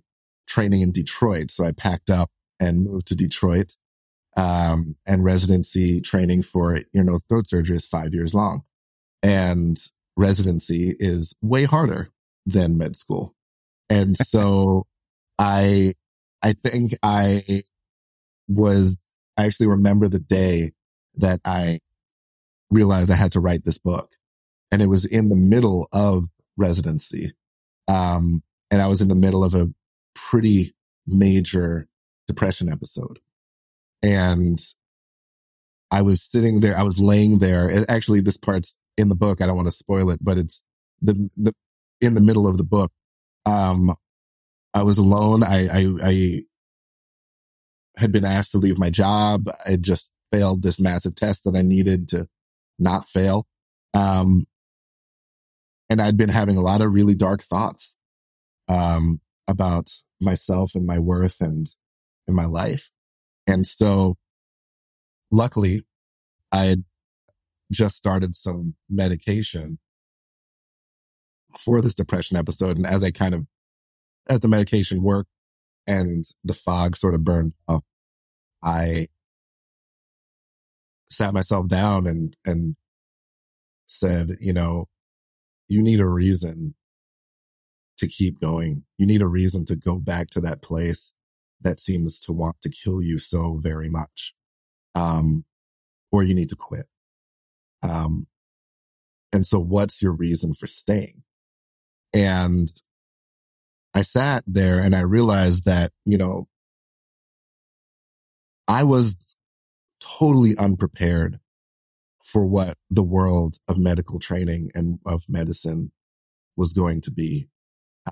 training 0.48 0.82
in 0.82 0.92
Detroit. 0.92 1.52
So 1.52 1.66
I 1.66 1.72
packed 1.72 2.10
up 2.10 2.30
and 2.60 2.86
moved 2.86 3.08
to 3.08 3.16
Detroit. 3.16 3.76
Um, 4.38 4.98
and 5.08 5.24
residency 5.24 6.02
training 6.02 6.44
for 6.44 6.76
ear, 6.76 7.04
nose, 7.04 7.24
throat 7.30 7.48
surgery 7.48 7.78
is 7.78 7.88
five 7.88 8.14
years 8.14 8.34
long 8.34 8.64
and 9.24 9.78
residency 10.16 10.96
is 11.00 11.34
way 11.42 11.64
harder 11.64 12.10
than 12.46 12.78
med 12.78 12.96
school. 12.96 13.34
And 13.90 14.16
so 14.28 14.86
I, 15.40 15.94
I 16.42 16.54
think 16.54 16.94
I 17.02 17.64
was, 18.48 18.98
I 19.38 19.46
actually 19.46 19.68
remember 19.68 20.08
the 20.08 20.20
day 20.20 20.72
that 21.16 21.40
I 21.46 21.80
realized 22.70 23.12
I 23.12 23.16
had 23.16 23.34
to 23.34 23.40
write 23.40 23.64
this 23.64 23.80
book 23.80 24.16
and 24.72 24.82
it 24.82 24.88
was 24.88 25.06
in 25.06 25.30
the 25.30 25.36
middle 25.36 25.88
of 25.92 26.26
residency. 26.58 27.32
Um, 27.88 28.44
and 28.72 28.82
I 28.82 28.88
was 28.88 29.02
in 29.02 29.08
the 29.08 29.16
middle 29.16 29.44
of 29.44 29.54
a 29.54 29.70
pretty 30.14 30.76
major 31.06 31.88
depression 32.28 32.72
episode. 32.72 33.20
And 34.02 34.60
I 35.92 36.02
was 36.02 36.22
sitting 36.22 36.60
there, 36.60 36.76
I 36.76 36.84
was 36.84 37.00
laying 37.00 37.40
there. 37.40 37.72
Actually, 37.88 38.22
this 38.22 38.38
part's 38.38 38.78
in 38.98 39.10
the 39.10 39.16
book. 39.16 39.42
I 39.42 39.48
don't 39.48 39.56
want 39.56 39.68
to 39.68 39.72
spoil 39.72 40.10
it, 40.10 40.20
but 40.22 40.38
it's 40.38 40.64
the, 41.02 41.30
the, 41.38 41.54
in 42.02 42.16
the 42.16 42.22
middle 42.22 42.48
of 42.48 42.58
the 42.58 42.64
book. 42.64 42.92
Um, 43.46 43.96
I 44.76 44.84
was 44.84 44.98
alone. 44.98 45.42
I, 45.42 45.68
I, 45.68 45.94
I 46.04 46.42
had 47.98 48.12
been 48.12 48.26
asked 48.26 48.52
to 48.52 48.58
leave 48.58 48.78
my 48.78 48.90
job. 48.90 49.48
I 49.66 49.72
had 49.72 49.84
just 49.84 50.10
failed 50.34 50.62
this 50.62 50.82
massive 50.82 51.16
test 51.16 51.46
that 51.46 51.56
I 51.56 51.62
needed 51.62 52.10
to 52.10 52.28
not 52.78 53.08
fail. 53.08 53.48
Um, 53.94 54.46
and 55.90 56.02
I'd 56.02 56.18
been 56.18 56.30
having 56.30 56.58
a 56.58 56.62
lot 56.62 56.82
of 56.82 56.92
really 56.92 57.16
dark 57.16 57.42
thoughts, 57.42 57.96
um, 58.68 59.22
about 59.48 59.92
myself 60.20 60.76
and 60.76 60.86
my 60.86 61.00
worth 61.00 61.40
and, 61.40 61.68
and 62.28 62.36
my 62.36 62.46
life. 62.46 62.92
And 63.48 63.66
so 63.66 64.16
luckily 65.32 65.84
I 66.52 66.66
had 66.66 66.84
just 67.72 67.96
started 67.96 68.36
some 68.36 68.76
medication 68.90 69.80
for 71.58 71.82
this 71.82 71.96
depression 71.96 72.36
episode. 72.36 72.76
And 72.76 72.86
as 72.86 73.04
I 73.04 73.12
kind 73.12 73.34
of, 73.34 73.46
as 74.30 74.40
the 74.40 74.48
medication 74.48 75.04
worked 75.04 75.30
and 75.88 76.26
the 76.44 76.54
fog 76.54 76.96
sort 76.96 77.14
of 77.14 77.24
burned 77.24 77.54
off, 77.68 77.84
I 78.64 79.08
sat 81.10 81.34
myself 81.34 81.68
down 81.68 82.08
and, 82.08 82.36
and 82.46 82.76
said, 83.88 84.38
you 84.40 84.54
know, 84.54 84.86
you 85.68 85.82
need 85.82 86.00
a 86.00 86.08
reason 86.08 86.76
to 87.98 88.08
keep 88.08 88.40
going. 88.40 88.84
You 88.98 89.06
need 89.06 89.22
a 89.22 89.28
reason 89.28 89.66
to 89.66 89.76
go 89.76 89.98
back 89.98 90.30
to 90.32 90.42
that 90.42 90.62
place 90.62 91.14
that 91.62 91.80
seems 91.80 92.20
to 92.22 92.34
want 92.34 92.58
to 92.62 92.70
kill 92.70 93.02
you 93.02 93.18
so 93.18 93.60
very 93.62 93.90
much. 93.90 94.34
Um, 94.94 95.46
or 96.12 96.24
you 96.24 96.34
need 96.34 96.50
to 96.50 96.56
quit. 96.56 96.88
Um, 97.84 98.28
and 99.34 99.46
so 99.46 99.60
what's 99.60 100.02
your 100.02 100.14
reason 100.14 100.54
for 100.54 100.68
staying? 100.68 101.24
And 102.14 102.70
I 103.96 104.02
sat 104.02 104.44
there 104.46 104.80
and 104.82 104.94
I 104.94 105.02
realized 105.02 105.64
that, 105.66 105.94
you 106.06 106.18
know, 106.18 106.48
I 108.68 108.84
was 108.84 109.36
totally 110.02 110.58
unprepared 110.58 111.40
for 112.24 112.46
what 112.46 112.78
the 112.90 113.04
world 113.04 113.58
of 113.70 113.80
medical 113.80 114.20
training 114.20 114.70
and 114.76 115.00
of 115.06 115.24
medicine 115.30 115.94
was 116.58 116.74
going 116.74 117.00
to 117.02 117.12
be. 117.12 117.48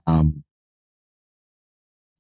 Um, 0.08 0.46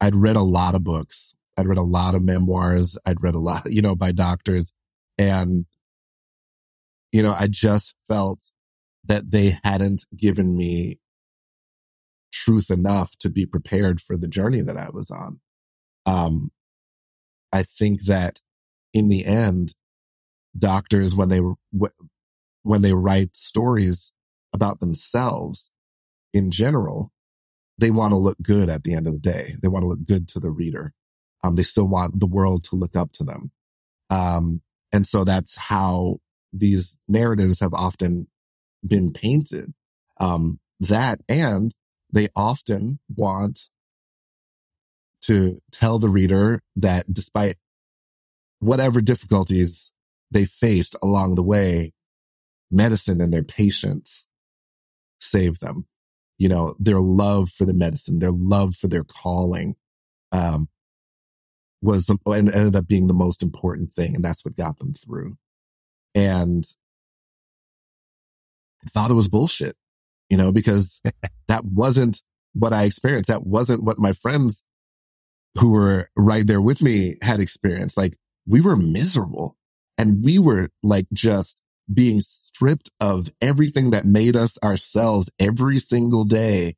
I'd 0.01 0.16
read 0.16 0.36
a 0.36 0.41
lot 0.41 0.76
of 0.76 0.84
books. 0.84 1.34
I'd 1.57 1.68
read 1.68 1.78
a 1.78 1.84
lot 1.84 2.16
of 2.16 2.22
memoirs. 2.22 2.97
I'd 3.05 3.24
read 3.24 3.36
a 3.36 3.39
lot, 3.39 3.64
you 3.72 3.82
know, 3.82 3.95
by 3.95 4.11
doctors 4.11 4.74
and, 5.18 5.66
you 7.14 7.24
know, 7.24 7.34
I 7.38 7.47
just 7.47 7.95
felt 8.07 8.39
that 9.05 9.32
they 9.32 9.57
hadn't 9.64 10.05
given 10.18 10.57
me 10.57 10.99
truth 12.34 12.69
enough 12.69 13.15
to 13.19 13.29
be 13.29 13.45
prepared 13.45 14.01
for 14.01 14.17
the 14.17 14.27
journey 14.27 14.61
that 14.61 14.77
I 14.77 14.89
was 14.91 15.09
on. 15.09 15.39
Um, 16.05 16.49
I 17.53 17.63
think 17.63 18.03
that 18.05 18.39
in 18.93 19.09
the 19.09 19.25
end, 19.25 19.73
doctors 20.57 21.15
when 21.15 21.29
they 21.29 21.41
when 22.63 22.81
they 22.81 22.93
write 22.93 23.36
stories 23.36 24.11
about 24.53 24.79
themselves 24.79 25.71
in 26.34 26.51
general 26.51 27.11
they 27.77 27.91
want 27.91 28.11
to 28.11 28.17
look 28.17 28.38
good 28.41 28.69
at 28.69 28.84
the 28.84 28.93
end 28.93 29.07
of 29.07 29.13
the 29.13 29.19
day. 29.19 29.55
They 29.61 29.67
want 29.67 29.84
to 29.84 29.88
look 29.88 30.05
good 30.05 30.27
to 30.29 30.39
the 30.39 30.51
reader. 30.51 30.93
Um, 31.43 31.55
they 31.55 31.63
still 31.63 31.88
want 31.88 32.19
the 32.19 32.27
world 32.27 32.63
to 32.65 32.75
look 32.75 32.95
up 32.95 33.11
to 33.13 33.23
them. 33.23 33.51
Um, 34.09 34.61
and 34.91 35.07
so 35.07 35.23
that's 35.23 35.57
how 35.57 36.17
these 36.51 36.97
narratives 37.07 37.59
have 37.59 37.73
often 37.73 38.27
been 38.86 39.11
painted. 39.11 39.73
Um, 40.19 40.59
that 40.79 41.19
and 41.27 41.73
they 42.14 42.30
often 42.36 42.99
want 43.14 43.70
to 45.24 45.57
tell 45.72 45.99
the 45.99 46.09
reader 46.09 46.61
that 46.76 47.11
despite 47.11 47.57
whatever 48.59 49.01
difficulties 49.01 49.91
they 50.32 50.45
faced 50.45 50.95
along 51.01 51.36
the 51.36 51.43
way, 51.43 51.93
medicine 52.72 53.20
and 53.20 53.34
their 53.34 53.43
patients 53.43 54.28
saved 55.20 55.61
them. 55.61 55.88
You 56.38 56.49
know, 56.49 56.76
their 56.80 56.99
love 56.99 57.49
for 57.49 57.66
the 57.66 57.74
medicine, 57.74 58.20
their 58.20 58.32
love 58.32 58.76
for 58.76 58.88
their 58.88 59.03
calling, 59.03 59.76
um, 60.32 60.68
was 61.82 62.05
the, 62.05 62.18
and 62.26 62.53
ended 62.53 62.76
up 62.76 62.88
being 62.88 63.07
the 63.07 63.14
most 63.14 63.43
important 63.43 63.91
thing. 63.93 64.16
And 64.16 64.24
that's 64.24 64.43
what 64.43 64.55
got 64.55 64.78
them 64.78 64.93
through. 64.93 65.36
And 66.16 66.66
I 68.84 68.89
thought 68.89 69.11
it 69.11 69.16
was 69.16 69.30
bullshit, 69.30 69.76
you 70.34 70.38
know, 70.38 70.51
because 70.51 70.99
that 71.47 71.63
wasn't 71.63 72.23
what 72.53 72.73
I 72.73 72.86
experienced. 72.86 73.27
That 73.27 73.45
wasn't 73.45 73.84
what 73.84 73.99
my 73.99 74.13
friends 74.13 74.63
who 75.59 75.69
were 75.69 76.09
right 76.17 76.45
there 76.45 76.59
with 76.59 76.81
me 76.81 77.17
had 77.21 77.39
experienced. 77.39 77.97
Like 77.97 78.17
we 78.47 78.59
were 78.59 78.75
miserable. 78.75 79.55
And 79.95 80.23
we 80.23 80.39
were 80.39 80.69
like 80.81 81.05
just 81.13 81.61
being 81.93 82.21
stripped 82.21 82.89
of 82.99 83.31
everything 83.41 83.91
that 83.91 84.05
made 84.05 84.36
us 84.36 84.57
ourselves 84.63 85.29
every 85.38 85.77
single 85.77 86.23
day. 86.23 86.73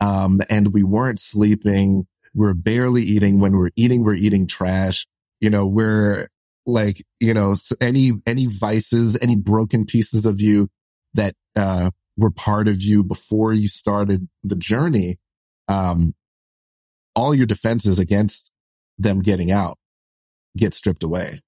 Um, 0.00 0.40
and 0.50 0.74
we 0.74 0.82
weren't 0.82 1.20
sleeping. 1.20 2.08
We 2.34 2.44
we're 2.44 2.54
barely 2.54 3.02
eating. 3.02 3.38
When 3.38 3.52
we're 3.52 3.70
eating, 3.76 4.02
we're 4.02 4.14
eating 4.14 4.48
trash. 4.48 5.06
You 5.40 5.50
know, 5.50 5.64
we're 5.64 6.26
like, 6.66 7.06
you 7.20 7.34
know, 7.34 7.54
any, 7.80 8.14
any 8.26 8.46
vices, 8.46 9.16
any 9.22 9.36
broken 9.36 9.86
pieces 9.86 10.26
of 10.26 10.40
you 10.40 10.68
that, 11.14 11.36
uh, 11.54 11.92
were 12.16 12.30
part 12.30 12.68
of 12.68 12.82
you 12.82 13.04
before 13.04 13.52
you 13.52 13.68
started 13.68 14.28
the 14.42 14.56
journey. 14.56 15.18
Um, 15.68 16.14
all 17.14 17.34
your 17.34 17.46
defenses 17.46 17.98
against 17.98 18.50
them 18.98 19.22
getting 19.22 19.50
out 19.50 19.78
get 20.56 20.74
stripped 20.74 21.02
away. 21.02 21.40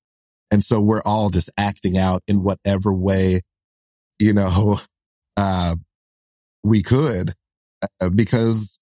And 0.50 0.64
so 0.64 0.80
we're 0.80 1.02
all 1.02 1.30
just 1.30 1.50
acting 1.58 1.98
out 1.98 2.22
in 2.26 2.42
whatever 2.42 2.92
way, 2.92 3.42
you 4.18 4.32
know, 4.32 4.80
uh, 5.36 5.76
we 6.62 6.82
could 6.82 7.34
uh, 8.00 8.08
because 8.10 8.80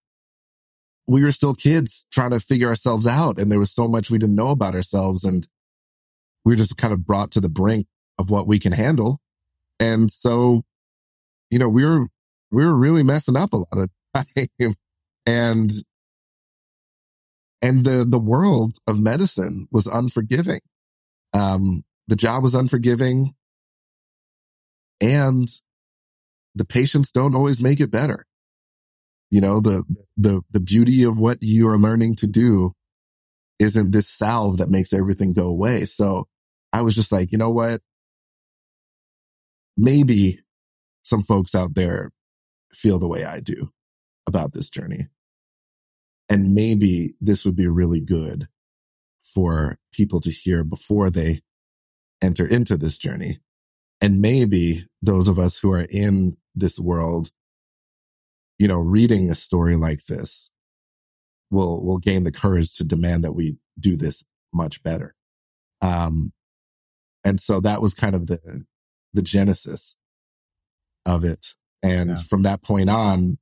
we 1.07 1.23
were 1.23 1.33
still 1.33 1.55
kids 1.55 2.07
trying 2.13 2.31
to 2.31 2.41
figure 2.41 2.69
ourselves 2.69 3.07
out. 3.07 3.39
And 3.39 3.51
there 3.51 3.59
was 3.59 3.73
so 3.73 3.87
much 3.87 4.11
we 4.11 4.19
didn't 4.19 4.37
know 4.37 4.51
about 4.51 4.75
ourselves. 4.75 5.25
And 5.25 5.47
we 6.45 6.53
were 6.53 6.57
just 6.57 6.77
kind 6.77 6.93
of 6.93 7.07
brought 7.07 7.31
to 7.33 7.41
the 7.41 7.49
brink 7.49 7.87
of 8.19 8.31
what 8.31 8.47
we 8.47 8.59
can 8.59 8.73
handle. 8.73 9.21
And 9.79 10.11
so, 10.11 10.63
you 11.51 11.59
know, 11.59 11.69
we 11.69 11.85
were, 11.85 12.07
we 12.51 12.65
were 12.65 12.77
really 12.77 13.03
messing 13.03 13.37
up 13.37 13.53
a 13.53 13.57
lot 13.57 13.69
of 13.73 13.91
time 14.15 14.75
and, 15.27 15.71
and 17.63 17.85
the, 17.85 18.05
the 18.09 18.19
world 18.19 18.77
of 18.87 18.99
medicine 18.99 19.67
was 19.71 19.87
unforgiving. 19.87 20.61
Um, 21.33 21.83
the 22.09 22.17
job 22.17 22.43
was 22.43 22.55
unforgiving 22.55 23.35
and 25.01 25.49
the 26.55 26.65
patients 26.65 27.11
don't 27.13 27.35
always 27.35 27.63
make 27.63 27.81
it 27.81 27.91
better. 27.91 28.25
You 29.31 29.41
know, 29.41 29.61
the, 29.61 29.85
the, 30.17 30.43
the 30.51 30.61
beauty 30.61 31.03
of 31.03 31.19
what 31.19 31.39
you 31.43 31.69
are 31.69 31.79
learning 31.79 32.17
to 32.17 32.27
do 32.27 32.73
isn't 33.59 33.93
this 33.93 34.09
salve 34.09 34.59
that 34.59 34.69
makes 34.69 34.93
everything 34.93 35.33
go 35.33 35.49
away. 35.49 35.85
So 35.85 36.27
I 36.73 36.83
was 36.83 36.95
just 36.95 37.13
like, 37.13 37.33
you 37.33 37.39
know 37.39 37.51
what? 37.51 37.81
Maybe 39.77 40.41
some 41.07 41.23
folks 41.23 41.55
out 41.55 41.77
there 41.77 42.11
feel 42.73 42.99
the 42.99 43.07
way 43.07 43.25
I 43.25 43.39
do 43.39 43.71
about 44.27 44.53
this 44.53 44.69
journey. 44.69 45.07
And 46.29 46.53
maybe 46.53 47.15
this 47.21 47.45
would 47.45 47.55
be 47.55 47.69
really 47.69 48.01
good 48.01 48.49
for 49.23 49.79
people 49.93 50.19
to 50.23 50.33
hear 50.33 50.65
before 50.65 51.09
they 51.09 51.43
enter 52.21 52.45
into 52.45 52.77
this 52.77 52.99
journey. 52.99 53.39
And 54.01 54.21
maybe 54.21 54.85
those 55.01 55.29
of 55.29 55.39
us 55.39 55.61
who 55.61 55.71
are 55.71 55.87
in 55.89 56.39
this 56.57 56.77
world, 56.81 57.31
you 58.59 58.67
know, 58.67 58.81
reading 58.81 59.31
a 59.31 59.37
story 59.37 59.77
like 59.77 60.07
this 60.07 60.51
will, 61.53 61.85
will 61.85 61.99
gain 61.99 62.25
the 62.25 62.33
courage 62.33 62.75
to 62.75 62.85
demand 62.85 63.23
that 63.23 63.35
we 63.35 63.59
do 63.79 63.97
this 63.97 64.25
much 64.53 64.83
better. 64.83 65.15
Um, 65.81 66.33
and 67.25 67.41
so 67.41 67.61
that 67.61 67.81
was 67.81 67.95
kind 67.95 68.17
of 68.17 68.27
the, 68.27 68.65
the 69.15 69.23
genesis 69.23 69.95
of 71.07 71.25
it. 71.25 71.55
And 71.83 72.11
yeah. 72.11 72.17
from 72.17 72.43
that 72.43 72.63
point 72.63 72.91
on, 72.91 73.39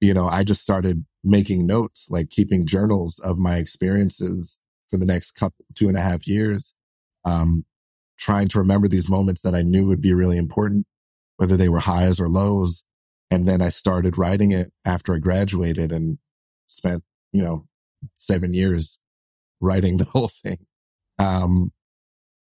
you 0.00 0.14
know, 0.14 0.26
I 0.26 0.44
just 0.44 0.62
started 0.62 1.04
making 1.24 1.66
notes, 1.66 2.08
like 2.10 2.30
keeping 2.30 2.66
journals 2.66 3.18
of 3.18 3.38
my 3.38 3.56
experiences 3.56 4.60
for 4.90 4.96
the 4.96 5.06
next 5.06 5.32
couple, 5.32 5.64
two 5.74 5.88
and 5.88 5.96
a 5.96 6.00
half 6.00 6.26
years. 6.26 6.74
Um, 7.24 7.64
trying 8.18 8.48
to 8.48 8.58
remember 8.58 8.88
these 8.88 9.08
moments 9.08 9.40
that 9.42 9.54
I 9.54 9.62
knew 9.62 9.86
would 9.86 10.00
be 10.00 10.12
really 10.12 10.38
important, 10.38 10.86
whether 11.36 11.56
they 11.56 11.68
were 11.68 11.80
highs 11.80 12.20
or 12.20 12.28
lows. 12.28 12.84
And 13.30 13.48
then 13.48 13.62
I 13.62 13.68
started 13.70 14.18
writing 14.18 14.52
it 14.52 14.72
after 14.84 15.14
I 15.14 15.18
graduated 15.18 15.90
and 15.90 16.18
spent, 16.66 17.02
you 17.32 17.42
know, 17.42 17.66
seven 18.16 18.54
years 18.54 18.98
writing 19.60 19.96
the 19.98 20.04
whole 20.04 20.28
thing. 20.28 20.58
Um, 21.18 21.72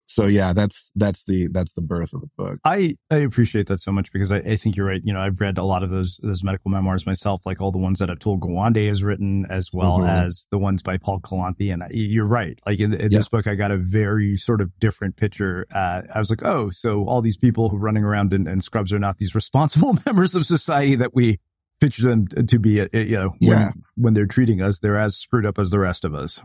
so 0.06 0.26
yeah, 0.26 0.52
that's, 0.52 0.90
that's 0.94 1.24
the, 1.24 1.48
that's 1.52 1.72
the 1.72 1.82
birth 1.82 2.12
of 2.12 2.20
the 2.20 2.28
book. 2.36 2.58
I, 2.64 2.96
I 3.10 3.16
appreciate 3.16 3.66
that 3.68 3.80
so 3.80 3.92
much 3.92 4.12
because 4.12 4.32
I, 4.32 4.38
I 4.38 4.56
think 4.56 4.76
you're 4.76 4.86
right. 4.86 5.00
You 5.02 5.12
know, 5.12 5.20
I've 5.20 5.40
read 5.40 5.58
a 5.58 5.64
lot 5.64 5.82
of 5.82 5.90
those, 5.90 6.20
those 6.22 6.44
medical 6.44 6.70
memoirs 6.70 7.06
myself, 7.06 7.40
like 7.46 7.60
all 7.60 7.72
the 7.72 7.78
ones 7.78 7.98
that 8.00 8.08
Atul 8.08 8.38
Gawande 8.38 8.86
has 8.88 9.02
written 9.02 9.46
as 9.48 9.70
well 9.72 9.98
mm-hmm. 9.98 10.26
as 10.26 10.46
the 10.50 10.58
ones 10.58 10.82
by 10.82 10.98
Paul 10.98 11.20
Kalanithi. 11.20 11.72
And 11.72 11.82
I, 11.82 11.88
you're 11.90 12.26
right. 12.26 12.58
Like 12.66 12.80
in, 12.80 12.92
in 12.92 13.12
yeah. 13.12 13.18
this 13.18 13.28
book, 13.28 13.46
I 13.46 13.54
got 13.54 13.70
a 13.70 13.78
very 13.78 14.36
sort 14.36 14.60
of 14.60 14.70
different 14.78 15.16
picture. 15.16 15.66
Uh, 15.74 16.02
I 16.14 16.18
was 16.18 16.30
like, 16.30 16.44
Oh, 16.44 16.70
so 16.70 17.06
all 17.06 17.22
these 17.22 17.38
people 17.38 17.70
who 17.70 17.76
are 17.76 17.80
running 17.80 18.04
around 18.04 18.34
in, 18.34 18.46
in 18.46 18.60
scrubs 18.60 18.92
are 18.92 18.98
not 18.98 19.18
these 19.18 19.34
responsible 19.34 19.96
members 20.06 20.34
of 20.34 20.44
society 20.44 20.96
that 20.96 21.14
we 21.14 21.38
picture 21.80 22.02
them 22.02 22.26
to 22.26 22.58
be, 22.58 22.86
you 22.92 23.16
know, 23.16 23.30
when, 23.38 23.50
yeah. 23.50 23.68
when 23.96 24.14
they're 24.14 24.26
treating 24.26 24.60
us, 24.62 24.78
they're 24.78 24.96
as 24.96 25.16
screwed 25.16 25.46
up 25.46 25.58
as 25.58 25.70
the 25.70 25.78
rest 25.78 26.04
of 26.04 26.14
us. 26.14 26.42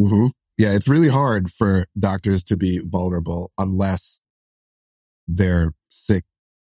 Mm-hmm. 0.00 0.26
Yeah, 0.58 0.72
it's 0.72 0.88
really 0.88 1.08
hard 1.08 1.50
for 1.50 1.86
doctors 1.98 2.42
to 2.44 2.56
be 2.56 2.80
vulnerable 2.84 3.52
unless 3.58 4.20
they're 5.28 5.74
sick 5.88 6.24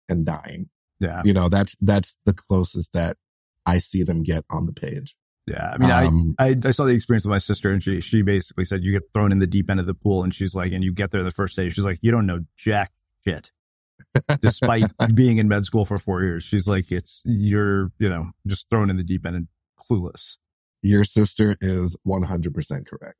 and 0.09 0.26
dying. 0.26 0.68
Yeah. 1.01 1.22
You 1.24 1.33
know, 1.33 1.49
that's, 1.49 1.76
that's 1.81 2.16
the 2.26 2.35
closest 2.35 2.93
that 2.93 3.16
I 3.64 3.78
see 3.78 4.03
them 4.03 4.22
get 4.22 4.45
on 4.51 4.66
the 4.66 4.72
page. 4.72 5.16
Yeah. 5.47 5.72
I 5.72 5.78
mean, 5.78 5.91
um, 5.91 6.35
I, 6.39 6.49
I, 6.49 6.57
I, 6.66 6.70
saw 6.70 6.85
the 6.85 6.95
experience 6.95 7.24
with 7.24 7.31
my 7.31 7.39
sister 7.39 7.72
and 7.72 7.83
she, 7.83 8.01
she 8.01 8.22
basically 8.22 8.64
said 8.64 8.85
you 8.85 8.93
get 8.93 9.12
thrown 9.14 9.33
in 9.33 9.39
the 9.39 9.47
deep 9.47 9.70
end 9.70 9.81
of 9.81 9.87
the 9.87 9.95
pool 9.95 10.22
and 10.22 10.35
she's 10.35 10.55
like, 10.55 10.72
and 10.72 10.85
you 10.85 10.93
get 10.93 11.11
there 11.11 11.24
the 11.24 11.31
first 11.31 11.57
day. 11.57 11.70
She's 11.70 11.85
like, 11.85 11.99
you 12.03 12.12
don't 12.12 12.26
know 12.26 12.41
jack 12.57 12.93
shit. 13.24 13.51
Despite 14.41 14.93
being 15.14 15.39
in 15.39 15.49
med 15.49 15.64
school 15.64 15.85
for 15.85 15.99
four 15.99 16.22
years. 16.22 16.45
She's 16.45 16.68
like, 16.68 16.93
it's, 16.93 17.22
you're, 17.24 17.91
you 17.99 18.09
know, 18.09 18.31
just 18.47 18.68
thrown 18.68 18.91
in 18.91 18.97
the 18.97 19.05
deep 19.05 19.26
end 19.26 19.37
and 19.37 19.49
clueless. 19.78 20.37
Your 20.83 21.05
sister 21.05 21.57
is 21.61 21.97
100% 22.07 22.87
correct. 22.87 23.16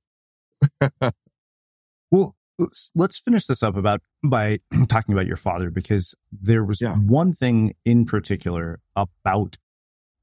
well, 2.11 2.35
let's, 2.59 2.93
let's 2.95 3.19
finish 3.19 3.47
this 3.47 3.63
up 3.63 3.77
about 3.77 4.01
by 4.25 4.59
talking 4.89 5.13
about 5.13 5.27
your 5.27 5.37
father 5.37 5.71
because 5.71 6.15
there 6.33 6.65
was 6.65 6.81
yeah. 6.81 6.97
one 6.97 7.33
thing 7.33 7.75
in 7.85 8.05
particular 8.05 8.81
about 8.97 9.57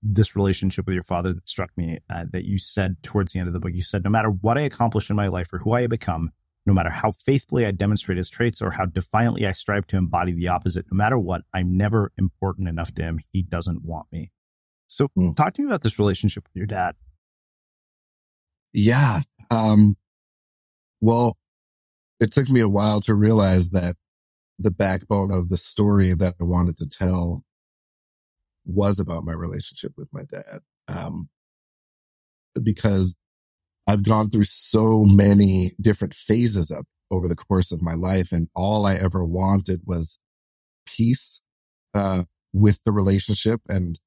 this 0.03 0.35
relationship 0.35 0.85
with 0.85 0.93
your 0.93 1.03
father 1.03 1.33
that 1.33 1.49
struck 1.49 1.71
me 1.75 1.99
uh, 2.09 2.25
that 2.31 2.45
you 2.45 2.57
said 2.57 2.97
towards 3.01 3.33
the 3.33 3.39
end 3.39 3.47
of 3.47 3.53
the 3.53 3.59
book. 3.59 3.71
You 3.73 3.81
said, 3.81 4.03
no 4.03 4.09
matter 4.09 4.29
what 4.29 4.57
I 4.57 4.61
accomplish 4.61 5.09
in 5.09 5.15
my 5.15 5.27
life 5.27 5.51
or 5.51 5.59
who 5.59 5.73
I 5.73 5.87
become, 5.87 6.31
no 6.65 6.73
matter 6.73 6.89
how 6.89 7.11
faithfully 7.11 7.65
I 7.65 7.71
demonstrate 7.71 8.17
his 8.17 8.29
traits 8.29 8.61
or 8.61 8.71
how 8.71 8.85
defiantly 8.85 9.47
I 9.47 9.53
strive 9.53 9.87
to 9.87 9.97
embody 9.97 10.33
the 10.33 10.49
opposite, 10.49 10.85
no 10.91 10.97
matter 10.97 11.17
what, 11.17 11.41
I'm 11.53 11.77
never 11.77 12.11
important 12.17 12.67
enough 12.67 12.93
to 12.95 13.03
him. 13.03 13.19
He 13.31 13.41
doesn't 13.41 13.83
want 13.83 14.07
me. 14.11 14.31
So 14.85 15.09
mm. 15.17 15.35
talk 15.35 15.53
to 15.55 15.61
me 15.61 15.67
about 15.67 15.81
this 15.81 15.97
relationship 15.97 16.43
with 16.43 16.55
your 16.55 16.65
dad. 16.65 16.95
Yeah. 18.73 19.21
Um, 19.49 19.95
well, 21.01 21.37
it 22.19 22.31
took 22.31 22.49
me 22.49 22.59
a 22.59 22.69
while 22.69 23.01
to 23.01 23.13
realize 23.13 23.69
that 23.69 23.95
the 24.59 24.71
backbone 24.71 25.31
of 25.31 25.49
the 25.49 25.57
story 25.57 26.13
that 26.13 26.35
I 26.41 26.43
wanted 26.43 26.77
to 26.77 26.87
tell 26.87 27.43
was 28.65 28.99
about 28.99 29.23
my 29.23 29.33
relationship 29.33 29.93
with 29.97 30.09
my 30.11 30.23
dad. 30.23 30.59
Um, 30.87 31.29
because 32.61 33.15
I've 33.85 34.03
gone 34.03 34.29
through 34.29 34.45
so 34.45 35.05
many 35.05 35.73
different 35.79 36.13
phases 36.13 36.71
of 36.71 36.85
over 37.09 37.27
the 37.27 37.35
course 37.35 37.71
of 37.71 37.81
my 37.81 37.93
life. 37.93 38.31
And 38.31 38.49
all 38.55 38.85
I 38.85 38.95
ever 38.95 39.23
wanted 39.23 39.81
was 39.85 40.19
peace, 40.85 41.41
uh, 41.93 42.23
with 42.51 42.81
the 42.83 42.91
relationship. 42.91 43.61
And 43.67 43.99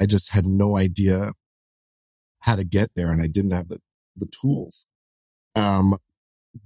I 0.00 0.06
just 0.06 0.30
had 0.30 0.46
no 0.46 0.76
idea 0.76 1.32
how 2.40 2.56
to 2.56 2.64
get 2.64 2.90
there. 2.94 3.10
And 3.10 3.20
I 3.20 3.26
didn't 3.26 3.50
have 3.52 3.68
the, 3.68 3.80
the 4.16 4.26
tools. 4.26 4.86
Um, 5.56 5.96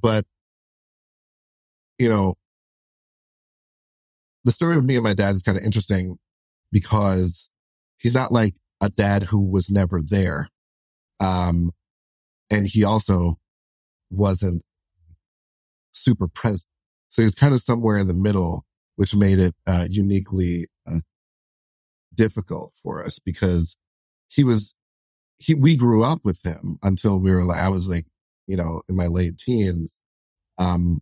but, 0.02 0.24
you 1.98 2.08
know, 2.08 2.34
the 4.44 4.52
story 4.52 4.76
of 4.76 4.84
me 4.84 4.94
and 4.94 5.04
my 5.04 5.14
dad 5.14 5.34
is 5.34 5.42
kind 5.42 5.58
of 5.58 5.64
interesting 5.64 6.16
because 6.72 7.50
he's 7.98 8.14
not 8.14 8.32
like 8.32 8.54
a 8.80 8.88
dad 8.88 9.24
who 9.24 9.50
was 9.50 9.70
never 9.70 10.00
there. 10.02 10.48
Um, 11.20 11.72
and 12.50 12.66
he 12.66 12.84
also 12.84 13.38
wasn't 14.10 14.62
super 15.92 16.28
present. 16.28 16.66
So 17.08 17.22
he's 17.22 17.34
kind 17.34 17.52
of 17.52 17.60
somewhere 17.60 17.98
in 17.98 18.06
the 18.06 18.14
middle, 18.14 18.64
which 18.96 19.14
made 19.14 19.38
it, 19.38 19.54
uh, 19.66 19.86
uniquely, 19.90 20.66
uh, 20.86 21.00
difficult 22.14 22.72
for 22.82 23.04
us 23.04 23.18
because 23.18 23.76
he 24.28 24.44
was, 24.44 24.74
he, 25.36 25.54
we 25.54 25.76
grew 25.76 26.02
up 26.02 26.20
with 26.24 26.42
him 26.44 26.78
until 26.82 27.20
we 27.20 27.30
were 27.30 27.44
like, 27.44 27.60
I 27.60 27.68
was 27.68 27.88
like 27.88 28.06
you 28.50 28.56
know, 28.56 28.82
in 28.88 28.96
my 28.96 29.06
late 29.06 29.38
teens. 29.38 29.96
Um, 30.58 31.00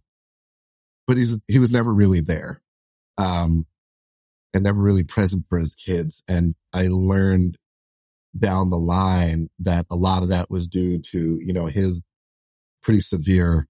but 1.07 1.17
he's, 1.17 1.37
he 1.49 1.59
was 1.59 1.73
never 1.73 1.93
really 1.93 2.21
there. 2.21 2.61
Um, 3.17 3.67
and 4.55 4.63
never 4.65 4.81
really 4.81 5.05
present 5.05 5.47
for 5.49 5.59
his 5.59 5.75
kids. 5.75 6.23
And 6.29 6.55
I 6.73 6.89
learned 6.89 7.59
down 8.39 8.71
the 8.71 8.79
line 8.79 9.49
that 9.59 9.87
a 9.91 9.97
lot 9.97 10.23
of 10.23 10.29
that 10.29 10.51
was 10.51 10.67
due 10.67 10.99
to, 10.99 11.39
you 11.43 11.53
know, 11.53 11.67
his 11.67 12.03
pretty 12.83 13.01
severe, 13.01 13.67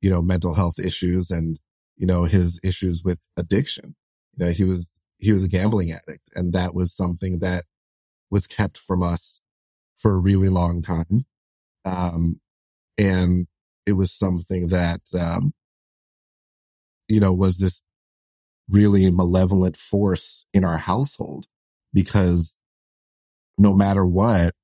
you 0.00 0.10
know, 0.10 0.22
mental 0.22 0.54
health 0.54 0.78
issues 0.78 1.30
and, 1.30 1.58
you 1.96 2.06
know, 2.06 2.24
his 2.24 2.60
issues 2.62 3.02
with 3.04 3.18
addiction. 3.36 3.94
You 4.36 4.46
know, 4.46 4.52
he 4.52 4.64
was, 4.64 5.00
he 5.18 5.32
was 5.32 5.44
a 5.44 5.48
gambling 5.48 5.90
addict 5.92 6.28
and 6.34 6.52
that 6.52 6.74
was 6.74 6.94
something 6.94 7.40
that 7.40 7.64
was 8.30 8.46
kept 8.46 8.78
from 8.78 9.02
us 9.02 9.40
for 9.96 10.12
a 10.12 10.18
really 10.18 10.48
long 10.48 10.82
time. 10.82 11.24
Um, 11.84 12.40
and 12.98 13.46
it 13.86 13.92
was 13.92 14.12
something 14.12 14.68
that, 14.68 15.00
um, 15.18 15.52
you 17.08 17.20
know, 17.20 17.32
was 17.32 17.58
this 17.58 17.82
really 18.68 19.10
malevolent 19.10 19.76
force 19.76 20.44
in 20.52 20.64
our 20.64 20.78
household 20.78 21.46
because 21.92 22.58
no 23.58 23.72
matter 23.72 24.04
what, 24.04 24.54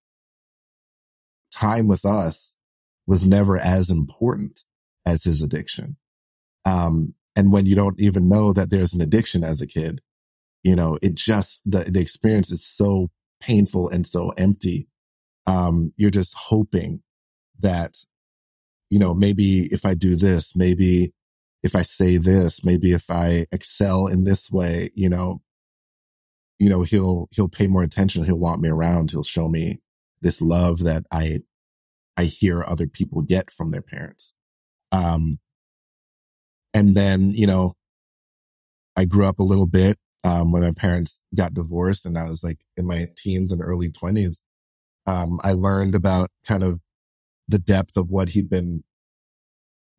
time 1.53 1.87
with 1.87 2.05
us 2.05 2.57
was 3.07 3.27
never 3.27 3.59
as 3.59 3.91
important 3.91 4.65
as 5.07 5.25
his 5.25 5.43
addiction. 5.43 5.97
Um, 6.65 7.15
and 7.37 7.53
when 7.53 7.67
you 7.67 7.75
don't 7.75 8.01
even 8.01 8.29
know 8.29 8.53
that 8.53 8.71
there's 8.71 8.93
an 8.95 9.01
addiction 9.01 9.45
as 9.45 9.61
a 9.61 9.67
kid, 9.67 10.01
you 10.63 10.77
know, 10.77 10.99
it 11.03 11.15
just, 11.15 11.61
the, 11.65 11.85
the 11.85 12.01
experience 12.01 12.51
is 12.51 12.65
so 12.65 13.11
painful 13.41 13.89
and 13.89 14.07
so 14.07 14.31
empty. 14.31 14.89
Um, 15.47 15.93
you're 15.97 16.11
just 16.11 16.35
hoping 16.37 17.03
that 17.61 17.97
you 18.93 18.99
know, 18.99 19.15
maybe 19.15 19.69
if 19.73 19.87
I 19.87 19.95
do 19.95 20.17
this, 20.17 20.55
maybe 20.55 21.15
if 21.63 21.75
I 21.75 21.83
say 21.83 22.19
this, 22.19 22.63
maybe 22.63 22.93
if 22.93 23.09
I 23.09 23.47
excel 23.51 24.07
in 24.07 24.25
this 24.25 24.51
way, 24.51 24.91
you 24.95 25.09
know, 25.09 25.41
you 26.59 26.69
know, 26.69 26.83
he'll, 26.83 27.27
he'll 27.31 27.49
pay 27.49 27.69
more 27.69 27.83
attention. 27.83 28.25
He'll 28.25 28.37
want 28.37 28.61
me 28.61 28.69
around. 28.69 29.11
He'll 29.11 29.23
show 29.23 29.49
me 29.49 29.81
this 30.21 30.43
love 30.43 30.81
that 30.81 31.05
I, 31.11 31.39
I 32.19 32.25
hear 32.25 32.63
other 32.63 32.87
people 32.87 33.23
get 33.23 33.51
from 33.51 33.71
their 33.71 33.81
parents. 33.81 34.35
Um, 34.93 35.39
and 36.75 36.95
then, 36.95 37.31
you 37.31 37.47
know, 37.47 37.73
I 38.95 39.07
grew 39.07 39.25
up 39.25 39.39
a 39.39 39.49
little 39.53 39.67
bit, 39.67 39.97
um, 40.23 40.53
when 40.53 40.65
my 40.65 40.73
parents 40.73 41.23
got 41.35 41.55
divorced 41.55 42.05
and 42.05 42.19
I 42.19 42.29
was 42.29 42.45
like 42.45 42.59
in 42.77 42.87
my 42.87 43.07
teens 43.17 43.53
and 43.53 43.63
early 43.63 43.91
twenties. 43.91 44.43
Um, 45.07 45.41
I 45.43 45.55
learned 45.55 45.95
about 45.95 46.29
kind 46.47 46.63
of 46.63 46.81
the 47.53 47.59
depth 47.59 47.97
of 47.97 48.11
what 48.11 48.31
he'd 48.31 48.51
been 48.51 48.83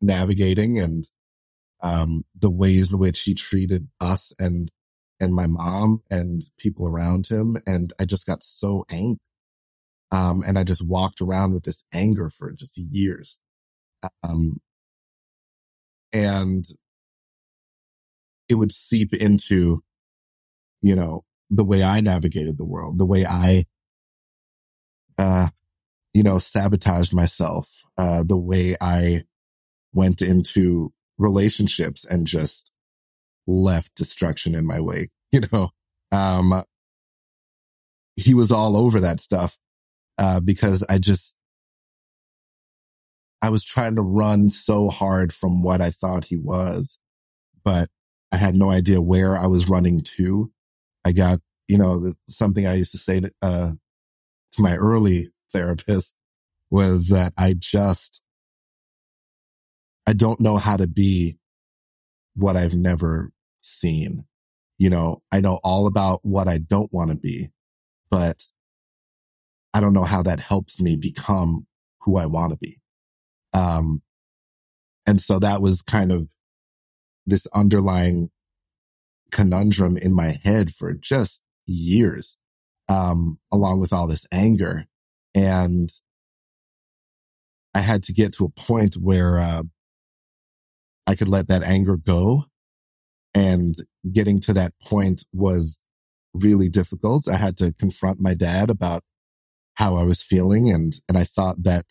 navigating 0.02 0.78
and, 0.78 1.08
um, 1.80 2.24
the 2.38 2.50
ways 2.50 2.92
in 2.92 2.98
which 2.98 3.22
he 3.22 3.34
treated 3.34 3.88
us 4.00 4.32
and, 4.38 4.70
and 5.20 5.34
my 5.34 5.46
mom 5.46 6.02
and 6.10 6.42
people 6.58 6.86
around 6.86 7.28
him. 7.28 7.56
And 7.66 7.92
I 8.00 8.04
just 8.04 8.26
got 8.26 8.42
so 8.42 8.84
angry. 8.90 9.18
Um, 10.10 10.42
and 10.46 10.58
I 10.58 10.64
just 10.64 10.86
walked 10.86 11.20
around 11.20 11.54
with 11.54 11.64
this 11.64 11.84
anger 11.92 12.30
for 12.30 12.52
just 12.52 12.76
years. 12.78 13.38
Um, 14.22 14.60
and 16.12 16.64
it 18.48 18.54
would 18.54 18.72
seep 18.72 19.12
into, 19.14 19.82
you 20.82 20.94
know, 20.94 21.24
the 21.50 21.64
way 21.64 21.82
I 21.82 22.00
navigated 22.00 22.58
the 22.58 22.64
world, 22.64 22.98
the 22.98 23.06
way 23.06 23.24
I, 23.26 23.64
uh, 25.18 25.48
you 26.14 26.22
know, 26.22 26.38
sabotaged 26.38 27.12
myself, 27.12 27.82
uh, 27.98 28.22
the 28.22 28.36
way 28.36 28.76
I 28.80 29.24
went 29.92 30.22
into 30.22 30.92
relationships 31.18 32.04
and 32.04 32.26
just 32.26 32.70
left 33.46 33.94
destruction 33.96 34.54
in 34.54 34.64
my 34.64 34.80
wake, 34.80 35.10
you 35.32 35.40
know, 35.52 35.70
um, 36.12 36.62
he 38.16 38.32
was 38.32 38.52
all 38.52 38.76
over 38.76 39.00
that 39.00 39.20
stuff, 39.20 39.58
uh, 40.16 40.38
because 40.38 40.86
I 40.88 40.98
just, 40.98 41.36
I 43.42 43.50
was 43.50 43.64
trying 43.64 43.96
to 43.96 44.02
run 44.02 44.48
so 44.48 44.88
hard 44.88 45.32
from 45.32 45.64
what 45.64 45.80
I 45.80 45.90
thought 45.90 46.24
he 46.24 46.36
was, 46.36 46.98
but 47.64 47.88
I 48.30 48.36
had 48.36 48.54
no 48.54 48.70
idea 48.70 49.02
where 49.02 49.36
I 49.36 49.48
was 49.48 49.68
running 49.68 50.00
to. 50.16 50.50
I 51.04 51.12
got, 51.12 51.40
you 51.68 51.76
know, 51.76 51.98
the, 51.98 52.14
something 52.28 52.66
I 52.66 52.74
used 52.74 52.92
to 52.92 52.98
say 52.98 53.20
to, 53.20 53.32
uh, 53.42 53.72
to 54.52 54.62
my 54.62 54.76
early 54.76 55.33
therapist 55.54 56.14
was 56.70 57.08
that 57.08 57.32
I 57.38 57.54
just, 57.56 58.22
I 60.06 60.12
don't 60.12 60.40
know 60.40 60.58
how 60.58 60.76
to 60.76 60.86
be 60.86 61.38
what 62.34 62.56
I've 62.56 62.74
never 62.74 63.30
seen. 63.62 64.26
You 64.76 64.90
know, 64.90 65.22
I 65.32 65.40
know 65.40 65.60
all 65.62 65.86
about 65.86 66.20
what 66.22 66.48
I 66.48 66.58
don't 66.58 66.92
want 66.92 67.10
to 67.10 67.16
be, 67.16 67.50
but 68.10 68.42
I 69.72 69.80
don't 69.80 69.94
know 69.94 70.04
how 70.04 70.22
that 70.22 70.40
helps 70.40 70.80
me 70.80 70.96
become 70.96 71.66
who 72.00 72.16
I 72.16 72.26
want 72.26 72.52
to 72.52 72.58
be. 72.58 72.80
Um, 73.52 74.02
and 75.06 75.20
so 75.20 75.38
that 75.38 75.62
was 75.62 75.80
kind 75.80 76.12
of 76.12 76.28
this 77.26 77.46
underlying 77.54 78.30
conundrum 79.30 79.96
in 79.96 80.12
my 80.12 80.38
head 80.42 80.72
for 80.74 80.92
just 80.92 81.42
years, 81.66 82.36
um, 82.88 83.38
along 83.52 83.80
with 83.80 83.92
all 83.92 84.06
this 84.06 84.26
anger. 84.32 84.86
And 85.34 85.90
I 87.74 87.80
had 87.80 88.04
to 88.04 88.12
get 88.12 88.34
to 88.34 88.44
a 88.44 88.50
point 88.50 88.94
where, 88.94 89.38
uh, 89.38 89.62
I 91.06 91.14
could 91.14 91.28
let 91.28 91.48
that 91.48 91.62
anger 91.62 91.96
go. 91.96 92.44
And 93.34 93.74
getting 94.10 94.40
to 94.40 94.54
that 94.54 94.72
point 94.80 95.24
was 95.32 95.84
really 96.32 96.68
difficult. 96.68 97.28
I 97.28 97.36
had 97.36 97.56
to 97.58 97.72
confront 97.72 98.20
my 98.20 98.34
dad 98.34 98.70
about 98.70 99.02
how 99.74 99.96
I 99.96 100.04
was 100.04 100.22
feeling. 100.22 100.70
And, 100.70 100.94
and 101.08 101.18
I 101.18 101.24
thought 101.24 101.64
that 101.64 101.86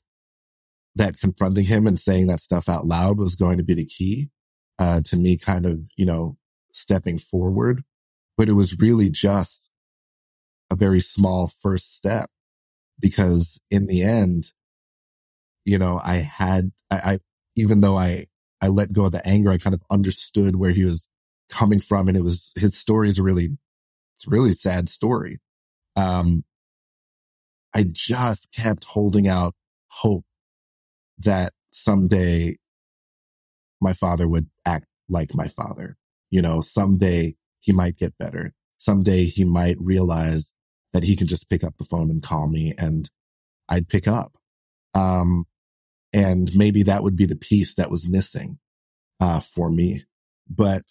that 0.96 1.20
confronting 1.20 1.66
him 1.66 1.88
and 1.88 2.00
saying 2.00 2.28
that 2.28 2.40
stuff 2.40 2.70
out 2.70 2.86
loud 2.86 3.18
was 3.18 3.36
going 3.36 3.58
to 3.58 3.64
be 3.64 3.74
the 3.74 3.86
key, 3.86 4.30
uh, 4.80 5.02
to 5.06 5.18
me 5.18 5.38
kind 5.38 5.66
of, 5.66 5.82
you 5.98 6.06
know, 6.06 6.38
stepping 6.72 7.20
forward, 7.20 7.84
but 8.38 8.48
it 8.48 8.54
was 8.54 8.80
really 8.80 9.10
just 9.10 9.72
a 10.72 10.76
very 10.76 11.00
small 11.00 11.48
first 11.48 11.96
step 11.96 12.30
because 13.04 13.60
in 13.70 13.86
the 13.86 14.02
end, 14.02 14.54
you 15.66 15.78
know, 15.78 16.00
I 16.02 16.16
had, 16.16 16.72
I, 16.90 16.96
I 16.96 17.20
even 17.58 17.82
though 17.82 17.98
I, 17.98 18.28
I 18.62 18.70
let 18.70 18.94
go 18.94 19.06
of 19.06 19.12
the 19.12 19.28
anger, 19.28 19.52
I 19.52 19.58
kind 19.58 19.74
of 19.74 19.84
understood 19.92 20.56
where 20.56 20.72
he 20.72 20.86
was 20.86 21.10
coming 21.50 21.82
from. 21.82 22.08
And 22.08 22.16
it 22.16 22.24
was, 22.24 22.54
his 22.56 22.78
story 22.78 23.10
is 23.10 23.20
really, 23.20 23.50
it's 24.16 24.26
really 24.26 24.54
sad 24.54 24.88
story. 24.88 25.40
Um, 25.98 26.44
I 27.76 27.84
just 27.92 28.54
kept 28.54 28.86
holding 28.86 29.28
out 29.28 29.54
hope 29.90 30.24
that 31.18 31.52
someday 31.72 32.56
my 33.82 33.92
father 33.92 34.30
would 34.30 34.48
act 34.66 34.86
like 35.10 35.36
my 35.36 35.50
father. 35.50 35.98
You 36.30 36.42
know, 36.42 36.62
someday 36.62 37.36
he 37.60 37.74
might 37.74 37.98
get 37.98 38.18
better. 38.18 38.54
Someday 38.78 39.26
he 39.26 39.44
might 39.44 39.76
realize 39.78 40.54
that 40.94 41.04
he 41.04 41.16
can 41.16 41.28
just 41.28 41.50
pick 41.50 41.64
up 41.64 41.76
the 41.78 41.86
phone 41.86 42.10
and 42.10 42.24
call 42.24 42.48
me 42.48 42.74
and 42.78 43.10
I'd 43.68 43.90
pick 43.90 44.08
up. 44.08 44.34
Um, 44.94 45.46
and 46.14 46.56
maybe 46.56 46.84
that 46.84 47.04
would 47.04 47.16
be 47.16 47.26
the 47.26 47.36
piece 47.36 47.76
that 47.76 47.90
was 47.90 48.08
missing, 48.08 48.60
uh, 49.20 49.40
for 49.40 49.70
me. 49.70 50.06
But, 50.48 50.84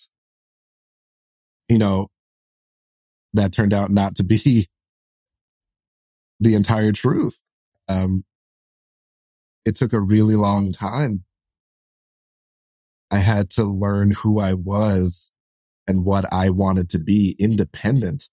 you 1.68 1.78
know, 1.78 2.08
that 3.34 3.52
turned 3.52 3.72
out 3.72 3.90
not 3.90 4.16
to 4.16 4.24
be 4.24 4.66
the 6.40 6.54
entire 6.54 6.92
truth. 6.92 7.40
Um, 7.88 8.24
it 9.64 9.76
took 9.76 9.92
a 9.92 10.00
really 10.00 10.34
long 10.34 10.72
time. 10.72 11.24
I 13.10 13.18
had 13.18 13.50
to 13.50 13.64
learn 13.64 14.10
who 14.10 14.40
I 14.40 14.54
was 14.54 15.32
and 15.86 16.04
what 16.04 16.24
I 16.32 16.50
wanted 16.50 16.90
to 16.90 16.98
be 16.98 17.36
independent 17.38 18.28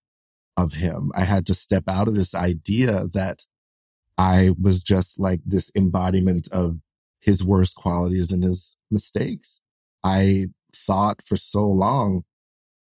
of 0.64 0.74
him. 0.74 1.12
I 1.16 1.24
had 1.24 1.46
to 1.48 1.56
step 1.56 1.84
out 1.88 2.08
of 2.08 2.16
this 2.16 2.36
idea 2.36 3.08
that 3.14 3.46
I 4.18 4.52
was 4.60 4.84
just 4.84 5.20
like 5.20 5.42
this 5.46 5.72
embodiment 5.76 6.48
of 6.52 6.80
his 7.22 7.44
worst 7.44 7.76
qualities 7.76 8.32
and 8.32 8.44
his 8.44 8.76
mistakes. 8.92 9.62
I 10.04 10.48
thought 10.76 11.22
for 11.26 11.38
so 11.38 11.68
long 11.68 12.24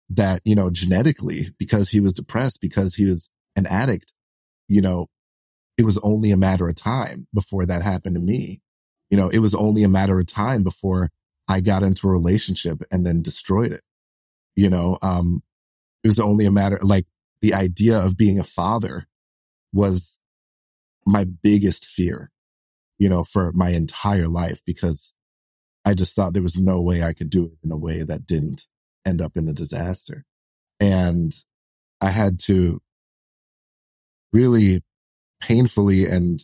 that, 0.10 0.42
you 0.46 0.56
know, 0.56 0.70
genetically, 0.70 1.50
because 1.58 1.90
he 1.90 2.00
was 2.00 2.14
depressed, 2.14 2.62
because 2.62 2.96
he 2.96 3.06
was 3.06 3.30
an 3.56 3.66
addict, 3.68 4.14
you 4.68 4.82
know, 4.82 5.08
it 5.78 5.86
was 5.86 5.98
only 6.00 6.32
a 6.32 6.38
matter 6.38 6.68
of 6.68 6.76
time 6.76 7.28
before 7.34 7.66
that 7.66 7.82
happened 7.82 8.16
to 8.16 8.22
me. 8.22 8.62
You 9.10 9.18
know, 9.18 9.30
it 9.30 9.40
was 9.40 9.56
only 9.56 9.84
a 9.84 9.90
matter 9.90 10.20
of 10.20 10.28
time 10.28 10.64
before 10.64 11.10
I 11.48 11.62
got 11.62 11.84
into 11.84 12.08
a 12.08 12.12
relationship 12.12 12.82
and 12.92 13.06
then 13.06 13.22
destroyed 13.22 13.72
it. 13.72 13.82
You 14.56 14.70
know, 14.70 14.98
um, 15.02 15.44
it 16.04 16.08
was 16.08 16.20
only 16.20 16.46
a 16.46 16.52
matter 16.52 16.80
like 16.82 17.06
the 17.42 17.54
idea 17.54 17.98
of 17.98 18.18
being 18.18 18.40
a 18.40 18.44
father 18.44 19.08
was 19.74 20.20
my 21.06 21.24
biggest 21.24 21.86
fear, 21.86 22.32
you 22.98 23.08
know, 23.10 23.24
for 23.24 23.52
my 23.54 23.70
entire 23.70 24.28
life 24.28 24.62
because 24.66 25.14
I 25.86 25.94
just 25.94 26.16
thought 26.16 26.34
there 26.34 26.44
was 26.44 26.58
no 26.58 26.82
way 26.82 27.04
I 27.04 27.14
could 27.14 27.30
do 27.30 27.46
it 27.46 27.58
in 27.64 27.72
a 27.72 27.78
way 27.78 28.04
that 28.04 28.26
didn't 28.26 28.68
end 29.06 29.22
up 29.22 29.38
in 29.38 29.48
a 29.48 29.54
disaster. 29.54 30.26
And 30.80 31.34
I 32.02 32.10
had 32.10 32.40
to 32.42 32.82
really 34.34 34.84
painfully 35.42 36.06
and, 36.06 36.40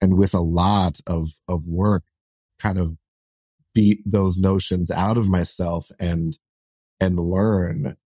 and 0.00 0.16
with 0.16 0.34
a 0.34 0.40
lot 0.40 1.00
of, 1.06 1.28
of 1.48 1.66
work 1.66 2.04
kind 2.58 2.78
of 2.78 2.96
beat 3.74 4.00
those 4.06 4.38
notions 4.38 4.90
out 4.90 5.18
of 5.18 5.28
myself 5.28 5.90
and, 6.00 6.38
and 7.00 7.18
learn 7.18 7.96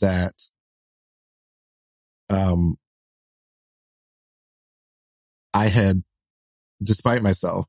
that 0.00 0.34
um, 2.30 2.76
I 5.52 5.66
had, 5.66 6.02
despite 6.82 7.22
myself, 7.22 7.66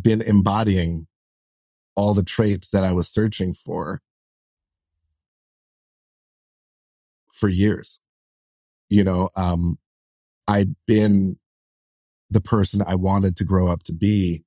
been 0.00 0.22
embodying 0.22 1.06
all 1.96 2.14
the 2.14 2.22
traits 2.22 2.70
that 2.70 2.84
I 2.84 2.92
was 2.92 3.08
searching 3.08 3.52
for 3.52 4.00
for 7.32 7.48
years. 7.48 8.00
You 8.88 9.04
know, 9.04 9.30
um, 9.34 9.78
I'd 10.46 10.74
been 10.86 11.38
the 12.30 12.40
person 12.40 12.82
I 12.86 12.94
wanted 12.94 13.36
to 13.36 13.44
grow 13.44 13.66
up 13.68 13.82
to 13.84 13.92
be 13.92 14.44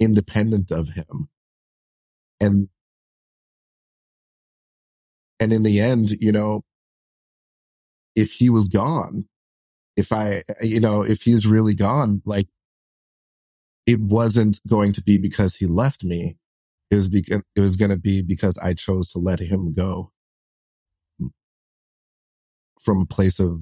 independent 0.00 0.70
of 0.70 0.90
him. 0.90 1.28
And, 2.40 2.68
and 5.38 5.52
in 5.52 5.62
the 5.62 5.80
end, 5.80 6.10
you 6.12 6.32
know, 6.32 6.62
if 8.14 8.32
he 8.32 8.50
was 8.50 8.68
gone, 8.68 9.26
if 9.96 10.12
I, 10.12 10.42
you 10.62 10.80
know, 10.80 11.02
if 11.02 11.22
he's 11.22 11.46
really 11.46 11.74
gone, 11.74 12.22
like 12.24 12.48
it 13.86 14.00
wasn't 14.00 14.60
going 14.68 14.92
to 14.92 15.02
be 15.02 15.18
because 15.18 15.56
he 15.56 15.66
left 15.66 16.04
me. 16.04 16.36
It 16.90 16.96
was 16.96 17.08
because 17.08 17.42
it 17.54 17.60
was 17.60 17.76
going 17.76 17.90
to 17.90 17.98
be 17.98 18.22
because 18.22 18.58
I 18.58 18.74
chose 18.74 19.10
to 19.12 19.18
let 19.18 19.40
him 19.40 19.72
go 19.74 20.12
from 22.80 23.02
a 23.02 23.06
place 23.06 23.38
of 23.38 23.60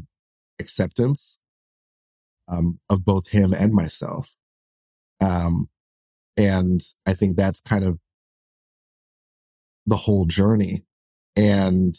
acceptance 0.61 1.39
um, 2.49 2.79
of 2.89 3.05
both 3.05 3.29
him 3.29 3.53
and 3.53 3.73
myself. 3.73 4.35
Um, 5.21 5.69
and 6.37 6.81
I 7.07 7.15
think 7.15 7.37
that's 7.37 7.61
kind 7.61 7.85
of 7.85 7.99
the 9.87 9.97
whole 9.97 10.25
journey. 10.25 10.85
And 11.37 11.95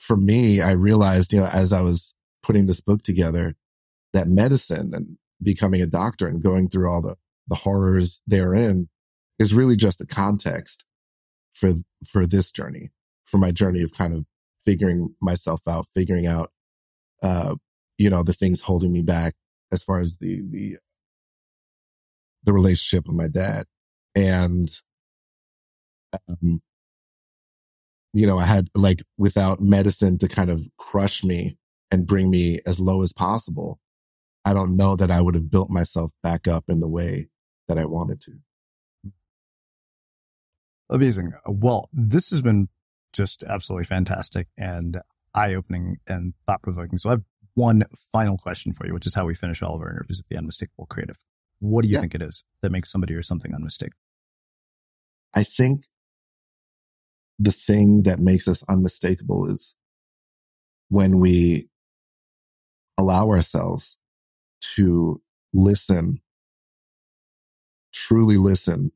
for 0.00 0.16
me, 0.16 0.60
I 0.60 0.72
realized, 0.72 1.32
you 1.32 1.40
know, 1.40 1.46
as 1.46 1.72
I 1.72 1.82
was 1.82 2.14
putting 2.42 2.66
this 2.66 2.80
book 2.80 3.02
together, 3.02 3.54
that 4.12 4.26
medicine 4.26 4.90
and 4.92 5.18
becoming 5.42 5.82
a 5.82 5.86
doctor 5.86 6.26
and 6.26 6.42
going 6.42 6.68
through 6.68 6.90
all 6.90 7.02
the, 7.02 7.16
the 7.48 7.54
horrors 7.54 8.22
therein 8.26 8.88
is 9.38 9.54
really 9.54 9.76
just 9.76 9.98
the 9.98 10.06
context 10.06 10.84
for, 11.52 11.74
for 12.06 12.26
this 12.26 12.50
journey, 12.50 12.90
for 13.24 13.38
my 13.38 13.50
journey 13.50 13.82
of 13.82 13.92
kind 13.92 14.14
of 14.14 14.24
figuring 14.64 15.14
myself 15.20 15.60
out, 15.68 15.86
figuring 15.94 16.26
out, 16.26 16.50
uh, 17.22 17.54
you 17.98 18.10
know, 18.10 18.22
the 18.22 18.32
things 18.32 18.62
holding 18.62 18.92
me 18.92 19.02
back 19.02 19.34
as 19.72 19.82
far 19.82 20.00
as 20.00 20.18
the, 20.18 20.42
the, 20.50 20.76
the 22.44 22.52
relationship 22.52 23.06
with 23.06 23.16
my 23.16 23.28
dad. 23.28 23.66
And, 24.14 24.68
um, 26.28 26.60
you 28.12 28.26
know, 28.26 28.38
I 28.38 28.44
had 28.44 28.68
like 28.74 29.02
without 29.18 29.60
medicine 29.60 30.18
to 30.18 30.28
kind 30.28 30.50
of 30.50 30.68
crush 30.76 31.22
me 31.24 31.56
and 31.90 32.06
bring 32.06 32.30
me 32.30 32.60
as 32.66 32.80
low 32.80 33.02
as 33.02 33.12
possible. 33.12 33.80
I 34.44 34.54
don't 34.54 34.76
know 34.76 34.96
that 34.96 35.10
I 35.10 35.20
would 35.20 35.34
have 35.34 35.50
built 35.50 35.70
myself 35.70 36.10
back 36.22 36.48
up 36.48 36.64
in 36.68 36.80
the 36.80 36.88
way 36.88 37.28
that 37.68 37.78
I 37.78 37.84
wanted 37.84 38.20
to. 38.22 38.32
Amazing. 40.88 41.32
Well, 41.46 41.88
this 41.92 42.30
has 42.30 42.42
been 42.42 42.68
just 43.12 43.44
absolutely 43.44 43.84
fantastic 43.84 44.48
and 44.56 45.00
eye 45.34 45.54
opening 45.54 45.98
and 46.06 46.34
thought 46.46 46.62
provoking. 46.62 46.98
So 46.98 47.10
I 47.10 47.12
have 47.12 47.22
one 47.54 47.84
final 48.12 48.38
question 48.38 48.72
for 48.72 48.86
you, 48.86 48.94
which 48.94 49.06
is 49.06 49.14
how 49.14 49.26
we 49.26 49.34
finish 49.34 49.62
all 49.62 49.74
of 49.74 49.82
our 49.82 49.90
interviews 49.90 50.20
at 50.20 50.28
the 50.28 50.36
Unmistakable 50.36 50.86
Creative. 50.86 51.18
What 51.60 51.82
do 51.82 51.88
you 51.88 51.94
yeah. 51.94 52.00
think 52.00 52.14
it 52.14 52.22
is 52.22 52.44
that 52.62 52.72
makes 52.72 52.90
somebody 52.90 53.14
or 53.14 53.22
something 53.22 53.54
unmistakable? 53.54 53.98
I 55.34 55.44
think 55.44 55.84
the 57.40 57.52
thing 57.52 58.02
that 58.02 58.20
makes 58.20 58.46
us 58.46 58.62
unmistakable 58.68 59.46
is 59.46 59.74
when 60.90 61.20
we 61.20 61.68
allow 62.98 63.30
ourselves 63.30 63.96
to 64.74 65.22
listen, 65.54 66.20
truly 67.94 68.36
listen 68.36 68.92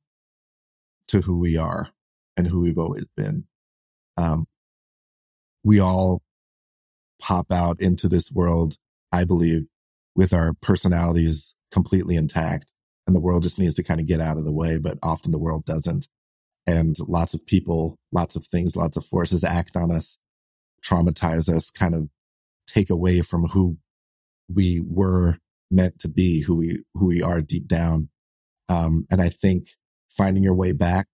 to 1.08 1.22
who 1.22 1.38
we 1.38 1.56
are 1.56 1.88
and 2.36 2.46
who 2.46 2.60
we've 2.60 2.76
always 2.76 3.06
been. 3.16 3.44
Um, 4.18 4.46
we 5.64 5.80
all 5.80 6.20
pop 7.22 7.50
out 7.50 7.80
into 7.80 8.08
this 8.08 8.30
world, 8.30 8.76
I 9.10 9.24
believe, 9.24 9.62
with 10.14 10.34
our 10.34 10.52
personalities 10.60 11.54
completely 11.72 12.16
intact. 12.16 12.74
And 13.06 13.16
the 13.16 13.20
world 13.20 13.42
just 13.42 13.58
needs 13.58 13.74
to 13.76 13.82
kind 13.82 14.00
of 14.00 14.06
get 14.06 14.20
out 14.20 14.36
of 14.36 14.44
the 14.44 14.52
way, 14.52 14.76
but 14.76 14.98
often 15.02 15.32
the 15.32 15.38
world 15.38 15.64
doesn't. 15.64 16.08
And 16.66 16.96
lots 17.08 17.34
of 17.34 17.46
people, 17.46 17.98
lots 18.12 18.36
of 18.36 18.46
things, 18.46 18.76
lots 18.76 18.96
of 18.96 19.04
forces 19.04 19.44
act 19.44 19.76
on 19.76 19.90
us, 19.90 20.18
traumatize 20.82 21.48
us, 21.48 21.70
kind 21.70 21.94
of 21.94 22.08
take 22.66 22.90
away 22.90 23.20
from 23.20 23.44
who 23.48 23.76
we 24.48 24.82
were 24.84 25.38
meant 25.70 25.98
to 26.00 26.08
be, 26.08 26.40
who 26.40 26.56
we, 26.56 26.82
who 26.94 27.06
we 27.06 27.22
are 27.22 27.42
deep 27.42 27.66
down. 27.66 28.08
Um, 28.68 29.06
and 29.10 29.20
I 29.20 29.28
think 29.28 29.68
finding 30.10 30.42
your 30.42 30.54
way 30.54 30.72
back 30.72 31.06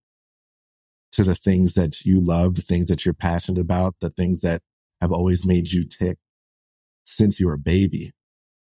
to 1.13 1.25
the 1.25 1.35
things 1.35 1.75
that 1.75 2.03
you 2.03 2.21
love, 2.21 2.55
the 2.55 2.63
things 2.63 2.89
that 2.89 3.05
you're 3.05 3.15
passionate 3.15 3.61
about, 3.61 3.97
the 4.01 4.11
things 4.11 4.41
that 4.43 4.63
have 5.01 5.11
always 5.11 5.45
made 5.45 5.73
you 5.73 5.85
tick 5.85 6.19
since 7.05 7.41
you 7.41 7.47
were 7.47 7.55
a 7.55 7.59
baby. 7.59 8.13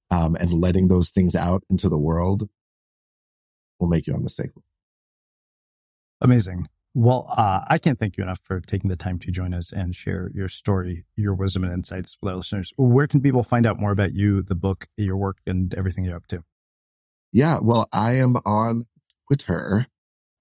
Um, 0.10 0.36
and 0.36 0.52
letting 0.52 0.90
those 0.90 1.10
things 1.10 1.38
out 1.38 1.64
into 1.70 1.88
the 1.88 1.98
world 1.98 2.50
will 3.80 3.88
make 3.88 4.08
you 4.08 4.14
unmistakable. 4.14 4.64
Amazing. 6.22 6.67
Well, 6.93 7.34
uh, 7.36 7.61
I 7.67 7.78
can't 7.78 7.97
thank 7.97 8.17
you 8.17 8.24
enough 8.24 8.39
for 8.39 8.59
taking 8.59 8.89
the 8.89 8.97
time 8.97 9.17
to 9.19 9.32
join 9.32 9.53
us 9.53 9.72
and 9.72 9.95
share 9.95 10.30
your 10.34 10.49
story, 10.49 11.05
your 11.15 11.34
wisdom 11.34 11.63
and 11.63 11.74
insights 11.74 12.17
with 12.22 12.32
our 12.32 12.38
listeners. 12.38 12.74
Where 12.78 13.07
can 13.07 13.22
people 13.22 13.43
find 13.43 13.65
out 13.65 13.80
more 13.80 13.91
about 13.91 14.13
you, 14.13 14.41
the 14.41 14.55
book, 14.55 14.88
your 14.97 15.15
work, 15.15 15.38
and 15.47 15.74
everything 15.74 16.03
you're 16.03 16.17
up 16.17 16.28
to? 16.28 16.43
Yeah, 17.32 17.59
well, 17.61 17.88
I 17.93 18.13
am 18.13 18.36
on 18.45 18.88
Twitter 19.28 19.88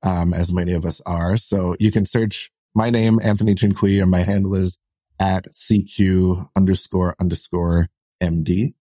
um, 0.02 0.34
as 0.34 0.52
many 0.52 0.72
of 0.72 0.84
us 0.84 1.00
are. 1.06 1.36
So 1.36 1.76
you 1.78 1.92
can 1.92 2.04
search 2.04 2.50
my 2.74 2.90
name, 2.90 3.20
Anthony 3.22 3.54
Chin-Quee, 3.54 4.00
and 4.00 4.10
my 4.10 4.20
handle 4.20 4.54
is 4.56 4.76
at 5.20 5.46
CQ 5.46 6.48
underscore 6.56 7.14
underscore 7.20 7.88
MD. 8.20 8.74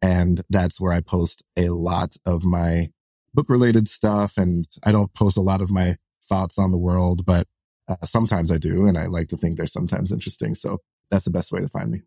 And 0.00 0.40
that's 0.50 0.80
where 0.80 0.92
I 0.92 1.00
post 1.00 1.44
a 1.56 1.68
lot 1.68 2.16
of 2.26 2.44
my 2.44 2.90
book 3.32 3.48
related 3.48 3.88
stuff. 3.88 4.36
And 4.36 4.66
I 4.84 4.90
don't 4.90 5.14
post 5.14 5.36
a 5.36 5.42
lot 5.42 5.60
of 5.60 5.70
my 5.70 5.96
thoughts 6.32 6.58
on 6.58 6.70
the 6.70 6.78
world, 6.78 7.26
but 7.26 7.46
uh, 7.88 7.96
sometimes 8.04 8.50
I 8.50 8.56
do. 8.56 8.86
And 8.86 8.96
I 8.96 9.04
like 9.04 9.28
to 9.28 9.36
think 9.36 9.58
they're 9.58 9.66
sometimes 9.66 10.12
interesting. 10.12 10.54
So 10.54 10.78
that's 11.10 11.24
the 11.24 11.30
best 11.30 11.52
way 11.52 11.60
to 11.60 11.68
find 11.68 11.90
me. 11.90 12.00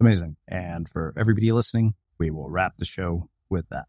Amazing. 0.00 0.36
And 0.48 0.88
for 0.88 1.14
everybody 1.16 1.52
listening, 1.52 1.94
we 2.18 2.32
will 2.32 2.50
wrap 2.50 2.78
the 2.78 2.84
show 2.84 3.28
with 3.48 3.66
that. 3.68 3.84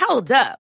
Hold 0.00 0.32
up. 0.32 0.58